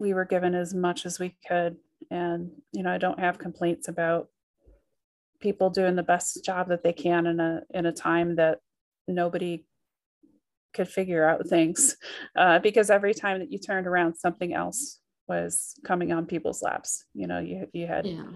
we 0.00 0.14
were 0.14 0.24
given 0.24 0.54
as 0.54 0.74
much 0.74 1.06
as 1.06 1.20
we 1.20 1.36
could. 1.46 1.76
And, 2.10 2.50
you 2.72 2.82
know, 2.82 2.90
I 2.90 2.98
don't 2.98 3.20
have 3.20 3.38
complaints 3.38 3.86
about 3.86 4.28
people 5.40 5.70
doing 5.70 5.94
the 5.94 6.02
best 6.02 6.42
job 6.44 6.68
that 6.68 6.82
they 6.82 6.92
can 6.92 7.26
in 7.26 7.38
a 7.38 7.60
in 7.72 7.86
a 7.86 7.92
time 7.92 8.36
that 8.36 8.58
nobody 9.06 9.64
could 10.74 10.88
figure 10.88 11.26
out 11.26 11.46
things 11.46 11.96
uh, 12.36 12.58
because 12.58 12.90
every 12.90 13.14
time 13.14 13.38
that 13.38 13.52
you 13.52 13.58
turned 13.58 13.86
around 13.86 14.14
something 14.16 14.52
else 14.52 14.99
was 15.30 15.74
coming 15.84 16.12
on 16.12 16.26
people's 16.26 16.62
laps. 16.62 17.04
You 17.14 17.26
know 17.26 17.38
you, 17.38 17.68
you 17.72 17.86
had 17.86 18.06
yeah. 18.06 18.26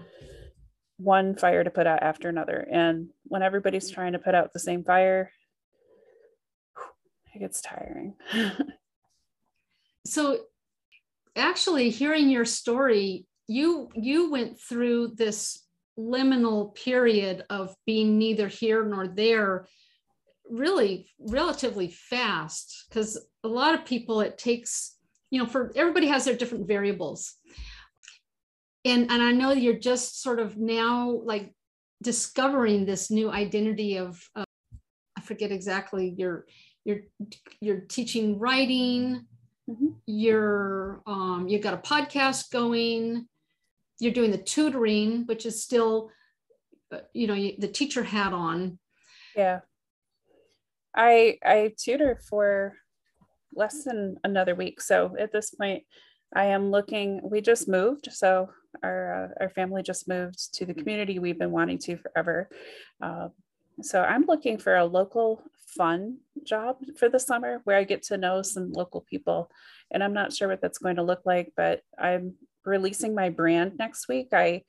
one 0.97 1.35
fire 1.35 1.63
to 1.63 1.69
put 1.69 1.85
out 1.85 2.01
after 2.01 2.29
another. 2.29 2.67
And 2.71 3.09
when 3.25 3.43
everybody's 3.43 3.91
trying 3.91 4.13
to 4.13 4.19
put 4.19 4.33
out 4.33 4.53
the 4.53 4.59
same 4.59 4.83
fire 4.83 5.29
it 7.35 7.39
gets 7.39 7.61
tiring. 7.61 8.15
So 10.07 10.37
actually 11.35 11.89
hearing 11.89 12.29
your 12.29 12.45
story 12.45 13.25
you 13.47 13.89
you 13.95 14.31
went 14.31 14.59
through 14.59 15.09
this 15.15 15.65
liminal 15.97 16.73
period 16.75 17.43
of 17.49 17.75
being 17.85 18.17
neither 18.17 18.47
here 18.47 18.85
nor 18.85 19.07
there 19.07 19.67
really 20.49 21.07
relatively 21.19 21.89
fast 21.89 22.85
because 22.87 23.23
a 23.43 23.47
lot 23.47 23.73
of 23.73 23.85
people 23.85 24.21
it 24.21 24.37
takes 24.37 24.94
you 25.31 25.39
know 25.39 25.45
for 25.45 25.71
everybody 25.75 26.07
has 26.07 26.25
their 26.25 26.35
different 26.35 26.67
variables 26.67 27.33
and 28.83 29.11
and 29.11 29.21
i 29.21 29.31
know 29.31 29.51
you're 29.51 29.79
just 29.79 30.21
sort 30.21 30.39
of 30.39 30.57
now 30.57 31.09
like 31.23 31.53
discovering 32.03 32.85
this 32.85 33.09
new 33.09 33.31
identity 33.31 33.97
of 33.97 34.21
uh, 34.35 34.43
i 35.17 35.21
forget 35.21 35.51
exactly 35.51 36.13
you're 36.17 36.45
you're 36.83 37.01
you're 37.61 37.81
teaching 37.81 38.37
writing 38.37 39.25
Mm-hmm. 39.69 39.87
You're 40.05 41.01
um, 41.07 41.47
you've 41.47 41.63
got 41.63 41.73
a 41.73 41.77
podcast 41.77 42.51
going. 42.51 43.27
You're 43.99 44.13
doing 44.13 44.31
the 44.31 44.37
tutoring, 44.37 45.25
which 45.25 45.45
is 45.45 45.63
still, 45.63 46.11
uh, 46.91 46.99
you 47.13 47.27
know, 47.27 47.33
the 47.33 47.67
teacher 47.67 48.03
hat 48.03 48.31
on. 48.31 48.77
Yeah, 49.35 49.61
I 50.95 51.39
I 51.43 51.73
tutor 51.77 52.21
for 52.29 52.75
less 53.55 53.83
than 53.83 54.17
another 54.23 54.55
week. 54.55 54.81
So 54.81 55.15
at 55.19 55.31
this 55.31 55.51
point, 55.51 55.83
I 56.35 56.45
am 56.45 56.71
looking. 56.71 57.21
We 57.23 57.41
just 57.41 57.67
moved, 57.67 58.09
so 58.11 58.49
our 58.83 59.33
uh, 59.39 59.43
our 59.43 59.49
family 59.49 59.83
just 59.83 60.07
moved 60.07 60.53
to 60.55 60.65
the 60.65 60.73
community 60.73 61.19
we've 61.19 61.39
been 61.39 61.51
wanting 61.51 61.77
to 61.79 61.97
forever. 61.97 62.49
Uh, 63.01 63.29
so 63.81 64.01
I'm 64.01 64.25
looking 64.25 64.57
for 64.57 64.75
a 64.75 64.85
local 64.85 65.43
fun 65.67 66.17
job 66.43 66.77
for 66.97 67.09
the 67.09 67.19
summer 67.19 67.61
where 67.63 67.77
I 67.77 67.83
get 67.83 68.03
to 68.03 68.17
know 68.17 68.41
some 68.41 68.71
local 68.71 69.01
people. 69.01 69.51
And 69.91 70.03
I'm 70.03 70.13
not 70.13 70.33
sure 70.33 70.47
what 70.47 70.61
that's 70.61 70.77
going 70.77 70.95
to 70.95 71.03
look 71.03 71.21
like, 71.25 71.53
but 71.55 71.81
I'm 71.97 72.35
releasing 72.65 73.13
my 73.13 73.29
brand 73.29 73.73
next 73.77 74.07
week. 74.07 74.29
I 74.33 74.63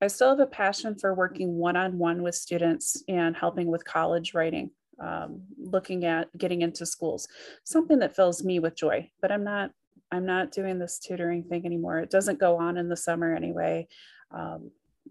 I 0.00 0.06
still 0.06 0.30
have 0.30 0.40
a 0.40 0.46
passion 0.46 0.96
for 0.96 1.12
working 1.12 1.56
one-on-one 1.56 2.22
with 2.22 2.34
students 2.34 3.02
and 3.08 3.36
helping 3.36 3.66
with 3.66 3.84
college 3.84 4.32
writing, 4.32 4.70
um, 5.00 5.42
looking 5.58 6.04
at 6.04 6.36
getting 6.36 6.62
into 6.62 6.86
schools, 6.86 7.28
something 7.64 7.98
that 8.00 8.16
fills 8.16 8.44
me 8.44 8.58
with 8.58 8.76
joy. 8.76 9.10
But 9.20 9.32
I'm 9.32 9.44
not 9.44 9.70
I'm 10.10 10.24
not 10.24 10.52
doing 10.52 10.78
this 10.78 10.98
tutoring 10.98 11.44
thing 11.44 11.66
anymore. 11.66 11.98
It 11.98 12.10
doesn't 12.10 12.40
go 12.40 12.56
on 12.56 12.78
in 12.78 12.88
the 12.88 12.96
summer 12.96 13.34
anyway. 13.34 13.88
Um, 14.30 14.70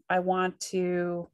I 0.09 0.19
want 0.19 0.59
to 0.71 1.29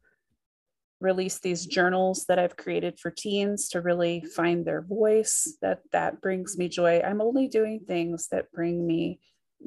release 1.00 1.40
these 1.40 1.66
journals 1.66 2.26
that 2.28 2.40
I've 2.40 2.58
created 2.58 3.00
for 3.00 3.12
teens 3.12 3.70
to 3.70 3.82
really 3.82 4.24
find 4.36 4.66
their 4.66 4.82
voice. 4.82 5.58
That 5.62 5.80
that 5.92 6.22
brings 6.22 6.58
me 6.58 6.70
joy. 6.70 7.02
I'm 7.02 7.22
only 7.22 7.48
doing 7.48 7.82
things 7.88 8.28
that 8.32 8.52
bring 8.52 8.86
me 8.86 9.20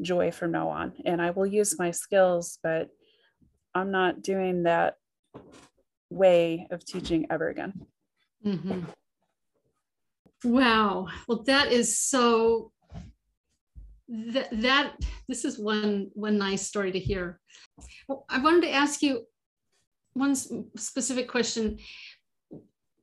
joy 0.03 0.31
from 0.31 0.53
now 0.53 0.69
on, 0.69 0.93
and 1.05 1.23
I 1.23 1.31
will 1.31 1.47
use 1.47 1.79
my 1.79 1.91
skills, 1.91 2.59
but 2.63 2.89
I'm 3.75 3.91
not 3.91 4.23
doing 4.23 4.65
that 4.65 4.97
way 6.11 6.67
of 6.71 6.85
teaching 6.85 7.27
ever 7.31 7.49
again. 7.49 7.87
Mm-hmm. 8.47 8.83
Wow. 10.45 11.09
Well, 11.27 11.43
that 11.45 11.73
is 11.73 11.99
so. 11.99 12.73
That, 14.09 14.49
that 14.61 14.93
this 15.27 15.45
is 15.45 15.59
one 15.59 16.11
one 16.15 16.39
nice 16.39 16.63
story 16.63 16.93
to 16.93 16.99
hear. 16.99 17.41
Well, 18.07 18.25
I 18.29 18.39
wanted 18.39 18.63
to 18.63 18.73
ask 18.73 19.03
you 19.03 19.27
one 20.15 20.37
specific 20.37 21.29
question 21.29 21.79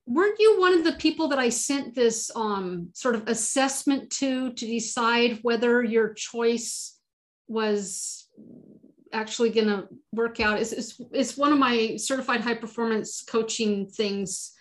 weren't 0.05 0.39
you 0.39 0.59
one 0.59 0.73
of 0.73 0.83
the 0.83 0.93
people 0.93 1.29
that 1.29 1.39
I 1.39 1.49
sent 1.49 1.95
this 1.95 2.29
um, 2.35 2.89
sort 2.93 3.15
of 3.15 3.27
assessment 3.27 4.09
to 4.11 4.53
to 4.53 4.65
decide 4.65 5.39
whether 5.41 5.83
your 5.83 6.13
choice 6.13 6.97
was 7.47 8.27
actually 9.11 9.51
going 9.51 9.67
to 9.67 9.87
work 10.11 10.39
out. 10.39 10.59
Is 10.59 10.99
it's 11.11 11.37
one 11.37 11.53
of 11.53 11.59
my 11.59 11.95
certified 11.97 12.41
high 12.41 12.55
performance 12.55 13.23
coaching 13.23 13.87
things 13.87 14.52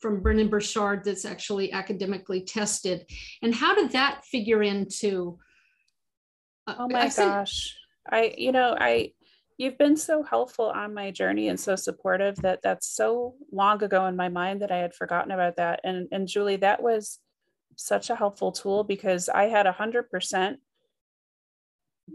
from 0.00 0.20
Brendon 0.20 0.48
Burchard 0.48 1.04
that's 1.04 1.24
actually 1.24 1.72
academically 1.72 2.42
tested. 2.42 3.06
And 3.42 3.54
how 3.54 3.74
did 3.74 3.92
that 3.92 4.24
figure 4.24 4.62
into? 4.62 5.38
Uh, 6.66 6.74
oh 6.78 6.88
my 6.88 7.02
I 7.02 7.08
gosh. 7.08 7.76
I, 8.10 8.34
you 8.36 8.52
know, 8.52 8.74
I, 8.78 9.12
you've 9.58 9.78
been 9.78 9.96
so 9.96 10.22
helpful 10.22 10.66
on 10.66 10.94
my 10.94 11.10
journey 11.10 11.48
and 11.48 11.60
so 11.60 11.76
supportive 11.76 12.36
that 12.36 12.60
that's 12.62 12.88
so 12.88 13.34
long 13.52 13.82
ago 13.82 14.06
in 14.06 14.16
my 14.16 14.28
mind 14.28 14.62
that 14.62 14.72
I 14.72 14.78
had 14.78 14.94
forgotten 14.94 15.32
about 15.32 15.56
that. 15.56 15.80
And, 15.84 16.08
and 16.12 16.26
Julie, 16.26 16.56
that 16.56 16.82
was 16.82 17.18
such 17.76 18.10
a 18.10 18.16
helpful 18.16 18.52
tool 18.52 18.84
because 18.84 19.28
I 19.28 19.44
had 19.44 19.66
a 19.66 19.72
hundred 19.72 20.10
percent 20.10 20.60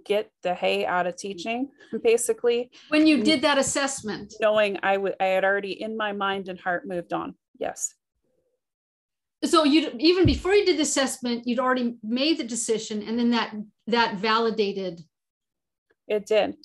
get 0.04 0.30
the 0.44 0.54
hay 0.54 0.86
out 0.86 1.08
of 1.08 1.16
teaching 1.16 1.70
basically 2.04 2.70
when 2.90 3.08
you 3.08 3.24
did 3.24 3.42
that 3.42 3.58
assessment 3.58 4.34
knowing 4.42 4.78
i 4.84 4.98
would 4.98 5.16
i 5.22 5.26
had 5.26 5.46
already 5.46 5.82
in 5.82 5.96
my 5.96 6.12
mind 6.12 6.50
and 6.50 6.60
heart 6.60 6.86
moved 6.86 7.14
on 7.14 7.34
yes. 7.60 7.94
So 9.44 9.64
you 9.64 9.92
even 10.00 10.26
before 10.26 10.54
you 10.54 10.66
did 10.66 10.78
the 10.78 10.84
assessment 10.84 11.48
you'd 11.48 11.60
already 11.60 11.98
made 12.04 12.38
the 12.38 12.44
decision 12.44 13.04
and 13.04 13.18
then 13.18 13.32
that 13.32 13.54
that 13.88 14.18
validated. 14.18 15.02
It 16.08 16.26
did. 16.26 16.56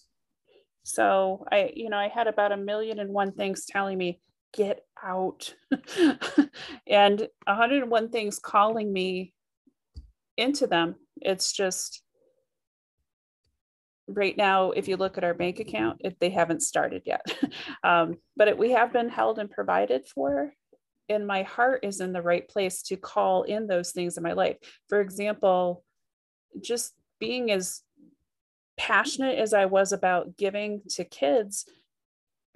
So 0.83 1.47
i 1.51 1.73
you 1.75 1.91
know 1.91 1.99
i 1.99 2.09
had 2.09 2.27
about 2.27 2.53
a 2.53 2.57
million 2.57 2.99
and 2.99 3.11
one 3.11 3.33
things 3.33 3.67
telling 3.67 3.99
me 3.99 4.21
get 4.53 4.85
out. 5.03 5.55
And 6.87 7.29
101 7.45 8.09
things 8.11 8.39
calling 8.39 8.93
me 8.93 9.33
into 10.37 10.67
them. 10.67 10.97
It's 11.21 11.53
just 11.53 12.03
right 14.09 14.37
now 14.37 14.73
if 14.73 14.89
you 14.89 14.97
look 14.97 15.17
at 15.19 15.25
our 15.25 15.35
bank 15.35 15.61
account 15.61 16.01
if 16.01 16.19
they 16.19 16.31
haven't 16.31 16.63
started 16.63 17.03
yet. 17.05 17.25
Um, 17.83 18.19
but 18.37 18.49
it, 18.49 18.59
we 18.59 18.73
have 18.73 18.93
been 18.93 19.09
held 19.09 19.39
and 19.39 19.51
provided 19.51 20.07
for 20.07 20.53
and 21.11 21.27
my 21.27 21.43
heart 21.43 21.85
is 21.85 22.01
in 22.01 22.13
the 22.13 22.23
right 22.23 22.49
place 22.49 22.83
to 22.83 22.97
call 22.97 23.43
in 23.43 23.67
those 23.67 23.91
things 23.93 24.17
in 24.17 24.23
my 24.23 24.33
life. 24.33 24.57
For 24.89 25.01
example 25.01 25.85
just 26.61 26.95
being 27.19 27.51
as 27.51 27.83
passionate 28.77 29.39
as 29.39 29.53
i 29.53 29.67
was 29.67 29.93
about 29.93 30.37
giving 30.37 30.81
to 30.89 31.05
kids 31.05 31.67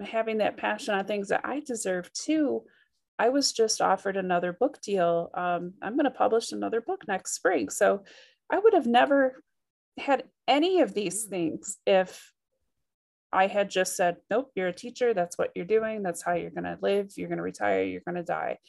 having 0.01 0.39
that 0.39 0.57
passion 0.57 0.93
on 0.93 1.05
things 1.05 1.29
that 1.29 1.41
i 1.43 1.59
deserve 1.59 2.11
too 2.13 2.63
i 3.19 3.29
was 3.29 3.53
just 3.53 3.79
offered 3.79 4.17
another 4.17 4.51
book 4.51 4.81
deal. 4.81 5.29
Um, 5.33 5.73
i'm 5.81 5.93
going 5.93 6.05
to 6.05 6.11
publish 6.11 6.51
another 6.51 6.81
book 6.81 7.07
next 7.07 7.35
spring. 7.35 7.69
So 7.69 8.03
i 8.51 8.57
would 8.57 8.73
have 8.73 8.87
never 8.87 9.41
had 9.97 10.23
any 10.47 10.81
of 10.81 10.93
these 10.93 11.25
things 11.25 11.77
if 11.85 12.33
I 13.35 13.47
had 13.47 13.69
just 13.69 13.95
said, 13.95 14.17
nope, 14.29 14.51
you're 14.55 14.69
a 14.69 14.73
teacher. 14.73 15.13
That's 15.13 15.37
what 15.37 15.51
you're 15.55 15.65
doing. 15.65 16.03
That's 16.03 16.21
how 16.21 16.33
you're 16.33 16.51
going 16.51 16.63
to 16.63 16.77
live. 16.81 17.11
You're 17.15 17.27
going 17.27 17.37
to 17.37 17.43
retire. 17.43 17.83
You're 17.83 18.01
going 18.01 18.15
to 18.15 18.23
die. 18.23 18.59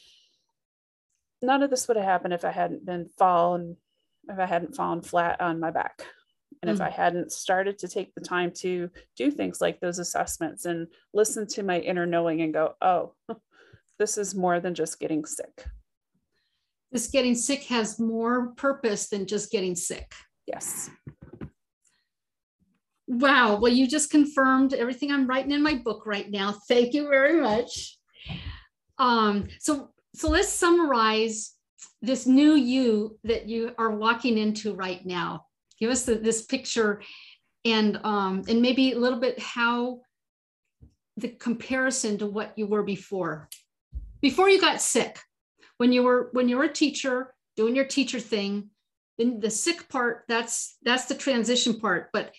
None 1.40 1.62
of 1.62 1.70
this 1.70 1.86
would 1.86 1.96
have 1.96 2.06
happened 2.06 2.34
if 2.34 2.44
I 2.44 2.50
hadn't 2.50 2.84
been 2.84 3.08
fallen, 3.16 3.76
if 4.28 4.38
I 4.38 4.46
hadn't 4.46 4.74
fallen 4.74 5.02
flat 5.02 5.40
on 5.40 5.60
my 5.60 5.70
back. 5.70 6.02
And 6.62 6.70
mm 6.70 6.74
if 6.74 6.80
I 6.80 6.90
hadn't 6.90 7.32
started 7.32 7.78
to 7.78 7.88
take 7.88 8.14
the 8.14 8.20
time 8.22 8.50
to 8.62 8.90
do 9.16 9.30
things 9.30 9.60
like 9.60 9.78
those 9.78 9.98
assessments 9.98 10.64
and 10.64 10.88
listen 11.12 11.46
to 11.48 11.62
my 11.62 11.78
inner 11.78 12.06
knowing 12.06 12.40
and 12.40 12.52
go, 12.52 12.74
oh, 12.80 13.12
this 13.98 14.18
is 14.18 14.34
more 14.34 14.58
than 14.58 14.74
just 14.74 14.98
getting 14.98 15.24
sick. 15.26 15.66
This 16.90 17.08
getting 17.08 17.34
sick 17.34 17.64
has 17.64 18.00
more 18.00 18.48
purpose 18.56 19.08
than 19.08 19.26
just 19.26 19.52
getting 19.52 19.76
sick. 19.76 20.12
Yes. 20.46 20.90
Wow. 23.09 23.59
Well, 23.61 23.72
you 23.72 23.86
just 23.86 24.11
confirmed 24.11 24.74
everything 24.74 25.12
I'm 25.12 25.26
writing 25.26 25.52
in 25.52 25.62
my 25.62 25.74
book 25.74 26.07
right 26.07 26.30
now. 26.30 26.52
Thank 26.68 26.92
you 26.92 27.09
very 27.09 27.40
much. 27.40 27.96
Um, 28.98 29.48
so, 29.61 29.90
so 30.14 30.28
let's 30.28 30.48
summarize 30.48 31.52
this 32.02 32.26
new 32.26 32.54
you 32.54 33.18
that 33.24 33.48
you 33.48 33.72
are 33.78 33.90
walking 33.90 34.38
into 34.38 34.74
right 34.74 35.04
now. 35.04 35.46
Give 35.78 35.90
us 35.90 36.04
the, 36.04 36.14
this 36.16 36.42
picture 36.42 37.02
and 37.64 37.98
um, 38.04 38.44
and 38.48 38.62
maybe 38.62 38.92
a 38.92 38.98
little 38.98 39.18
bit 39.18 39.38
how 39.38 40.00
the 41.16 41.28
comparison 41.28 42.18
to 42.18 42.26
what 42.26 42.52
you 42.57 42.66
were 42.66 42.82
before. 42.82 43.48
Before 44.20 44.48
you 44.48 44.61
got 44.61 44.80
sick, 44.80 45.18
when 45.78 45.92
you 45.92 46.02
were 46.02 46.30
when 46.32 46.48
you 46.48 46.57
were 46.57 46.64
a 46.64 46.72
teacher 46.72 47.34
doing 47.57 47.74
your 47.74 47.84
teacher 47.84 48.20
thing, 48.20 48.70
then 49.18 49.40
the 49.40 49.50
sick 49.50 49.88
part 49.88 50.24
that's 50.28 50.76
that's 50.82 51.07
the 51.07 51.14
transition 51.14 51.80
part. 51.80 52.11
But 52.12 52.32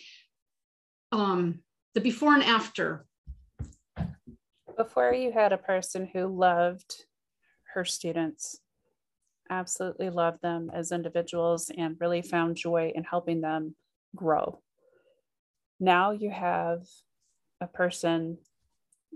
um, 1.11 1.59
the 1.93 2.01
before 2.01 2.33
and 2.33 2.43
after. 2.43 3.05
Before 4.75 5.13
you 5.13 5.31
had 5.31 5.53
a 5.53 5.57
person 5.57 6.07
who 6.11 6.27
loved 6.27 7.05
her 7.73 7.83
students, 7.83 8.59
absolutely 9.49 10.09
loved 10.09 10.41
them 10.41 10.69
as 10.73 10.91
individuals 10.91 11.71
and 11.75 11.97
really 11.99 12.21
found 12.21 12.55
joy 12.55 12.91
in 12.93 13.03
helping 13.03 13.41
them 13.41 13.75
grow. 14.15 14.61
Now 15.79 16.11
you 16.11 16.29
have 16.29 16.81
a 17.61 17.67
person 17.67 18.37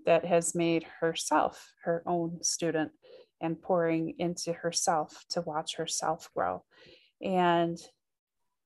that 0.06 0.26
has 0.26 0.56
made 0.56 0.86
herself 1.00 1.74
her 1.84 2.02
own 2.06 2.44
student 2.44 2.92
and 3.40 3.62
pouring 3.62 4.16
into 4.20 4.54
herself 4.54 5.26
to 5.30 5.42
watch 5.42 5.76
herself 5.76 6.30
grow. 6.36 6.64
And 7.22 7.78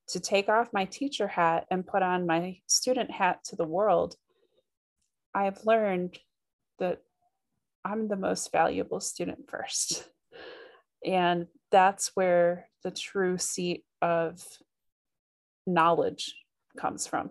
to 0.07 0.19
take 0.19 0.49
off 0.49 0.73
my 0.73 0.85
teacher 0.85 1.27
hat 1.27 1.65
and 1.71 1.85
put 1.85 2.03
on 2.03 2.27
my 2.27 2.59
student 2.67 3.11
hat 3.11 3.43
to 3.45 3.55
the 3.55 3.65
world, 3.65 4.15
I've 5.33 5.65
learned 5.65 6.17
that 6.79 6.99
I'm 7.83 8.07
the 8.07 8.15
most 8.15 8.51
valuable 8.51 8.99
student 8.99 9.49
first. 9.49 10.07
And 11.05 11.45
that's 11.71 12.11
where 12.15 12.67
the 12.83 12.89
true 12.89 13.37
seat 13.37 13.83
of 14.01 14.43
knowledge 15.67 16.35
comes 16.77 17.05
from. 17.05 17.29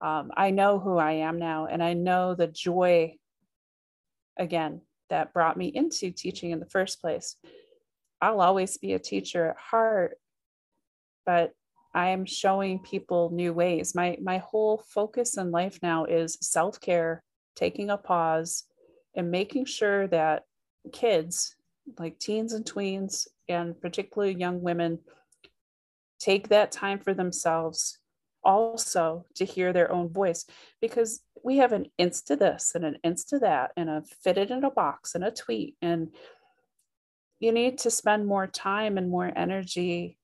Um, 0.00 0.30
I 0.36 0.50
know 0.50 0.78
who 0.78 0.96
I 0.96 1.12
am 1.12 1.38
now, 1.38 1.66
and 1.66 1.82
I 1.82 1.94
know 1.94 2.36
the 2.36 2.46
joy, 2.46 3.16
again, 4.38 4.82
that 5.10 5.32
brought 5.32 5.56
me 5.56 5.66
into 5.68 6.10
teaching 6.10 6.50
in 6.50 6.60
the 6.60 6.70
first 6.70 7.00
place. 7.00 7.36
I'll 8.20 8.40
always 8.40 8.78
be 8.78 8.92
a 8.92 8.98
teacher 8.98 9.50
at 9.50 9.56
heart, 9.56 10.18
but 11.26 11.52
I 11.92 12.08
am 12.10 12.24
showing 12.24 12.78
people 12.78 13.30
new 13.30 13.52
ways. 13.52 13.94
My 13.94 14.16
my 14.22 14.38
whole 14.38 14.82
focus 14.86 15.36
in 15.36 15.50
life 15.50 15.78
now 15.82 16.04
is 16.04 16.38
self-care, 16.40 17.22
taking 17.56 17.90
a 17.90 17.96
pause 17.96 18.64
and 19.14 19.30
making 19.30 19.64
sure 19.64 20.06
that 20.08 20.44
kids 20.92 21.56
like 21.98 22.18
teens 22.18 22.52
and 22.52 22.64
tweens 22.64 23.26
and 23.48 23.80
particularly 23.80 24.34
young 24.34 24.60
women 24.60 24.98
take 26.18 26.48
that 26.48 26.72
time 26.72 26.98
for 26.98 27.14
themselves 27.14 27.98
also 28.44 29.24
to 29.34 29.44
hear 29.44 29.72
their 29.72 29.90
own 29.90 30.08
voice 30.08 30.46
because 30.80 31.20
we 31.42 31.58
have 31.58 31.72
an 31.72 31.86
insta 31.98 32.38
this 32.38 32.72
and 32.74 32.84
an 32.84 32.96
insta 33.04 33.40
that 33.40 33.72
and 33.76 33.88
a 33.88 34.02
fit 34.22 34.38
it 34.38 34.50
in 34.50 34.64
a 34.64 34.70
box 34.70 35.14
and 35.14 35.24
a 35.24 35.30
tweet 35.30 35.76
and 35.82 36.08
you 37.38 37.52
need 37.52 37.78
to 37.78 37.90
spend 37.90 38.26
more 38.26 38.46
time 38.46 38.96
and 38.98 39.10
more 39.10 39.30
energy 39.36 40.15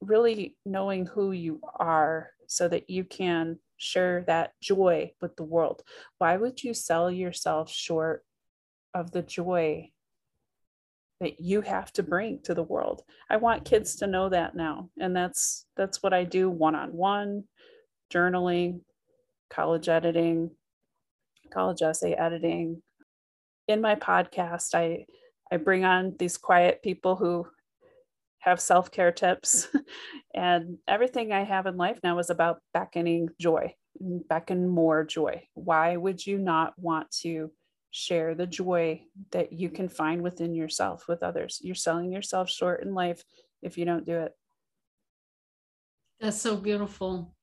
really 0.00 0.56
knowing 0.64 1.06
who 1.06 1.32
you 1.32 1.60
are 1.76 2.30
so 2.46 2.68
that 2.68 2.88
you 2.88 3.04
can 3.04 3.58
share 3.76 4.24
that 4.26 4.52
joy 4.60 5.12
with 5.20 5.36
the 5.36 5.44
world. 5.44 5.82
Why 6.18 6.36
would 6.36 6.62
you 6.62 6.74
sell 6.74 7.10
yourself 7.10 7.70
short 7.70 8.24
of 8.94 9.10
the 9.10 9.22
joy 9.22 9.90
that 11.20 11.40
you 11.40 11.60
have 11.62 11.92
to 11.92 12.02
bring 12.02 12.40
to 12.44 12.54
the 12.54 12.62
world? 12.62 13.02
I 13.28 13.36
want 13.36 13.64
kids 13.64 13.96
to 13.96 14.06
know 14.06 14.28
that 14.28 14.54
now. 14.54 14.90
And 14.98 15.14
that's 15.14 15.66
that's 15.76 16.02
what 16.02 16.12
I 16.12 16.24
do 16.24 16.48
one-on-one, 16.48 17.44
journaling, 18.12 18.80
college 19.50 19.88
editing, 19.88 20.50
college 21.52 21.82
essay 21.82 22.12
editing. 22.14 22.82
In 23.66 23.80
my 23.80 23.94
podcast, 23.94 24.74
I 24.74 25.06
I 25.50 25.56
bring 25.56 25.84
on 25.84 26.14
these 26.18 26.36
quiet 26.36 26.82
people 26.82 27.16
who 27.16 27.46
have 28.38 28.60
self 28.60 28.90
care 28.90 29.12
tips. 29.12 29.68
and 30.34 30.78
everything 30.86 31.32
I 31.32 31.44
have 31.44 31.66
in 31.66 31.76
life 31.76 31.98
now 32.02 32.18
is 32.18 32.30
about 32.30 32.60
beckoning 32.72 33.28
joy, 33.40 33.74
beckon 34.00 34.68
more 34.68 35.04
joy. 35.04 35.42
Why 35.54 35.96
would 35.96 36.24
you 36.24 36.38
not 36.38 36.74
want 36.78 37.10
to 37.22 37.50
share 37.90 38.34
the 38.34 38.46
joy 38.46 39.02
that 39.30 39.52
you 39.52 39.70
can 39.70 39.88
find 39.88 40.22
within 40.22 40.54
yourself 40.54 41.06
with 41.08 41.22
others? 41.22 41.60
You're 41.62 41.74
selling 41.74 42.12
yourself 42.12 42.48
short 42.48 42.82
in 42.82 42.94
life 42.94 43.22
if 43.62 43.78
you 43.78 43.84
don't 43.84 44.06
do 44.06 44.18
it. 44.18 44.32
That's 46.20 46.40
so 46.40 46.56
beautiful. 46.56 47.34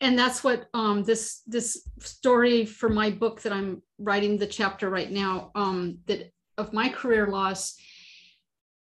And 0.00 0.16
that's 0.16 0.44
what 0.44 0.68
um, 0.74 1.02
this 1.02 1.42
this 1.46 1.88
story 1.98 2.64
for 2.64 2.88
my 2.88 3.10
book 3.10 3.42
that 3.42 3.52
I'm 3.52 3.82
writing 3.98 4.38
the 4.38 4.46
chapter 4.46 4.88
right 4.88 5.10
now 5.10 5.50
um, 5.56 5.98
that 6.06 6.30
of 6.56 6.72
my 6.72 6.88
career 6.88 7.26
loss 7.26 7.76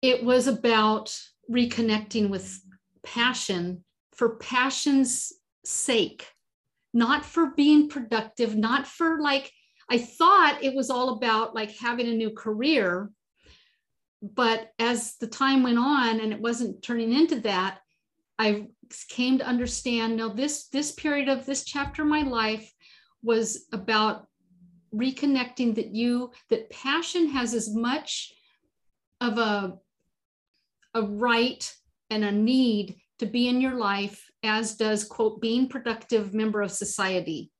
it 0.02 0.24
was 0.24 0.46
about 0.46 1.16
reconnecting 1.50 2.28
with 2.28 2.60
passion 3.02 3.84
for 4.12 4.36
passion's 4.36 5.32
sake 5.64 6.26
not 6.92 7.24
for 7.24 7.52
being 7.56 7.88
productive, 7.88 8.56
not 8.56 8.86
for 8.86 9.20
like, 9.20 9.52
I 9.88 9.98
thought 9.98 10.62
it 10.62 10.74
was 10.74 10.90
all 10.90 11.10
about 11.10 11.54
like 11.54 11.76
having 11.76 12.08
a 12.08 12.14
new 12.14 12.30
career. 12.30 13.10
But 14.22 14.72
as 14.78 15.16
the 15.16 15.26
time 15.26 15.62
went 15.62 15.78
on 15.78 16.20
and 16.20 16.32
it 16.32 16.40
wasn't 16.40 16.82
turning 16.82 17.12
into 17.12 17.40
that, 17.40 17.78
I 18.38 18.68
came 19.08 19.38
to 19.38 19.46
understand 19.46 20.16
no, 20.16 20.28
this 20.28 20.68
this 20.68 20.92
period 20.92 21.28
of 21.28 21.46
this 21.46 21.64
chapter 21.64 22.02
of 22.02 22.08
my 22.08 22.22
life 22.22 22.70
was 23.22 23.66
about 23.72 24.26
reconnecting 24.94 25.74
that 25.76 25.94
you 25.94 26.32
that 26.48 26.70
passion 26.70 27.28
has 27.28 27.54
as 27.54 27.74
much 27.74 28.32
of 29.20 29.38
a 29.38 29.78
a 30.94 31.02
right 31.02 31.72
and 32.10 32.24
a 32.24 32.32
need 32.32 32.96
to 33.18 33.26
be 33.26 33.48
in 33.48 33.60
your 33.60 33.74
life 33.74 34.30
as 34.42 34.74
does 34.74 35.04
quote 35.04 35.40
being 35.40 35.68
productive 35.68 36.34
member 36.34 36.62
of 36.62 36.70
society. 36.70 37.50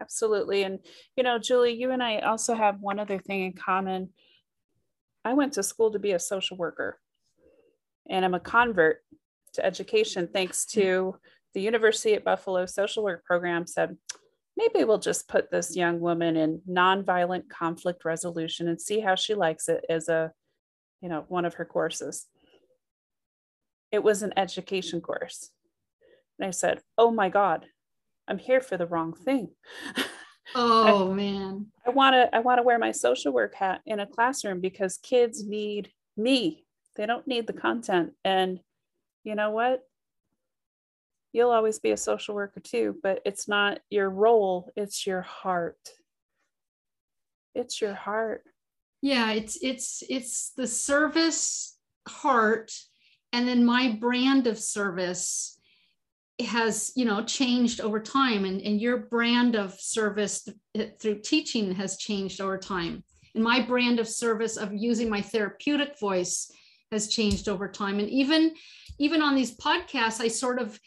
Absolutely. 0.00 0.62
And 0.62 0.78
you 1.16 1.22
know 1.22 1.38
julie 1.38 1.72
you 1.72 1.90
and 1.90 2.02
i 2.02 2.18
also 2.18 2.54
have 2.54 2.80
one 2.80 2.98
other 2.98 3.18
thing 3.18 3.44
in 3.44 3.52
common. 3.52 4.10
I 5.24 5.34
went 5.34 5.52
to 5.54 5.62
school 5.62 5.92
to 5.92 5.98
be 5.98 6.12
a 6.12 6.18
social 6.18 6.56
worker 6.56 6.98
and 8.08 8.24
i'm 8.24 8.34
a 8.34 8.40
convert 8.40 8.98
to 9.54 9.64
education 9.64 10.28
thanks 10.32 10.64
to 10.66 11.16
the 11.54 11.60
university 11.60 12.14
at 12.14 12.24
buffalo 12.24 12.66
social 12.66 13.04
work 13.04 13.24
program. 13.24 13.66
Said 13.66 13.96
maybe 14.56 14.84
we'll 14.84 14.98
just 14.98 15.28
put 15.28 15.50
this 15.50 15.76
young 15.76 16.00
woman 16.00 16.36
in 16.36 16.62
nonviolent 16.68 17.48
conflict 17.48 18.04
resolution 18.04 18.68
and 18.68 18.80
see 18.80 19.00
how 19.00 19.14
she 19.14 19.34
likes 19.34 19.68
it 19.68 19.84
as 19.88 20.08
a 20.08 20.32
you 21.02 21.08
know 21.08 21.24
one 21.28 21.44
of 21.44 21.54
her 21.54 21.64
courses. 21.64 22.26
It 23.90 24.02
was 24.02 24.22
an 24.22 24.32
education 24.36 25.02
course. 25.02 25.50
And 26.38 26.48
i 26.48 26.50
said 26.50 26.80
oh 26.96 27.10
my 27.10 27.28
god 27.28 27.66
i'm 28.26 28.38
here 28.38 28.60
for 28.60 28.76
the 28.76 28.86
wrong 28.86 29.12
thing. 29.12 29.50
Oh 30.54 31.12
I, 31.12 31.14
man. 31.14 31.66
I 31.86 31.90
want 31.90 32.14
to 32.14 32.34
i 32.34 32.40
want 32.40 32.58
to 32.58 32.62
wear 32.64 32.78
my 32.78 32.90
social 32.90 33.32
work 33.32 33.54
hat 33.54 33.80
in 33.86 34.00
a 34.00 34.06
classroom 34.06 34.60
because 34.60 34.98
kids 34.98 35.46
need 35.46 35.90
me. 36.16 36.64
They 36.96 37.06
don't 37.06 37.26
need 37.26 37.46
the 37.46 37.52
content. 37.52 38.12
And 38.24 38.60
you 39.24 39.34
know 39.34 39.50
what? 39.50 39.82
You'll 41.32 41.50
always 41.50 41.78
be 41.78 41.92
a 41.92 41.96
social 41.96 42.34
worker 42.34 42.60
too, 42.60 42.96
but 43.02 43.22
it's 43.24 43.48
not 43.48 43.80
your 43.88 44.10
role, 44.10 44.70
it's 44.76 45.06
your 45.06 45.22
heart. 45.22 45.78
It's 47.54 47.80
your 47.80 47.94
heart. 47.94 48.42
Yeah, 49.02 49.32
it's 49.32 49.58
it's 49.60 50.02
it's 50.08 50.52
the 50.56 50.66
service 50.66 51.76
heart 52.08 52.72
and 53.32 53.46
then 53.48 53.64
my 53.64 53.96
brand 54.00 54.46
of 54.46 54.58
service 54.58 55.58
has 56.40 56.92
you 56.96 57.04
know 57.04 57.22
changed 57.24 57.80
over 57.80 58.00
time 58.00 58.44
and, 58.44 58.60
and 58.62 58.80
your 58.80 58.96
brand 58.96 59.54
of 59.54 59.78
service 59.78 60.48
through 61.00 61.20
teaching 61.20 61.74
has 61.74 61.96
changed 61.96 62.40
over 62.40 62.58
time. 62.58 63.02
And 63.34 63.42
my 63.42 63.60
brand 63.60 63.98
of 63.98 64.08
service 64.08 64.56
of 64.56 64.72
using 64.72 65.08
my 65.08 65.20
therapeutic 65.20 65.98
voice 65.98 66.50
has 66.92 67.08
changed 67.08 67.48
over 67.48 67.68
time. 67.68 67.98
And 67.98 68.08
even 68.08 68.54
even 68.98 69.22
on 69.22 69.34
these 69.34 69.56
podcasts 69.56 70.20
i 70.20 70.28
sort 70.28 70.60
of 70.60 70.78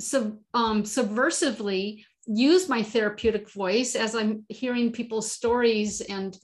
sub, 0.00 0.38
um, 0.54 0.82
subversively 0.84 2.04
use 2.26 2.68
my 2.68 2.82
therapeutic 2.82 3.50
voice 3.50 3.96
as 3.96 4.14
i'm 4.14 4.44
hearing 4.48 4.92
people's 4.92 5.32
stories 5.32 6.02
and 6.02 6.38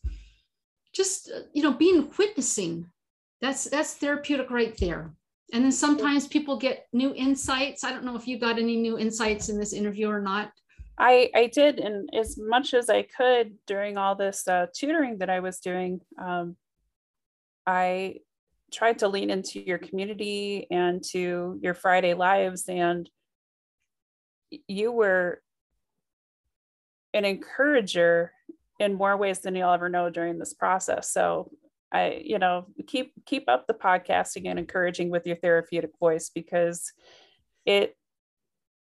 just 0.95 1.31
you 1.53 1.63
know 1.63 1.73
being 1.73 2.11
witnessing 2.19 2.87
that's 3.45 3.65
that's 3.65 3.95
therapeutic 3.95 4.51
right 4.51 4.77
there. 4.79 5.13
And 5.53 5.65
then 5.65 5.73
sometimes 5.73 6.27
people 6.27 6.57
get 6.57 6.87
new 6.93 7.15
insights. 7.15 7.85
I 7.85 7.91
don't 7.91 8.05
know 8.05 8.17
if 8.17 8.27
you 8.27 8.39
got 8.39 8.59
any 8.59 8.77
new 8.77 8.99
insights 8.99 9.51
in 9.51 9.59
this 9.59 9.75
interview 9.75 10.09
or 10.09 10.21
not. 10.21 10.51
I, 10.99 11.31
I 11.35 11.49
did, 11.49 11.79
and 11.81 12.09
as 12.15 12.39
much 12.39 12.73
as 12.73 12.89
I 12.89 13.03
could 13.03 13.55
during 13.67 13.99
all 13.99 14.15
this 14.15 14.49
uh, 14.49 14.67
tutoring 14.75 15.19
that 15.19 15.29
I 15.29 15.41
was 15.41 15.59
doing, 15.59 16.01
um, 16.19 16.57
I 17.67 18.21
tried 18.73 19.01
to 19.01 19.09
lean 19.09 19.29
into 19.29 19.61
your 19.61 19.79
community 19.79 20.67
and 20.71 21.05
to 21.11 21.59
your 21.61 21.75
Friday 21.75 22.15
lives, 22.15 22.65
and 22.69 23.11
you 24.67 24.91
were 24.93 25.43
an 27.13 27.25
encourager 27.25 28.33
in 28.79 28.95
more 28.95 29.17
ways 29.17 29.41
than 29.41 29.55
you'll 29.55 29.71
ever 29.71 29.89
know 29.89 30.11
during 30.11 30.39
this 30.39 30.55
process. 30.55 31.11
So 31.13 31.51
I, 31.93 32.23
you 32.25 32.39
know, 32.39 32.67
keep 32.87 33.13
keep 33.25 33.49
up 33.49 33.67
the 33.67 33.75
podcasting 33.75 34.49
and 34.49 34.59
encouraging 34.59 35.11
with 35.11 35.27
your 35.27 35.37
therapeutic 35.37 35.91
voice 36.01 36.31
because 36.35 36.93
it 37.65 37.97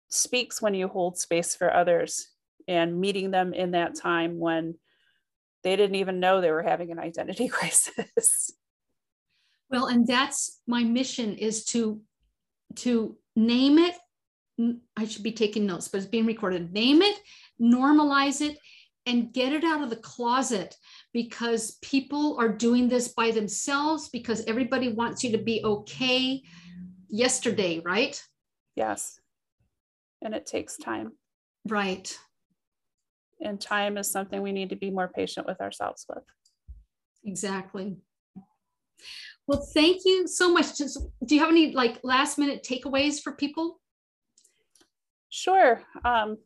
speaks 0.09 0.61
when 0.61 0.73
you 0.73 0.87
hold 0.87 1.17
space 1.17 1.55
for 1.55 1.73
others 1.73 2.27
and 2.67 2.99
meeting 2.99 3.31
them 3.31 3.53
in 3.53 3.71
that 3.71 3.95
time 3.95 4.39
when 4.39 4.75
they 5.63 5.75
didn't 5.75 5.95
even 5.95 6.19
know 6.19 6.41
they 6.41 6.51
were 6.51 6.63
having 6.63 6.91
an 6.91 6.99
identity 6.99 7.47
crisis. 7.49 8.51
Well, 9.69 9.87
and 9.87 10.07
that's 10.07 10.61
my 10.67 10.83
mission 10.83 11.35
is 11.35 11.65
to 11.65 12.01
to 12.77 13.17
name 13.35 13.77
it. 13.77 13.95
I 14.97 15.05
should 15.05 15.23
be 15.23 15.31
taking 15.31 15.65
notes, 15.65 15.87
but 15.87 15.97
it's 15.97 16.07
being 16.07 16.25
recorded. 16.25 16.71
Name 16.71 17.01
it, 17.01 17.19
normalize 17.61 18.41
it, 18.41 18.57
and 19.05 19.31
get 19.33 19.53
it 19.53 19.63
out 19.63 19.81
of 19.81 19.89
the 19.89 19.95
closet 19.95 20.75
because 21.13 21.77
people 21.81 22.37
are 22.39 22.49
doing 22.49 22.89
this 22.89 23.09
by 23.09 23.31
themselves 23.31 24.09
because 24.09 24.43
everybody 24.45 24.91
wants 24.91 25.23
you 25.23 25.31
to 25.31 25.37
be 25.37 25.61
okay 25.63 26.41
yesterday, 27.09 27.81
right? 27.85 28.21
Yes. 28.75 29.19
And 30.21 30.33
it 30.33 30.45
takes 30.45 30.77
time. 30.77 31.11
Right. 31.67 32.17
And 33.41 33.59
time 33.59 33.97
is 33.97 34.11
something 34.11 34.41
we 34.41 34.51
need 34.51 34.69
to 34.69 34.75
be 34.75 34.89
more 34.89 35.07
patient 35.07 35.45
with 35.45 35.61
ourselves 35.61 36.05
with. 36.09 36.23
Exactly. 37.23 37.97
Well, 39.47 39.67
thank 39.73 40.01
you 40.05 40.27
so 40.27 40.51
much. 40.51 40.77
Just, 40.77 40.99
do 41.23 41.35
you 41.35 41.41
have 41.41 41.49
any 41.51 41.71
like 41.73 41.99
last 42.03 42.37
minute 42.37 42.65
takeaways 42.67 43.21
for 43.21 43.33
people? 43.33 43.79
Sure. 45.29 45.81
Um, 46.03 46.37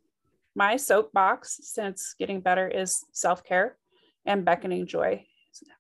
my 0.60 0.76
soapbox 0.76 1.58
since 1.64 2.16
getting 2.20 2.42
better 2.42 2.68
is 2.68 3.06
self 3.14 3.46
care 3.46 3.78
and 4.26 4.44
beckoning 4.44 4.86
joy. 4.86 5.24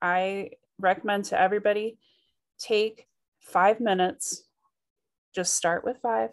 I 0.01 0.51
recommend 0.79 1.25
to 1.25 1.39
everybody 1.39 1.97
take 2.57 3.05
five 3.41 3.81
minutes, 3.81 4.45
just 5.35 5.53
start 5.53 5.83
with 5.83 5.97
five. 6.01 6.29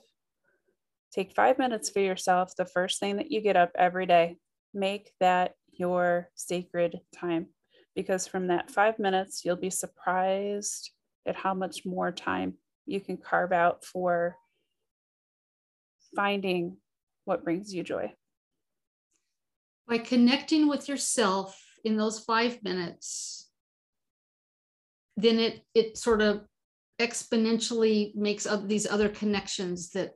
Take 1.13 1.33
five 1.33 1.59
minutes 1.59 1.91
for 1.91 1.99
yourself 1.99 2.55
the 2.55 2.65
first 2.65 3.01
thing 3.01 3.17
that 3.17 3.33
you 3.33 3.41
get 3.41 3.57
up 3.57 3.73
every 3.75 4.07
day. 4.07 4.37
Make 4.73 5.11
that 5.19 5.55
your 5.73 6.31
sacred 6.37 7.01
time 7.13 7.49
because 7.97 8.29
from 8.29 8.47
that 8.47 8.71
five 8.71 9.01
minutes, 9.01 9.45
you'll 9.45 9.57
be 9.57 9.71
surprised 9.71 10.93
at 11.27 11.35
how 11.35 11.53
much 11.53 11.85
more 11.85 12.13
time 12.13 12.55
you 12.87 13.01
can 13.01 13.17
carve 13.17 13.51
out 13.51 13.85
for 13.85 14.37
finding 16.15 16.77
what 17.25 17.43
brings 17.43 17.75
you 17.75 17.83
joy. 17.83 18.13
By 19.89 19.99
connecting 19.99 20.69
with 20.69 20.89
yourself 20.89 21.61
in 21.85 21.97
those 21.97 22.19
five 22.19 22.63
minutes, 22.63 23.49
then 25.17 25.39
it 25.39 25.63
it 25.75 25.97
sort 25.97 26.21
of 26.23 26.43
exponentially 27.01 28.15
makes 28.15 28.47
up 28.47 28.67
these 28.67 28.87
other 28.87 29.09
connections 29.09 29.91
that 29.91 30.13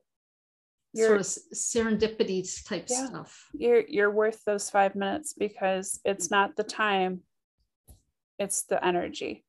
you're, 0.92 1.08
sort 1.08 1.20
of 1.20 1.26
serendipity 1.54 2.64
type 2.66 2.86
yeah, 2.88 3.06
stuff. 3.06 3.48
You're 3.52 3.84
you're 3.86 4.10
worth 4.10 4.42
those 4.44 4.68
five 4.68 4.96
minutes 4.96 5.34
because 5.34 6.00
it's 6.04 6.30
not 6.30 6.56
the 6.56 6.64
time 6.64 7.20
it's 8.40 8.62
the 8.62 8.84
energy. 8.84 9.44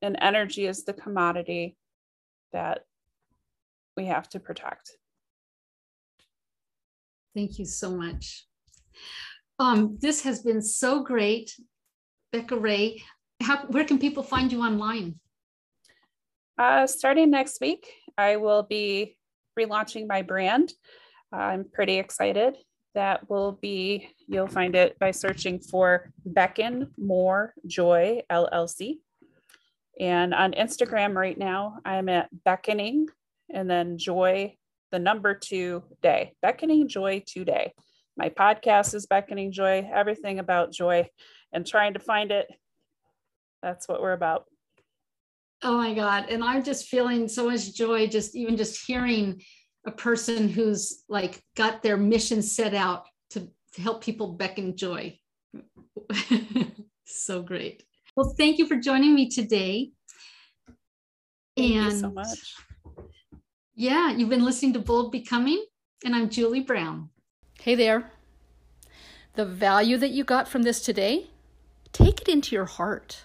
And 0.00 0.16
energy 0.20 0.66
is 0.66 0.84
the 0.84 0.94
commodity 0.94 1.76
that 2.52 2.84
we 3.96 4.06
have 4.06 4.28
to 4.30 4.40
protect. 4.40 4.92
Thank 7.34 7.58
you 7.58 7.66
so 7.66 7.90
much. 7.90 8.46
Um, 9.60 9.98
this 10.00 10.22
has 10.22 10.40
been 10.40 10.62
so 10.62 11.02
great. 11.02 11.54
Becca 12.32 12.56
Ray, 12.56 13.02
how, 13.42 13.66
where 13.66 13.84
can 13.84 13.98
people 13.98 14.22
find 14.22 14.50
you 14.50 14.62
online? 14.62 15.20
Uh, 16.56 16.86
starting 16.86 17.30
next 17.30 17.60
week, 17.60 17.86
I 18.16 18.36
will 18.36 18.62
be 18.62 19.18
relaunching 19.58 20.06
my 20.08 20.22
brand. 20.22 20.72
I'm 21.30 21.66
pretty 21.70 21.98
excited 21.98 22.56
that 22.94 23.28
will 23.28 23.52
be, 23.60 24.08
you'll 24.26 24.48
find 24.48 24.74
it 24.74 24.98
by 24.98 25.10
searching 25.10 25.60
for 25.60 26.10
Beckon 26.24 26.90
More 26.96 27.52
Joy 27.66 28.22
LLC. 28.32 29.00
And 30.00 30.32
on 30.32 30.52
Instagram 30.52 31.14
right 31.14 31.36
now, 31.36 31.80
I'm 31.84 32.08
at 32.08 32.30
beckoning 32.44 33.08
and 33.52 33.68
then 33.68 33.98
joy, 33.98 34.56
the 34.90 34.98
number 34.98 35.34
two 35.34 35.84
day, 36.02 36.32
beckoning 36.40 36.88
joy 36.88 37.22
today. 37.26 37.74
My 38.16 38.28
podcast 38.28 38.94
is 38.94 39.06
beckoning 39.06 39.52
joy, 39.52 39.88
everything 39.92 40.38
about 40.38 40.72
joy 40.72 41.08
and 41.52 41.66
trying 41.66 41.94
to 41.94 42.00
find 42.00 42.30
it. 42.30 42.46
That's 43.62 43.88
what 43.88 44.00
we're 44.00 44.12
about. 44.12 44.44
Oh 45.62 45.76
my 45.76 45.94
God. 45.94 46.26
And 46.30 46.42
I'm 46.42 46.64
just 46.64 46.86
feeling 46.86 47.28
so 47.28 47.46
much 47.46 47.74
joy, 47.74 48.06
just 48.06 48.34
even 48.34 48.56
just 48.56 48.86
hearing 48.86 49.42
a 49.86 49.90
person 49.90 50.48
who's 50.48 51.04
like 51.08 51.42
got 51.56 51.82
their 51.82 51.96
mission 51.96 52.42
set 52.42 52.74
out 52.74 53.06
to, 53.30 53.48
to 53.74 53.82
help 53.82 54.02
people 54.02 54.32
beckon 54.32 54.76
joy. 54.76 55.18
so 57.04 57.42
great. 57.42 57.82
Well, 58.16 58.34
thank 58.36 58.58
you 58.58 58.66
for 58.66 58.76
joining 58.76 59.14
me 59.14 59.28
today. 59.28 59.92
Thank 61.56 61.74
and 61.74 61.92
you 61.92 61.98
so 61.98 62.10
much. 62.10 62.54
Yeah, 63.74 64.10
you've 64.12 64.28
been 64.28 64.44
listening 64.44 64.74
to 64.74 64.78
Bold 64.78 65.12
Becoming, 65.12 65.64
and 66.04 66.14
I'm 66.14 66.28
Julie 66.28 66.60
Brown. 66.60 67.08
Hey 67.62 67.74
there. 67.74 68.10
The 69.34 69.44
value 69.44 69.98
that 69.98 70.12
you 70.12 70.24
got 70.24 70.48
from 70.48 70.62
this 70.62 70.80
today, 70.80 71.26
take 71.92 72.22
it 72.22 72.28
into 72.28 72.56
your 72.56 72.64
heart. 72.64 73.24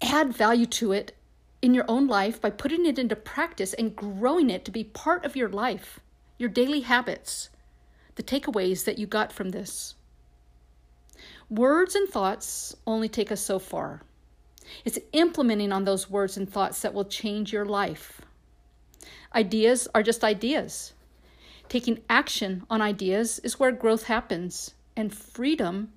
Add 0.00 0.34
value 0.34 0.66
to 0.66 0.90
it 0.90 1.14
in 1.62 1.72
your 1.72 1.84
own 1.86 2.08
life 2.08 2.40
by 2.40 2.50
putting 2.50 2.84
it 2.84 2.98
into 2.98 3.14
practice 3.14 3.74
and 3.74 3.94
growing 3.94 4.50
it 4.50 4.64
to 4.64 4.72
be 4.72 4.82
part 4.82 5.24
of 5.24 5.36
your 5.36 5.48
life, 5.48 6.00
your 6.36 6.48
daily 6.48 6.80
habits, 6.80 7.48
the 8.16 8.24
takeaways 8.24 8.84
that 8.86 8.98
you 8.98 9.06
got 9.06 9.32
from 9.32 9.50
this. 9.50 9.94
Words 11.48 11.94
and 11.94 12.08
thoughts 12.08 12.74
only 12.88 13.08
take 13.08 13.30
us 13.30 13.40
so 13.40 13.60
far. 13.60 14.02
It's 14.84 14.98
implementing 15.12 15.70
on 15.70 15.84
those 15.84 16.10
words 16.10 16.36
and 16.36 16.52
thoughts 16.52 16.82
that 16.82 16.92
will 16.92 17.04
change 17.04 17.52
your 17.52 17.66
life. 17.66 18.20
Ideas 19.32 19.86
are 19.94 20.02
just 20.02 20.24
ideas. 20.24 20.94
Taking 21.72 22.02
action 22.10 22.66
on 22.68 22.82
ideas 22.82 23.38
is 23.38 23.58
where 23.58 23.72
growth 23.72 24.02
happens, 24.02 24.74
and 24.94 25.10
freedom 25.10 25.94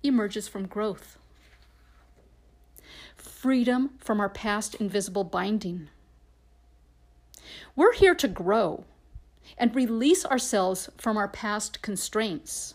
emerges 0.00 0.46
from 0.46 0.68
growth 0.68 1.18
freedom 3.16 3.90
from 3.98 4.20
our 4.20 4.28
past 4.28 4.76
invisible 4.76 5.24
binding. 5.24 5.88
We're 7.74 7.94
here 7.94 8.14
to 8.14 8.28
grow 8.28 8.84
and 9.56 9.74
release 9.74 10.24
ourselves 10.24 10.88
from 10.96 11.16
our 11.16 11.26
past 11.26 11.82
constraints. 11.82 12.74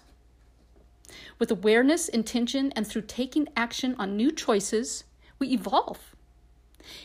With 1.40 1.50
awareness, 1.50 2.10
intention, 2.10 2.74
and 2.74 2.86
through 2.86 3.04
taking 3.04 3.48
action 3.56 3.96
on 3.98 4.18
new 4.18 4.34
choices, 4.34 5.06
we 5.40 5.48
evolve. 5.52 6.14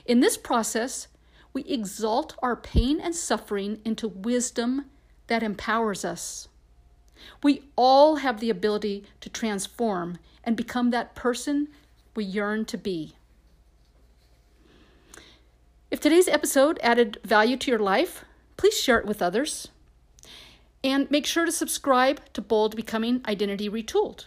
In 0.04 0.18
this 0.18 0.36
process, 0.36 1.06
we 1.52 1.62
exalt 1.62 2.34
our 2.42 2.56
pain 2.56 2.98
and 3.00 3.14
suffering 3.14 3.80
into 3.84 4.08
wisdom 4.08 4.86
that 5.28 5.42
empowers 5.42 6.04
us. 6.04 6.48
We 7.42 7.62
all 7.76 8.16
have 8.16 8.40
the 8.40 8.50
ability 8.50 9.04
to 9.20 9.30
transform 9.30 10.18
and 10.44 10.56
become 10.56 10.90
that 10.90 11.14
person 11.14 11.68
we 12.14 12.24
yearn 12.24 12.64
to 12.66 12.76
be. 12.76 13.14
If 15.90 16.00
today's 16.00 16.28
episode 16.28 16.78
added 16.82 17.18
value 17.24 17.56
to 17.56 17.70
your 17.70 17.80
life, 17.80 18.24
please 18.56 18.78
share 18.78 18.98
it 18.98 19.06
with 19.06 19.22
others. 19.22 19.68
And 20.84 21.10
make 21.10 21.26
sure 21.26 21.44
to 21.44 21.52
subscribe 21.52 22.20
to 22.34 22.42
Bold 22.42 22.76
Becoming 22.76 23.22
Identity 23.26 23.68
Retooled. 23.68 24.26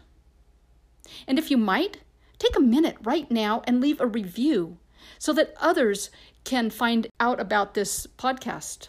And 1.27 1.37
if 1.37 1.51
you 1.51 1.57
might, 1.57 1.99
take 2.39 2.57
a 2.57 2.61
minute 2.61 2.97
right 3.03 3.29
now 3.29 3.61
and 3.65 3.79
leave 3.79 4.01
a 4.01 4.07
review 4.07 4.77
so 5.19 5.33
that 5.33 5.53
others 5.59 6.09
can 6.43 6.69
find 6.69 7.07
out 7.19 7.39
about 7.39 7.73
this 7.73 8.07
podcast. 8.17 8.87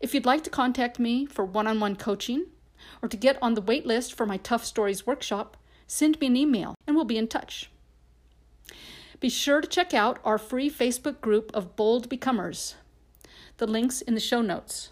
If 0.00 0.14
you'd 0.14 0.26
like 0.26 0.44
to 0.44 0.50
contact 0.50 0.98
me 0.98 1.26
for 1.26 1.44
one 1.44 1.66
on 1.66 1.80
one 1.80 1.96
coaching 1.96 2.46
or 3.02 3.08
to 3.08 3.16
get 3.16 3.38
on 3.42 3.54
the 3.54 3.60
wait 3.60 3.86
list 3.86 4.14
for 4.14 4.26
my 4.26 4.36
Tough 4.36 4.64
Stories 4.64 5.06
workshop, 5.06 5.56
send 5.86 6.20
me 6.20 6.26
an 6.26 6.36
email 6.36 6.74
and 6.86 6.96
we'll 6.96 7.04
be 7.04 7.18
in 7.18 7.28
touch. 7.28 7.70
Be 9.20 9.28
sure 9.28 9.60
to 9.60 9.68
check 9.68 9.94
out 9.94 10.18
our 10.24 10.38
free 10.38 10.70
Facebook 10.70 11.20
group 11.20 11.50
of 11.54 11.76
Bold 11.76 12.08
Becomers. 12.08 12.74
The 13.56 13.66
link's 13.66 14.02
in 14.02 14.14
the 14.14 14.20
show 14.20 14.42
notes. 14.42 14.90